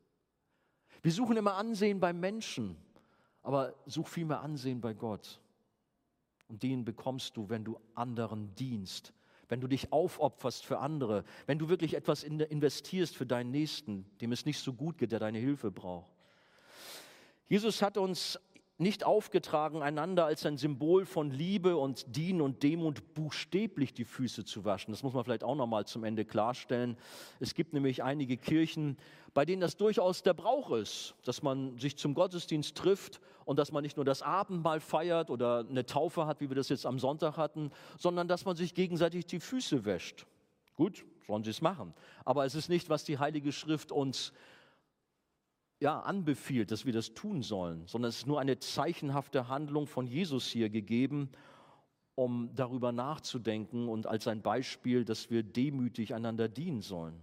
Wir 1.02 1.12
suchen 1.12 1.36
immer 1.36 1.54
Ansehen 1.54 2.00
beim 2.00 2.20
Menschen, 2.20 2.76
aber 3.42 3.74
such 3.86 4.08
vielmehr 4.08 4.40
Ansehen 4.40 4.80
bei 4.80 4.94
Gott. 4.94 5.40
Und 6.48 6.62
den 6.62 6.84
bekommst 6.84 7.36
du, 7.36 7.48
wenn 7.48 7.64
du 7.64 7.78
anderen 7.94 8.54
dienst, 8.54 9.12
wenn 9.48 9.60
du 9.60 9.66
dich 9.66 9.92
aufopferst 9.92 10.64
für 10.64 10.78
andere, 10.78 11.24
wenn 11.46 11.58
du 11.58 11.68
wirklich 11.68 11.94
etwas 11.94 12.22
investierst 12.22 13.16
für 13.16 13.26
deinen 13.26 13.50
Nächsten, 13.50 14.04
dem 14.20 14.32
es 14.32 14.46
nicht 14.46 14.58
so 14.60 14.72
gut 14.72 14.98
geht, 14.98 15.12
der 15.12 15.18
deine 15.18 15.38
Hilfe 15.38 15.70
braucht. 15.70 16.12
Jesus 17.48 17.80
hat 17.80 17.96
uns 17.96 18.38
nicht 18.78 19.04
aufgetragen, 19.04 19.82
einander 19.82 20.24
als 20.24 20.46
ein 20.46 20.56
Symbol 20.56 21.04
von 21.04 21.32
Liebe 21.32 21.76
und 21.76 22.16
Dienen 22.16 22.40
und 22.40 22.62
Demut 22.62 23.14
buchstäblich 23.14 23.92
die 23.92 24.04
Füße 24.04 24.44
zu 24.44 24.64
waschen. 24.64 24.92
Das 24.92 25.02
muss 25.02 25.14
man 25.14 25.24
vielleicht 25.24 25.42
auch 25.42 25.56
noch 25.56 25.66
mal 25.66 25.84
zum 25.84 26.04
Ende 26.04 26.24
klarstellen. 26.24 26.96
Es 27.40 27.54
gibt 27.54 27.72
nämlich 27.72 28.04
einige 28.04 28.36
Kirchen, 28.36 28.96
bei 29.34 29.44
denen 29.44 29.60
das 29.60 29.76
durchaus 29.76 30.22
der 30.22 30.32
Brauch 30.32 30.70
ist, 30.70 31.16
dass 31.24 31.42
man 31.42 31.76
sich 31.76 31.96
zum 31.96 32.14
Gottesdienst 32.14 32.76
trifft 32.76 33.20
und 33.44 33.58
dass 33.58 33.72
man 33.72 33.82
nicht 33.82 33.96
nur 33.96 34.04
das 34.04 34.22
Abendmahl 34.22 34.78
feiert 34.78 35.28
oder 35.30 35.66
eine 35.68 35.84
Taufe 35.84 36.26
hat, 36.26 36.40
wie 36.40 36.48
wir 36.48 36.56
das 36.56 36.68
jetzt 36.68 36.86
am 36.86 37.00
Sonntag 37.00 37.36
hatten, 37.36 37.72
sondern 37.98 38.28
dass 38.28 38.44
man 38.44 38.54
sich 38.54 38.74
gegenseitig 38.74 39.26
die 39.26 39.40
Füße 39.40 39.84
wäscht. 39.84 40.24
Gut, 40.76 41.04
sollen 41.26 41.42
sie 41.42 41.50
es 41.50 41.60
machen. 41.60 41.94
Aber 42.24 42.44
es 42.44 42.54
ist 42.54 42.68
nicht, 42.68 42.88
was 42.88 43.02
die 43.02 43.18
Heilige 43.18 43.50
Schrift 43.50 43.90
uns 43.90 44.32
ja, 45.80 46.00
anbefiehlt, 46.00 46.70
dass 46.70 46.86
wir 46.86 46.92
das 46.92 47.14
tun 47.14 47.42
sollen, 47.42 47.86
sondern 47.86 48.08
es 48.08 48.18
ist 48.18 48.26
nur 48.26 48.40
eine 48.40 48.58
zeichenhafte 48.58 49.48
Handlung 49.48 49.86
von 49.86 50.06
Jesus 50.06 50.46
hier 50.46 50.70
gegeben. 50.70 51.30
um 52.18 52.50
darüber 52.52 52.90
nachzudenken 52.90 53.88
und 53.88 54.08
als 54.08 54.26
ein 54.26 54.42
Beispiel, 54.42 55.04
dass 55.04 55.30
wir 55.30 55.44
demütig 55.44 56.14
einander 56.14 56.48
dienen 56.48 56.82
sollen. 56.82 57.22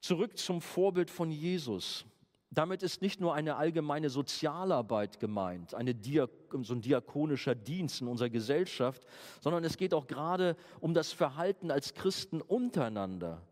Zurück 0.00 0.38
zum 0.38 0.62
Vorbild 0.62 1.10
von 1.10 1.30
Jesus. 1.30 2.06
Damit 2.50 2.82
ist 2.82 3.02
nicht 3.02 3.20
nur 3.20 3.34
eine 3.34 3.56
allgemeine 3.56 4.08
Sozialarbeit 4.08 5.20
gemeint, 5.20 5.74
Diak 5.78 6.30
so 6.62 6.72
ein 6.72 6.80
diakonischer 6.80 7.54
Dienst 7.54 8.00
in 8.00 8.08
unserer 8.08 8.30
Gesellschaft, 8.30 9.04
sondern 9.42 9.62
es 9.62 9.76
geht 9.76 9.92
auch 9.92 10.06
gerade 10.06 10.56
um 10.80 10.94
das 10.94 11.12
Verhalten 11.12 11.70
als 11.70 11.92
Christen 11.92 12.40
untereinander. 12.40 13.42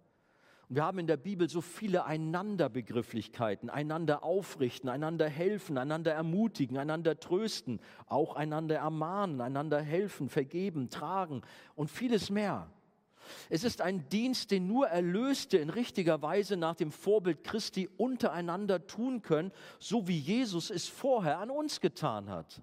Und 0.68 0.76
wir 0.76 0.84
haben 0.84 0.98
in 0.98 1.06
der 1.06 1.16
Bibel 1.16 1.48
so 1.48 1.60
viele 1.60 2.06
Einanderbegrifflichkeiten, 2.06 3.70
einander 3.70 4.24
aufrichten, 4.24 4.88
einander 4.88 5.28
helfen, 5.28 5.78
einander 5.78 6.12
ermutigen, 6.12 6.76
einander 6.76 7.20
trösten, 7.20 7.80
auch 8.06 8.34
einander 8.34 8.76
ermahnen, 8.76 9.40
einander 9.40 9.80
helfen, 9.80 10.28
vergeben, 10.28 10.90
tragen 10.90 11.42
und 11.76 11.90
vieles 11.90 12.30
mehr. 12.30 12.68
Es 13.48 13.64
ist 13.64 13.80
ein 13.80 14.08
Dienst, 14.08 14.50
den 14.50 14.66
nur 14.66 14.88
Erlöste 14.88 15.58
in 15.58 15.70
richtiger 15.70 16.22
Weise 16.22 16.56
nach 16.56 16.74
dem 16.74 16.90
Vorbild 16.90 17.44
Christi 17.44 17.88
untereinander 17.96 18.86
tun 18.86 19.22
können, 19.22 19.52
so 19.78 20.08
wie 20.08 20.18
Jesus 20.18 20.70
es 20.70 20.88
vorher 20.88 21.38
an 21.38 21.50
uns 21.50 21.80
getan 21.80 22.28
hat. 22.30 22.62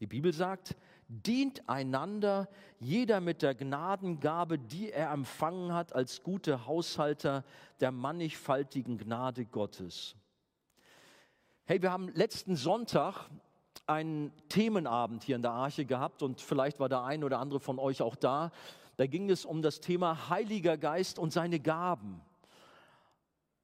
Die 0.00 0.06
Bibel 0.06 0.32
sagt, 0.32 0.76
dient 1.08 1.68
einander, 1.68 2.48
jeder 2.78 3.20
mit 3.20 3.42
der 3.42 3.54
Gnadengabe, 3.54 4.58
die 4.58 4.90
er 4.90 5.12
empfangen 5.12 5.72
hat, 5.72 5.94
als 5.94 6.22
gute 6.22 6.66
Haushalter 6.66 7.44
der 7.80 7.92
mannigfaltigen 7.92 8.98
Gnade 8.98 9.44
Gottes. 9.44 10.16
Hey, 11.64 11.82
wir 11.82 11.92
haben 11.92 12.08
letzten 12.08 12.56
Sonntag 12.56 13.28
einen 13.86 14.32
Themenabend 14.48 15.22
hier 15.22 15.36
in 15.36 15.42
der 15.42 15.52
Arche 15.52 15.84
gehabt 15.84 16.22
und 16.22 16.40
vielleicht 16.40 16.80
war 16.80 16.88
der 16.88 17.04
ein 17.04 17.22
oder 17.22 17.38
andere 17.38 17.60
von 17.60 17.78
euch 17.78 18.02
auch 18.02 18.16
da. 18.16 18.50
Da 18.96 19.06
ging 19.06 19.30
es 19.30 19.44
um 19.44 19.62
das 19.62 19.80
Thema 19.80 20.28
Heiliger 20.28 20.76
Geist 20.76 21.18
und 21.18 21.32
seine 21.32 21.60
Gaben. 21.60 22.20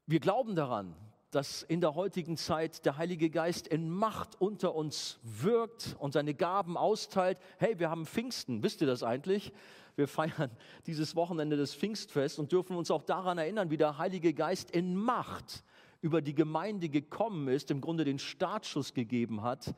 Wir 0.06 0.20
glauben 0.20 0.54
daran, 0.54 0.94
dass 1.32 1.62
in 1.62 1.80
der 1.80 1.94
heutigen 1.94 2.36
Zeit 2.36 2.84
der 2.84 2.98
Heilige 2.98 3.30
Geist 3.30 3.66
in 3.66 3.88
Macht 3.88 4.38
unter 4.38 4.74
uns 4.74 5.18
wirkt 5.22 5.96
und 5.98 6.12
seine 6.12 6.34
Gaben 6.34 6.76
austeilt. 6.76 7.38
Hey, 7.56 7.78
wir 7.78 7.88
haben 7.88 8.04
Pfingsten, 8.04 8.62
wisst 8.62 8.82
ihr 8.82 8.86
das 8.86 9.02
eigentlich? 9.02 9.50
Wir 9.96 10.08
feiern 10.08 10.50
dieses 10.86 11.16
Wochenende 11.16 11.56
des 11.56 11.74
Pfingstfest 11.74 12.38
und 12.38 12.52
dürfen 12.52 12.76
uns 12.76 12.90
auch 12.90 13.02
daran 13.02 13.38
erinnern, 13.38 13.70
wie 13.70 13.78
der 13.78 13.96
Heilige 13.96 14.34
Geist 14.34 14.70
in 14.70 14.94
Macht 14.94 15.64
über 16.02 16.20
die 16.20 16.34
Gemeinde 16.34 16.90
gekommen 16.90 17.48
ist, 17.48 17.70
im 17.70 17.80
Grunde 17.80 18.04
den 18.04 18.18
Startschuss 18.18 18.92
gegeben 18.92 19.42
hat, 19.42 19.74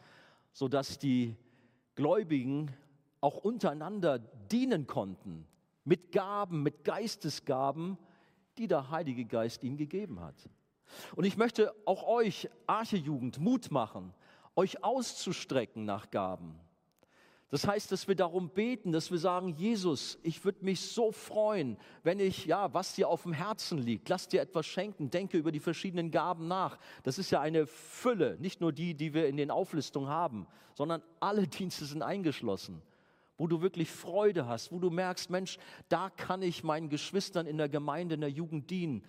sodass 0.53 0.99
die 0.99 1.37
Gläubigen 1.95 2.73
auch 3.21 3.37
untereinander 3.37 4.19
dienen 4.19 4.89
konnten, 4.89 5.47
mit 5.85 6.11
Gaben, 6.11 6.65
mit 6.65 6.83
Geistesgaben, 6.83 7.97
die 8.59 8.67
der 8.67 8.91
Heilige 8.91 9.25
Geist 9.25 9.63
ihnen 9.63 9.77
gegeben 9.77 10.21
hat. 10.21 10.49
Und 11.17 11.25
ich 11.25 11.37
möchte 11.37 11.75
auch 11.85 12.07
euch, 12.07 12.49
Archejugend, 12.67 13.39
Mut 13.39 13.71
machen, 13.71 14.13
euch 14.57 14.83
auszustrecken 14.85 15.85
nach 15.85 16.11
Gaben. 16.11 16.59
Das 17.51 17.69
heißt, 17.69 17.93
dass 17.93 18.09
wir 18.09 18.17
darum 18.17 18.49
beten, 18.49 18.91
dass 18.91 19.13
wir 19.13 19.19
sagen, 19.19 19.55
Jesus, 19.57 20.19
ich 20.25 20.45
würde 20.45 20.65
mich 20.65 20.81
so 20.81 21.13
freuen, 21.13 21.77
wenn 22.03 22.19
ich, 22.19 22.47
ja, 22.47 22.75
was 22.75 22.97
dir 22.97 23.09
auf 23.09 23.23
dem 23.23 23.33
Herzen 23.33 23.79
liegt, 23.79 24.09
lass 24.09 24.27
dir 24.27 24.41
etwas 24.41 24.67
schenken, 24.67 25.09
denke 25.09 25.39
über 25.39 25.53
die 25.53 25.61
verschiedenen 25.61 26.11
Gaben 26.11 26.49
nach. 26.49 26.79
Das 27.05 27.17
ist 27.17 27.31
ja 27.31 27.41
eine 27.41 27.69
Fülle, 27.69 28.37
nicht 28.41 28.61
nur 28.61 28.73
die, 28.73 28.95
die 28.95 29.15
wir 29.15 29.29
in 29.29 29.37
den 29.37 29.53
Auflistungen 29.53 30.09
haben, 30.09 30.49
sondern 30.75 31.01
alle 31.21 31.47
Dienste 31.47 31.85
sind 31.85 32.03
eingeschlossen 32.03 32.83
wo 33.37 33.47
du 33.47 33.61
wirklich 33.61 33.91
Freude 33.91 34.47
hast, 34.47 34.71
wo 34.71 34.79
du 34.79 34.91
merkst, 34.91 35.31
Mensch, 35.31 35.59
da 35.89 36.11
kann 36.11 36.43
ich 36.43 36.63
meinen 36.63 36.89
Geschwistern 36.89 37.47
in 37.47 37.59
der 37.59 37.69
Gemeinde, 37.69 38.15
in 38.15 38.21
der 38.21 38.31
Jugend 38.31 38.71
dienen. 38.71 39.05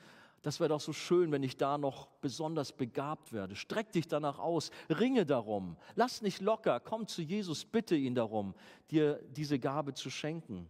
Das 0.45 0.59
wäre 0.59 0.69
doch 0.69 0.79
so 0.79 0.93
schön, 0.93 1.31
wenn 1.31 1.41
ich 1.41 1.57
da 1.57 1.79
noch 1.79 2.05
besonders 2.21 2.71
begabt 2.71 3.33
werde. 3.33 3.55
Streck 3.55 3.91
dich 3.91 4.07
danach 4.07 4.37
aus, 4.37 4.69
ringe 4.91 5.25
darum. 5.25 5.75
Lass 5.95 6.21
nicht 6.21 6.39
locker, 6.39 6.79
komm 6.79 7.07
zu 7.07 7.23
Jesus, 7.23 7.65
bitte 7.65 7.95
ihn 7.95 8.13
darum, 8.13 8.53
dir 8.91 9.19
diese 9.31 9.57
Gabe 9.57 9.95
zu 9.95 10.11
schenken. 10.11 10.69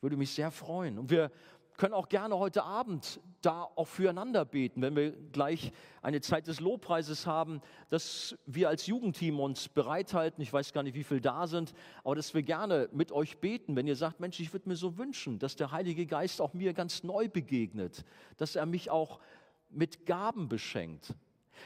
Würde 0.00 0.16
mich 0.16 0.30
sehr 0.30 0.52
freuen. 0.52 0.96
Und 1.00 1.10
wir 1.10 1.32
können 1.76 1.94
auch 1.94 2.08
gerne 2.08 2.38
heute 2.38 2.62
Abend 2.62 3.20
da 3.42 3.62
auch 3.62 3.88
füreinander 3.88 4.44
beten, 4.44 4.80
wenn 4.80 4.96
wir 4.96 5.10
gleich 5.32 5.72
eine 6.02 6.20
Zeit 6.20 6.46
des 6.46 6.60
Lobpreises 6.60 7.26
haben, 7.26 7.60
dass 7.90 8.36
wir 8.46 8.68
als 8.68 8.86
Jugendteam 8.86 9.40
uns 9.40 9.68
bereithalten. 9.68 10.40
Ich 10.42 10.52
weiß 10.52 10.72
gar 10.72 10.82
nicht, 10.82 10.94
wie 10.94 11.04
viele 11.04 11.20
da 11.20 11.46
sind, 11.46 11.74
aber 12.04 12.14
dass 12.14 12.32
wir 12.32 12.42
gerne 12.42 12.88
mit 12.92 13.12
euch 13.12 13.38
beten, 13.38 13.76
wenn 13.76 13.86
ihr 13.86 13.96
sagt, 13.96 14.20
Mensch, 14.20 14.40
ich 14.40 14.52
würde 14.52 14.68
mir 14.68 14.76
so 14.76 14.96
wünschen, 14.96 15.38
dass 15.38 15.56
der 15.56 15.72
Heilige 15.72 16.06
Geist 16.06 16.40
auch 16.40 16.54
mir 16.54 16.72
ganz 16.72 17.02
neu 17.02 17.28
begegnet, 17.28 18.04
dass 18.36 18.56
er 18.56 18.66
mich 18.66 18.90
auch 18.90 19.20
mit 19.68 20.06
Gaben 20.06 20.48
beschenkt. 20.48 21.14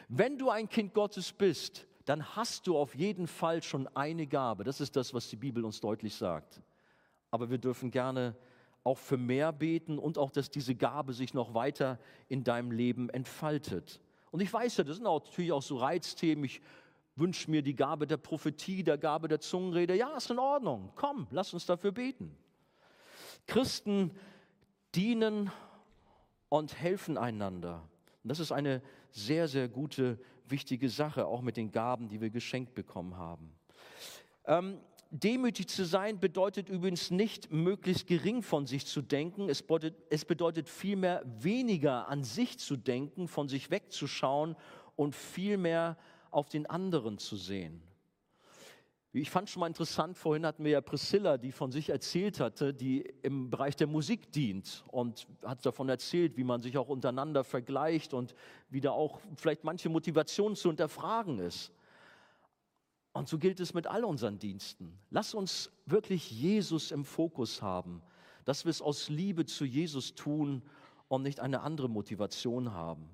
Wenn 0.09 0.39
du 0.39 0.51
ein 0.51 0.69
Kind 0.69 0.95
Gottes 0.95 1.33
bist, 1.33 1.87
dann 2.07 2.25
hast 2.37 2.67
du 2.67 2.79
auf 2.79 2.95
jeden 2.95 3.27
Fall 3.27 3.63
schon 3.63 3.87
eine 3.89 4.27
Gabe. 4.27 4.65
Das 4.65 4.81
ist 4.81 4.97
das, 4.97 5.13
was 5.13 5.29
die 5.29 5.37
Bibel 5.37 5.65
uns 5.65 5.81
deutlich 5.81 6.15
sagt. 6.15 6.63
Aber 7.31 7.51
wir 7.51 7.59
dürfen 7.59 7.91
gerne 7.91 8.35
auch 8.89 8.99
für 8.99 9.19
mehr 9.19 9.53
beten 9.53 9.99
und 9.99 10.17
auch, 10.17 10.31
dass 10.31 10.51
diese 10.51 10.75
Gabe 10.75 11.13
sich 11.13 11.35
noch 11.35 11.53
weiter 11.53 11.99
in 12.29 12.43
deinem 12.43 12.71
Leben 12.71 13.11
entfaltet. 13.11 14.01
Und 14.31 14.41
ich 14.41 14.51
weiß 14.51 14.79
ja, 14.79 14.85
das 14.85 14.97
sind 14.97 15.07
auch 15.07 15.23
natürlich 15.25 15.53
auch 15.53 15.63
so 15.63 15.77
Reizthemen. 15.77 16.45
Ich 16.45 16.63
wünsche 17.15 17.51
mir 17.51 17.63
die 17.63 17.77
Gabe 17.77 18.07
der 18.07 18.17
Prophetie, 18.17 18.83
der 18.83 18.97
Gabe 18.97 19.29
der 19.29 19.41
Zungenrede. 19.41 19.95
Ja, 19.95 20.17
ist 20.17 20.31
in 20.31 20.39
Ordnung. 20.39 20.91
Komm, 20.95 21.27
lass 21.31 21.53
uns 21.53 21.67
dafür 21.67 21.93
beten. 21.93 22.35
Christen 23.47 24.11
dienen 24.95 25.51
und 26.49 26.81
helfen 26.81 27.19
einander. 27.19 27.83
Und 28.23 28.31
das 28.31 28.41
ist 28.41 28.53
eine 28.53 28.81
sehr, 29.11 29.49
sehr 29.49 29.69
gute, 29.69 30.19
wichtige 30.47 30.89
Sache, 30.89 31.27
auch 31.27 31.43
mit 31.43 31.59
den 31.59 31.73
Gaben, 31.73 32.09
die 32.09 32.23
wir 32.23 32.31
geschenkt 32.31 32.75
bekommen 32.75 33.19
haben. 33.19 33.53
Ähm, 34.47 34.81
demütig 35.11 35.69
zu 35.69 35.85
sein 35.85 36.21
bedeutet 36.21 36.69
übrigens 36.69 37.11
nicht, 37.11 37.51
möglichst 37.51 38.07
gering 38.07 38.43
von 38.43 38.67
sich 38.67 38.87
zu 38.87 39.03
denken. 39.03 39.49
Es 39.49 39.63
bedeutet, 39.63 39.97
es 40.11 40.25
bedeutet 40.25 40.69
vielmehr, 40.69 41.23
weniger 41.25 42.09
an 42.09 42.25
sich 42.25 42.59
zu 42.59 42.77
denken, 42.77 43.29
von 43.29 43.49
sich 43.49 43.71
wegzuschauen 43.71 44.57
und 44.97 45.15
vielmehr 45.15 45.97
auf 46.31 46.49
den 46.49 46.67
anderen 46.67 47.19
zu 47.19 47.37
sehen. 47.37 47.83
Ich 49.13 49.31
fand 49.31 49.49
schon 49.49 49.61
mal 49.61 49.67
interessant, 49.67 50.19
vorhin 50.19 50.45
hatten 50.45 50.65
wir 50.65 50.73
ja 50.73 50.81
Priscilla, 50.83 51.39
die 51.39 51.51
von 51.51 51.73
sich 51.73 51.89
erzählt 51.89 52.41
hatte, 52.41 52.75
die 52.75 53.01
im 53.23 53.49
Bereich 53.49 53.75
der 53.75 53.87
Musik 53.87 54.31
dient 54.33 54.85
und 54.89 55.27
hat 55.43 55.65
davon 55.65 55.89
erzählt, 55.89 56.37
wie 56.37 56.45
man 56.45 56.61
sich 56.61 56.77
auch 56.77 56.89
untereinander 56.89 57.43
vergleicht 57.43 58.13
und 58.13 58.35
wie 58.69 58.83
da 58.83 58.91
auch 58.91 59.21
vielleicht 59.37 59.65
manche 59.65 59.89
Motivation 59.89 60.55
zu 60.55 60.69
hinterfragen 60.69 61.39
ist. 61.39 61.73
Und 63.19 63.29
so 63.29 63.37
gilt 63.37 63.59
es 63.59 63.75
mit 63.75 63.89
all 63.89 64.05
unseren 64.05 64.39
Diensten. 64.39 64.97
Lass 65.11 65.35
uns 65.35 65.73
wirklich 65.87 66.31
Jesus 66.31 66.93
im 66.93 67.05
Fokus 67.05 67.63
haben, 67.63 68.01
dass 68.45 68.65
wir 68.65 68.71
es 68.71 68.81
aus 68.81 69.09
Liebe 69.09 69.45
zu 69.45 69.65
Jesus 69.65 70.15
tun 70.15 70.63
und 71.09 71.25
nicht 71.25 71.41
eine 71.41 71.63
andere 71.63 71.89
Motivation 71.89 72.73
haben. 72.73 73.11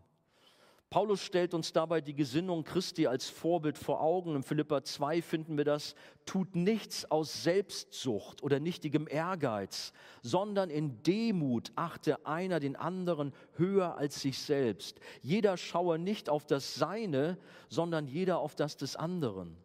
Paulus 0.91 1.23
stellt 1.23 1.55
uns 1.55 1.73
dabei 1.73 2.03
die 2.03 2.15
Gesinnung 2.15 2.65
Christi 2.65 3.07
als 3.07 3.31
Vorbild 3.31 3.79
vor 3.79 4.03
Augen. 4.03 4.37
In 4.37 4.43
Philippa 4.43 4.85
2 4.85 5.23
finden 5.23 5.57
wir 5.57 5.65
das, 5.65 5.95
tut 6.27 6.55
nichts 6.55 7.11
aus 7.11 7.43
Selbstsucht 7.43 8.43
oder 8.43 8.61
nichtigem 8.61 9.09
Ehrgeiz, 9.09 9.95
sondern 10.21 10.69
in 10.69 11.03
Demut 11.03 11.73
achte 11.77 12.27
einer 12.27 12.61
den 12.61 12.77
anderen 12.77 13.33
höher 13.55 13.97
als 13.97 14.21
sich 14.21 14.39
selbst. 14.39 15.01
Jeder 15.23 15.57
schaue 15.57 15.99
nicht 15.99 16.29
auf 16.29 16.45
das 16.45 16.75
Seine, 16.75 17.39
sondern 17.71 18.07
jeder 18.07 18.39
auf 18.39 18.55
das 18.55 18.77
des 18.77 18.97
anderen. 18.97 19.64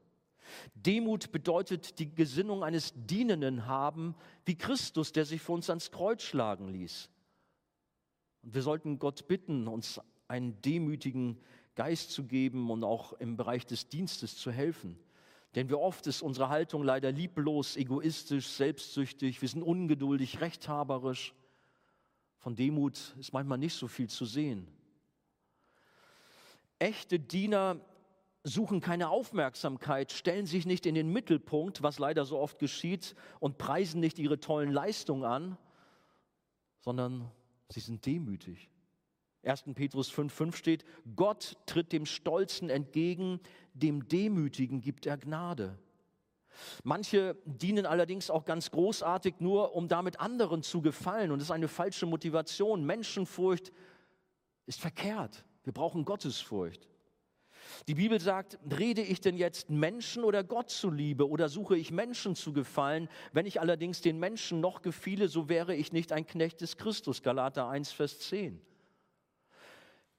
Demut 0.73 1.31
bedeutet 1.31 1.99
die 1.99 2.13
Gesinnung 2.13 2.63
eines 2.63 2.93
Dienenden 2.95 3.65
haben, 3.65 4.15
wie 4.45 4.57
Christus, 4.57 5.11
der 5.11 5.25
sich 5.25 5.41
für 5.41 5.53
uns 5.53 5.69
ans 5.69 5.91
Kreuz 5.91 6.23
schlagen 6.23 6.69
ließ. 6.69 7.09
Und 8.43 8.53
wir 8.53 8.61
sollten 8.61 8.99
Gott 8.99 9.27
bitten, 9.27 9.67
uns 9.67 9.99
einen 10.27 10.61
demütigen 10.61 11.39
Geist 11.75 12.11
zu 12.11 12.25
geben 12.25 12.69
und 12.69 12.83
auch 12.83 13.13
im 13.13 13.37
Bereich 13.37 13.65
des 13.65 13.89
Dienstes 13.89 14.37
zu 14.37 14.51
helfen. 14.51 14.99
Denn 15.55 15.69
wie 15.69 15.75
oft 15.75 16.05
ist 16.07 16.21
unsere 16.21 16.49
Haltung 16.49 16.83
leider 16.83 17.11
lieblos, 17.11 17.75
egoistisch, 17.75 18.47
selbstsüchtig, 18.47 19.41
wir 19.41 19.49
sind 19.49 19.63
ungeduldig, 19.63 20.41
rechthaberisch. 20.41 21.33
Von 22.37 22.55
Demut 22.55 23.15
ist 23.19 23.33
manchmal 23.33 23.57
nicht 23.57 23.73
so 23.73 23.87
viel 23.87 24.09
zu 24.09 24.25
sehen. 24.25 24.67
Echte 26.77 27.19
Diener 27.19 27.81
suchen 28.43 28.81
keine 28.81 29.09
Aufmerksamkeit, 29.09 30.11
stellen 30.11 30.45
sich 30.45 30.65
nicht 30.65 30.85
in 30.85 30.95
den 30.95 31.11
Mittelpunkt, 31.11 31.83
was 31.83 31.99
leider 31.99 32.25
so 32.25 32.39
oft 32.39 32.59
geschieht, 32.59 33.15
und 33.39 33.57
preisen 33.57 33.99
nicht 33.99 34.19
ihre 34.19 34.39
tollen 34.39 34.71
Leistungen 34.71 35.25
an, 35.25 35.57
sondern 36.79 37.29
sie 37.69 37.81
sind 37.81 38.05
demütig. 38.05 38.69
1. 39.43 39.63
Petrus 39.75 40.11
5,5 40.11 40.55
steht, 40.55 40.85
Gott 41.15 41.57
tritt 41.65 41.91
dem 41.91 42.05
Stolzen 42.05 42.69
entgegen, 42.69 43.39
dem 43.73 44.07
Demütigen 44.07 44.81
gibt 44.81 45.05
er 45.05 45.17
Gnade. 45.17 45.77
Manche 46.83 47.37
dienen 47.45 47.85
allerdings 47.85 48.29
auch 48.29 48.43
ganz 48.43 48.71
großartig 48.71 49.35
nur, 49.39 49.75
um 49.75 49.87
damit 49.87 50.19
anderen 50.19 50.61
zu 50.61 50.81
gefallen. 50.81 51.31
Und 51.31 51.39
das 51.39 51.47
ist 51.47 51.51
eine 51.51 51.67
falsche 51.67 52.05
Motivation. 52.05 52.83
Menschenfurcht 52.85 53.71
ist 54.65 54.81
verkehrt. 54.81 55.45
Wir 55.63 55.73
brauchen 55.73 56.03
Gottesfurcht. 56.03 56.89
Die 57.87 57.95
Bibel 57.95 58.19
sagt, 58.19 58.59
rede 58.77 59.01
ich 59.01 59.21
denn 59.21 59.37
jetzt 59.37 59.69
Menschen 59.69 60.23
oder 60.23 60.43
Gott 60.43 60.69
zuliebe 60.69 61.27
oder 61.27 61.49
suche 61.49 61.77
ich 61.77 61.91
Menschen 61.91 62.35
zu 62.35 62.53
gefallen? 62.53 63.09
Wenn 63.31 63.45
ich 63.45 63.61
allerdings 63.61 64.01
den 64.01 64.19
Menschen 64.19 64.59
noch 64.59 64.81
gefiele, 64.81 65.27
so 65.27 65.49
wäre 65.49 65.75
ich 65.75 65.91
nicht 65.91 66.11
ein 66.11 66.25
Knecht 66.25 66.61
des 66.61 66.77
Christus. 66.77 67.21
Galater 67.21 67.67
1, 67.67 67.91
Vers 67.91 68.19
10. 68.19 68.61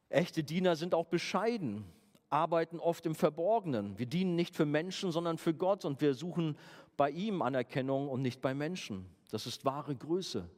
Echte 0.09 0.43
Diener 0.43 0.77
sind 0.77 0.95
auch 0.95 1.07
bescheiden, 1.07 1.85
arbeiten 2.29 2.81
oft 2.81 3.07
im 3.07 3.15
Verborgenen. 3.15 3.99
Wir 3.99 4.07
dienen 4.07 4.37
nicht 4.37 4.57
für 4.57 4.67
Menschen, 4.67 5.13
sondern 5.13 5.39
für 5.39 5.55
Gott 5.55 5.85
und 5.85 6.01
wir 6.01 6.15
suchen 6.15 6.57
bei 6.97 7.11
ihm 7.11 7.43
Anerkennung 7.43 8.09
und 8.09 8.23
nicht 8.23 8.41
bei 8.41 8.55
Menschen. 8.55 9.07
Das 9.31 9.47
ist 9.47 9.65
wahre 9.65 9.95
Größe. 9.95 10.49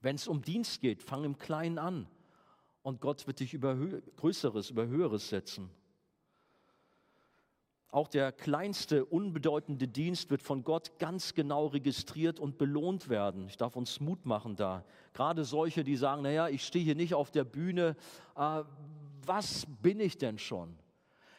Wenn 0.00 0.16
es 0.16 0.26
um 0.26 0.42
Dienst 0.42 0.80
geht, 0.80 1.02
fang 1.02 1.24
im 1.24 1.38
Kleinen 1.38 1.78
an 1.78 2.08
und 2.82 3.00
Gott 3.00 3.26
wird 3.26 3.40
dich 3.40 3.54
über 3.54 3.76
Größeres, 4.16 4.70
über 4.70 4.86
Höheres 4.86 5.28
setzen. 5.28 5.70
Auch 7.88 8.08
der 8.08 8.32
kleinste, 8.32 9.04
unbedeutende 9.04 9.86
Dienst 9.86 10.30
wird 10.30 10.42
von 10.42 10.64
Gott 10.64 10.98
ganz 10.98 11.34
genau 11.34 11.66
registriert 11.66 12.40
und 12.40 12.56
belohnt 12.56 13.10
werden. 13.10 13.46
Ich 13.48 13.58
darf 13.58 13.76
uns 13.76 14.00
Mut 14.00 14.24
machen 14.24 14.56
da. 14.56 14.82
Gerade 15.12 15.44
solche, 15.44 15.84
die 15.84 15.96
sagen, 15.96 16.22
naja, 16.22 16.48
ich 16.48 16.64
stehe 16.64 16.84
hier 16.84 16.94
nicht 16.94 17.12
auf 17.12 17.30
der 17.30 17.44
Bühne, 17.44 17.94
äh, 18.34 18.62
was 19.26 19.66
bin 19.82 20.00
ich 20.00 20.16
denn 20.16 20.38
schon? 20.38 20.74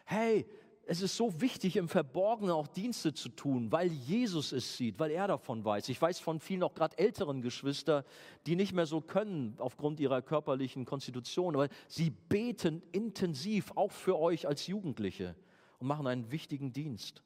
Hey, 0.05 0.45
es 0.86 1.01
ist 1.01 1.15
so 1.15 1.39
wichtig, 1.39 1.77
im 1.77 1.88
Verborgenen 1.88 2.51
auch 2.51 2.67
Dienste 2.67 3.13
zu 3.13 3.29
tun, 3.29 3.71
weil 3.71 3.91
Jesus 3.91 4.51
es 4.51 4.75
sieht, 4.75 4.99
weil 4.99 5.11
er 5.11 5.27
davon 5.27 5.63
weiß. 5.63 5.88
Ich 5.89 6.01
weiß 6.01 6.19
von 6.19 6.39
vielen 6.39 6.63
auch 6.63 6.73
gerade 6.73 6.97
älteren 6.97 7.41
Geschwister, 7.41 8.03
die 8.45 8.55
nicht 8.55 8.73
mehr 8.73 8.86
so 8.86 8.99
können 8.99 9.55
aufgrund 9.59 10.01
ihrer 10.01 10.21
körperlichen 10.21 10.84
Konstitution, 10.86 11.55
aber 11.55 11.69
sie 11.88 12.09
beten 12.09 12.81
intensiv 12.91 13.71
auch 13.75 13.91
für 13.91 14.19
euch 14.19 14.45
als 14.45 14.67
Jugendliche 14.67 15.36
und 15.79 15.88
machen 15.88 16.05
einen 16.05 16.31
wichtigen 16.31 16.73
Dienst. 16.73 17.23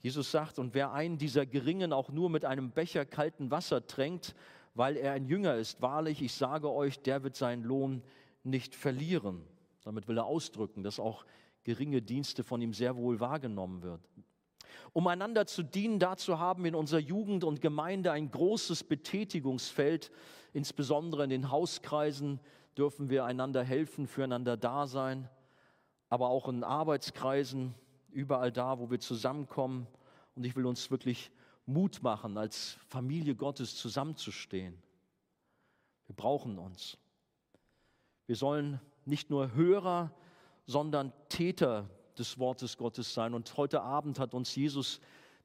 Jesus 0.00 0.30
sagt, 0.30 0.58
und 0.58 0.74
wer 0.74 0.92
einen 0.92 1.16
dieser 1.16 1.46
Geringen 1.46 1.92
auch 1.92 2.10
nur 2.10 2.28
mit 2.28 2.44
einem 2.44 2.72
Becher 2.72 3.06
kalten 3.06 3.50
Wasser 3.50 3.86
tränkt, 3.86 4.34
weil 4.74 4.96
er 4.96 5.12
ein 5.12 5.26
Jünger 5.26 5.54
ist, 5.56 5.80
wahrlich, 5.80 6.20
ich 6.20 6.34
sage 6.34 6.70
euch, 6.70 7.00
der 7.00 7.22
wird 7.22 7.36
seinen 7.36 7.62
Lohn 7.62 8.02
nicht 8.42 8.74
verlieren. 8.74 9.46
Damit 9.84 10.08
will 10.08 10.18
er 10.18 10.26
ausdrücken, 10.26 10.82
dass 10.82 11.00
auch 11.00 11.24
geringe 11.64 12.02
Dienste 12.02 12.44
von 12.44 12.60
ihm 12.60 12.72
sehr 12.72 12.96
wohl 12.96 13.20
wahrgenommen 13.20 13.82
wird. 13.82 14.00
Um 14.92 15.06
einander 15.06 15.46
zu 15.46 15.62
dienen, 15.62 15.98
dazu 15.98 16.38
haben 16.38 16.64
wir 16.64 16.68
in 16.68 16.74
unserer 16.74 17.00
Jugend 17.00 17.44
und 17.44 17.60
Gemeinde 17.60 18.12
ein 18.12 18.30
großes 18.30 18.84
Betätigungsfeld, 18.84 20.10
insbesondere 20.52 21.24
in 21.24 21.30
den 21.30 21.50
Hauskreisen 21.50 22.40
dürfen 22.76 23.08
wir 23.10 23.24
einander 23.24 23.62
helfen, 23.62 24.06
füreinander 24.06 24.56
da 24.56 24.86
sein, 24.86 25.28
aber 26.08 26.28
auch 26.28 26.48
in 26.48 26.64
Arbeitskreisen, 26.64 27.74
überall 28.10 28.52
da, 28.52 28.78
wo 28.78 28.90
wir 28.90 29.00
zusammenkommen. 29.00 29.86
Und 30.34 30.44
ich 30.44 30.56
will 30.56 30.66
uns 30.66 30.90
wirklich 30.90 31.30
Mut 31.64 32.02
machen, 32.02 32.36
als 32.36 32.76
Familie 32.88 33.34
Gottes 33.34 33.76
zusammenzustehen. 33.76 34.76
Wir 36.06 36.16
brauchen 36.16 36.58
uns. 36.58 36.98
Wir 38.26 38.36
sollen 38.36 38.80
nicht 39.04 39.30
nur 39.30 39.54
Hörer 39.54 40.14
sondern 40.66 41.12
Täter 41.28 41.88
des 42.18 42.38
Wortes 42.38 42.76
Gottes 42.76 43.14
sein. 43.14 43.34
Und 43.34 43.56
heute 43.56 43.82
Abend 43.82 44.18
hat 44.18 44.34
uns 44.34 44.54
Jesus 44.54 45.00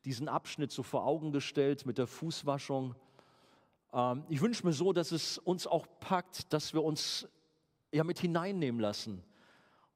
diesen 0.06 0.28
Abschnitt 0.28 0.72
so 0.72 0.84
vor 0.84 1.06
Augen 1.06 1.32
gestellt 1.32 1.86
mit 1.86 1.98
der 1.98 2.08
Fußwaschung. 2.08 2.96
Ähm, 3.94 4.24
ich 4.30 4.42
wünsche 4.42 4.66
mir 4.66 4.74
so, 4.74 4.94
dass 4.94 5.12
es 5.12 5.38
uns 5.38 5.68
auch 5.68 5.88
packt, 6.00 6.52
dass 6.54 6.74
wir 6.74 6.84
uns 6.84 7.28
ja 7.92 8.04
mit 8.04 8.20
hineinnehmen 8.20 8.80
lassen 8.80 9.24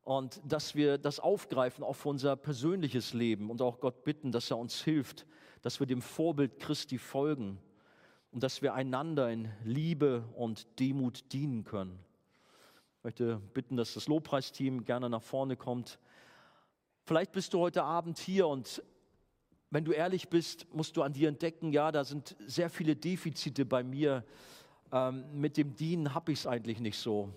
und 0.04 0.42
dass 0.44 0.76
wir 0.76 0.98
das 0.98 1.20
aufgreifen, 1.20 1.84
auch 1.84 1.96
für 1.96 2.10
unser 2.10 2.36
persönliches 2.36 3.14
Leben 3.14 3.50
und 3.50 3.62
auch 3.62 3.80
Gott 3.80 4.04
bitten, 4.04 4.32
dass 4.32 4.50
er 4.50 4.58
uns 4.58 4.82
hilft, 4.82 5.26
dass 5.62 5.80
wir 5.80 5.88
dem 5.88 6.02
Vorbild 6.02 6.60
Christi 6.60 6.98
folgen 6.98 7.60
und 8.32 8.44
dass 8.44 8.62
wir 8.62 8.74
einander 8.74 9.30
in 9.30 9.50
Liebe 9.64 10.24
und 10.36 10.80
Demut 10.80 11.32
dienen 11.32 11.64
können. 11.64 12.00
Ich 13.02 13.04
möchte 13.04 13.38
bitten, 13.56 13.78
dass 13.78 13.96
das 13.96 14.08
Lobpreisteam 14.08 14.86
gerne 14.86 15.10
nach 15.10 15.24
vorne 15.24 15.58
kommt. 15.58 15.98
Vielleicht 17.04 17.32
bist 17.32 17.52
du 17.52 17.60
heute 17.60 17.82
Abend 17.82 18.20
hier 18.20 18.48
und 18.48 18.84
wenn 19.72 19.84
du 19.84 19.92
ehrlich 19.92 20.30
bist, 20.30 20.72
musst 20.72 20.96
du 20.96 21.02
an 21.02 21.12
dir 21.12 21.28
entdecken, 21.28 21.74
ja, 21.74 21.92
da 21.92 22.04
sind 22.04 22.36
sehr 22.46 22.70
viele 22.70 22.96
Defizite 22.96 23.66
bei 23.66 23.82
mir. 23.82 24.24
Ähm, 24.92 25.26
mit 25.34 25.58
dem 25.58 25.76
Dienen 25.76 26.14
habe 26.14 26.32
ich 26.32 26.42
es 26.42 26.46
eigentlich 26.46 26.80
nicht 26.80 27.00
so. 27.00 27.34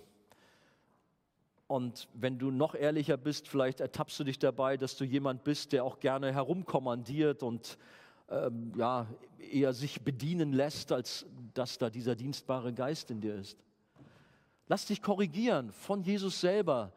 Und 1.65 2.09
wenn 2.13 2.37
du 2.37 2.51
noch 2.51 2.75
ehrlicher 2.75 3.17
bist, 3.17 3.47
vielleicht 3.47 3.79
ertappst 3.79 4.19
du 4.19 4.23
dich 4.23 4.37
dabei, 4.37 4.77
dass 4.77 4.95
du 4.95 5.03
jemand 5.03 5.43
bist, 5.43 5.71
der 5.71 5.83
auch 5.83 5.99
gerne 5.99 6.31
herumkommandiert 6.31 7.41
und 7.41 7.79
ähm, 8.29 8.71
ja, 8.77 9.07
eher 9.39 9.73
sich 9.73 10.03
bedienen 10.03 10.53
lässt, 10.53 10.91
als 10.91 11.25
dass 11.55 11.79
da 11.79 11.89
dieser 11.89 12.15
dienstbare 12.15 12.71
Geist 12.71 13.09
in 13.09 13.19
dir 13.19 13.33
ist. 13.33 13.64
Lass 14.67 14.85
dich 14.85 15.01
korrigieren 15.01 15.71
von 15.71 16.01
Jesus 16.01 16.41
selber 16.41 16.91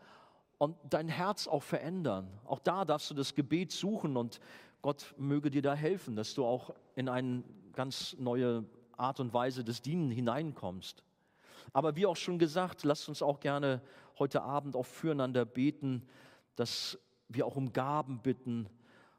und 0.56 0.76
dein 0.88 1.08
Herz 1.08 1.46
auch 1.46 1.62
verändern. 1.62 2.28
Auch 2.44 2.60
da 2.60 2.84
darfst 2.84 3.10
du 3.10 3.14
das 3.14 3.34
Gebet 3.34 3.72
suchen 3.72 4.16
und 4.16 4.40
Gott 4.80 5.14
möge 5.18 5.50
dir 5.50 5.62
da 5.62 5.74
helfen, 5.74 6.16
dass 6.16 6.34
du 6.34 6.44
auch 6.44 6.74
in 6.94 7.08
eine 7.08 7.42
ganz 7.72 8.16
neue 8.18 8.64
Art 8.96 9.20
und 9.20 9.32
Weise 9.34 9.64
des 9.64 9.82
Dienen 9.82 10.10
hineinkommst. 10.10 11.02
Aber 11.72 11.96
wie 11.96 12.06
auch 12.06 12.16
schon 12.16 12.38
gesagt, 12.38 12.84
lasst 12.84 13.08
uns 13.08 13.22
auch 13.22 13.40
gerne 13.40 13.82
heute 14.18 14.42
Abend 14.42 14.74
auch 14.74 14.86
füreinander 14.86 15.44
beten, 15.44 16.08
dass 16.56 16.98
wir 17.28 17.46
auch 17.46 17.56
um 17.56 17.72
Gaben 17.72 18.20
bitten 18.20 18.68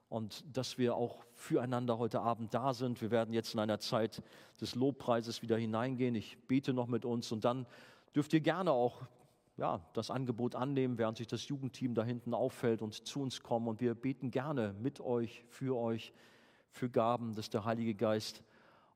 und 0.09 0.43
dass 0.57 0.77
wir 0.77 0.95
auch 0.95 1.23
füreinander 1.35 1.99
heute 1.99 2.21
Abend 2.21 2.53
da 2.53 2.73
sind. 2.73 2.99
Wir 3.01 3.11
werden 3.11 3.33
jetzt 3.33 3.53
in 3.53 3.59
einer 3.59 3.79
Zeit 3.79 4.23
des 4.59 4.75
Lobpreises 4.75 5.41
wieder 5.41 5.57
hineingehen. 5.57 6.15
Ich 6.15 6.37
bete 6.47 6.73
noch 6.73 6.87
mit 6.87 7.05
uns 7.05 7.31
und 7.31 7.45
dann 7.45 7.67
dürft 8.15 8.33
ihr 8.33 8.41
gerne 8.41 8.71
auch 8.71 9.01
ja, 9.57 9.81
das 9.93 10.09
Angebot 10.09 10.55
annehmen, 10.55 10.97
während 10.97 11.17
sich 11.17 11.27
das 11.27 11.47
Jugendteam 11.47 11.93
da 11.93 12.03
hinten 12.03 12.33
auffällt 12.33 12.81
und 12.81 13.05
zu 13.05 13.21
uns 13.21 13.43
kommen. 13.43 13.67
Und 13.67 13.81
wir 13.81 13.93
beten 13.93 14.31
gerne 14.31 14.73
mit 14.79 15.01
euch, 15.01 15.43
für 15.49 15.77
euch, 15.77 16.13
für 16.71 16.89
Gaben, 16.89 17.35
dass 17.35 17.49
der 17.49 17.65
Heilige 17.65 17.93
Geist 17.93 18.43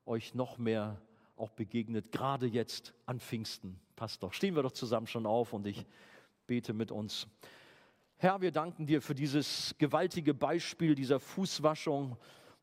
euch 0.06 0.34
noch 0.34 0.58
mehr 0.58 1.00
auch 1.36 1.50
begegnet, 1.50 2.12
gerade 2.12 2.46
jetzt 2.46 2.94
an 3.06 3.20
Pfingsten. 3.20 3.78
Passt 3.96 4.22
doch. 4.22 4.32
Stehen 4.32 4.54
wir 4.54 4.62
doch 4.62 4.72
zusammen 4.72 5.06
schon 5.06 5.26
auf 5.26 5.52
und 5.52 5.66
ich 5.66 5.84
bete 6.46 6.72
mit 6.72 6.90
uns. 6.90 7.26
Herr, 8.16 8.40
wir 8.40 8.52
danken 8.52 8.86
dir 8.86 9.02
für 9.02 9.14
dieses 9.14 9.74
gewaltige 9.78 10.34
Beispiel 10.34 10.94
dieser 10.94 11.20
Fußwaschung. 11.20 12.16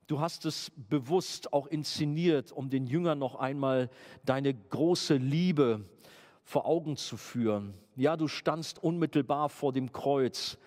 Du 0.07 0.19
hast 0.19 0.45
es 0.45 0.71
bewusst 0.75 1.53
auch 1.53 1.67
inszeniert, 1.67 2.51
um 2.51 2.69
den 2.69 2.87
Jüngern 2.87 3.19
noch 3.19 3.35
einmal 3.35 3.89
deine 4.23 4.53
große 4.53 5.15
Liebe 5.15 5.85
vor 6.51 6.65
Augen 6.65 6.97
zu 6.97 7.15
führen. 7.15 7.73
Ja, 7.95 8.17
du 8.17 8.27
standst 8.27 8.83
unmittelbar 8.83 9.47
vor 9.47 9.71
dem 9.71 9.93
Kreuz, 9.93 10.57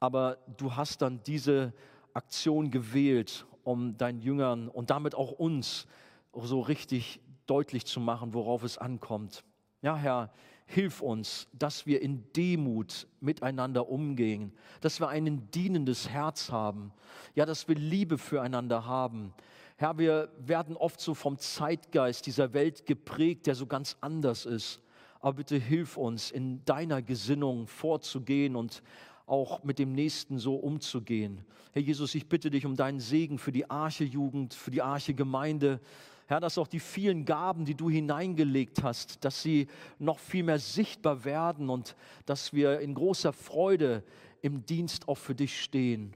aber 0.00 0.38
du 0.56 0.74
hast 0.74 1.00
dann 1.00 1.22
diese 1.22 1.72
Aktion 2.12 2.72
gewählt, 2.72 3.46
um 3.62 3.96
deinen 3.96 4.20
Jüngern 4.20 4.66
und 4.66 4.90
damit 4.90 5.14
auch 5.14 5.30
uns 5.30 5.86
so 6.34 6.60
richtig 6.60 7.20
deutlich 7.46 7.86
zu 7.86 8.00
machen, 8.00 8.34
worauf 8.34 8.64
es 8.64 8.78
ankommt. 8.78 9.44
Ja, 9.80 9.96
Herr, 9.96 10.32
hilf 10.66 11.02
uns, 11.02 11.46
dass 11.52 11.86
wir 11.86 12.02
in 12.02 12.24
Demut 12.32 13.06
miteinander 13.20 13.88
umgehen, 13.88 14.52
dass 14.80 14.98
wir 14.98 15.06
ein 15.06 15.52
dienendes 15.52 16.08
Herz 16.08 16.50
haben, 16.50 16.92
ja, 17.36 17.46
dass 17.46 17.68
wir 17.68 17.76
Liebe 17.76 18.18
füreinander 18.18 18.86
haben. 18.86 19.32
Herr, 19.76 19.98
wir 19.98 20.32
werden 20.40 20.76
oft 20.76 21.00
so 21.00 21.14
vom 21.14 21.38
Zeitgeist 21.38 22.26
dieser 22.26 22.54
Welt 22.54 22.86
geprägt, 22.86 23.46
der 23.46 23.54
so 23.54 23.66
ganz 23.66 23.96
anders 24.00 24.44
ist 24.44 24.82
aber 25.20 25.38
bitte 25.38 25.56
hilf 25.56 25.96
uns, 25.96 26.30
in 26.30 26.64
deiner 26.64 27.02
Gesinnung 27.02 27.66
vorzugehen 27.66 28.56
und 28.56 28.82
auch 29.26 29.62
mit 29.64 29.78
dem 29.78 29.92
Nächsten 29.92 30.38
so 30.38 30.56
umzugehen. 30.56 31.44
Herr 31.72 31.82
Jesus, 31.82 32.14
ich 32.14 32.28
bitte 32.28 32.50
dich 32.50 32.64
um 32.64 32.76
deinen 32.76 33.00
Segen 33.00 33.38
für 33.38 33.52
die 33.52 33.68
Arche-Jugend, 33.68 34.54
für 34.54 34.70
die 34.70 34.82
Arche-Gemeinde. 34.82 35.80
Herr, 36.26 36.40
dass 36.40 36.58
auch 36.58 36.66
die 36.66 36.80
vielen 36.80 37.24
Gaben, 37.24 37.64
die 37.64 37.74
du 37.74 37.90
hineingelegt 37.90 38.82
hast, 38.82 39.24
dass 39.24 39.42
sie 39.42 39.66
noch 39.98 40.18
viel 40.18 40.44
mehr 40.44 40.58
sichtbar 40.58 41.24
werden 41.24 41.68
und 41.68 41.94
dass 42.26 42.52
wir 42.52 42.80
in 42.80 42.94
großer 42.94 43.32
Freude 43.32 44.02
im 44.40 44.64
Dienst 44.64 45.08
auch 45.08 45.18
für 45.18 45.34
dich 45.34 45.60
stehen. 45.60 46.14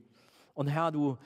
Und 0.54 0.68
Herr, 0.68 0.92
du 0.92 1.16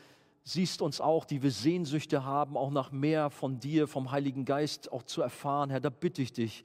siehst 0.45 0.83
uns 0.83 1.01
auch, 1.01 1.25
die 1.25 1.43
wir 1.43 1.51
Sehnsüchte 1.51 2.25
haben, 2.25 2.57
auch 2.57 2.71
nach 2.71 2.93
mehr 2.93 3.31
von 3.31 3.59
dir, 3.59 3.89
vom 3.89 4.13
Heiligen 4.13 4.45
Geist 4.45 4.93
auch 4.93 5.03
zu 5.03 5.21
erfahren. 5.21 5.71
Herr, 5.71 5.81
da 5.81 5.91
bitte 5.91 6.23
ich 6.23 6.33
dich, 6.33 6.65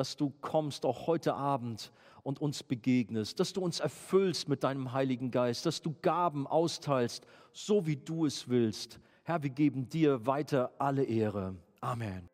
dass 0.00 0.16
du 0.16 0.32
kommst 0.40 0.86
auch 0.86 1.06
heute 1.06 1.34
Abend 1.34 1.92
und 2.22 2.40
uns 2.40 2.62
begegnest, 2.62 3.38
dass 3.38 3.52
du 3.52 3.60
uns 3.60 3.80
erfüllst 3.80 4.48
mit 4.48 4.64
deinem 4.64 4.94
Heiligen 4.94 5.30
Geist, 5.30 5.66
dass 5.66 5.82
du 5.82 5.94
Gaben 6.00 6.46
austeilst, 6.46 7.26
so 7.52 7.86
wie 7.86 7.96
du 7.96 8.24
es 8.24 8.48
willst. 8.48 8.98
Herr, 9.24 9.42
wir 9.42 9.50
geben 9.50 9.90
dir 9.90 10.24
weiter 10.24 10.70
alle 10.78 11.04
Ehre. 11.04 11.54
Amen. 11.82 12.30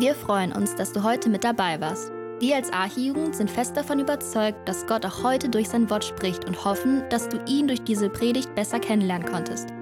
Wir 0.00 0.16
freuen 0.16 0.50
uns, 0.50 0.74
dass 0.74 0.92
du 0.92 1.04
heute 1.04 1.28
mit 1.28 1.44
dabei 1.44 1.80
warst. 1.80 2.10
Wir 2.40 2.56
als 2.56 2.72
Archijugend 2.72 3.36
sind 3.36 3.52
fest 3.52 3.76
davon 3.76 4.00
überzeugt, 4.00 4.68
dass 4.68 4.84
Gott 4.88 5.06
auch 5.06 5.22
heute 5.22 5.48
durch 5.48 5.68
sein 5.68 5.88
Wort 5.90 6.04
spricht 6.04 6.44
und 6.44 6.64
hoffen, 6.64 7.08
dass 7.10 7.28
du 7.28 7.40
ihn 7.46 7.68
durch 7.68 7.82
diese 7.84 8.10
Predigt 8.10 8.52
besser 8.56 8.80
kennenlernen 8.80 9.28
konntest. 9.28 9.77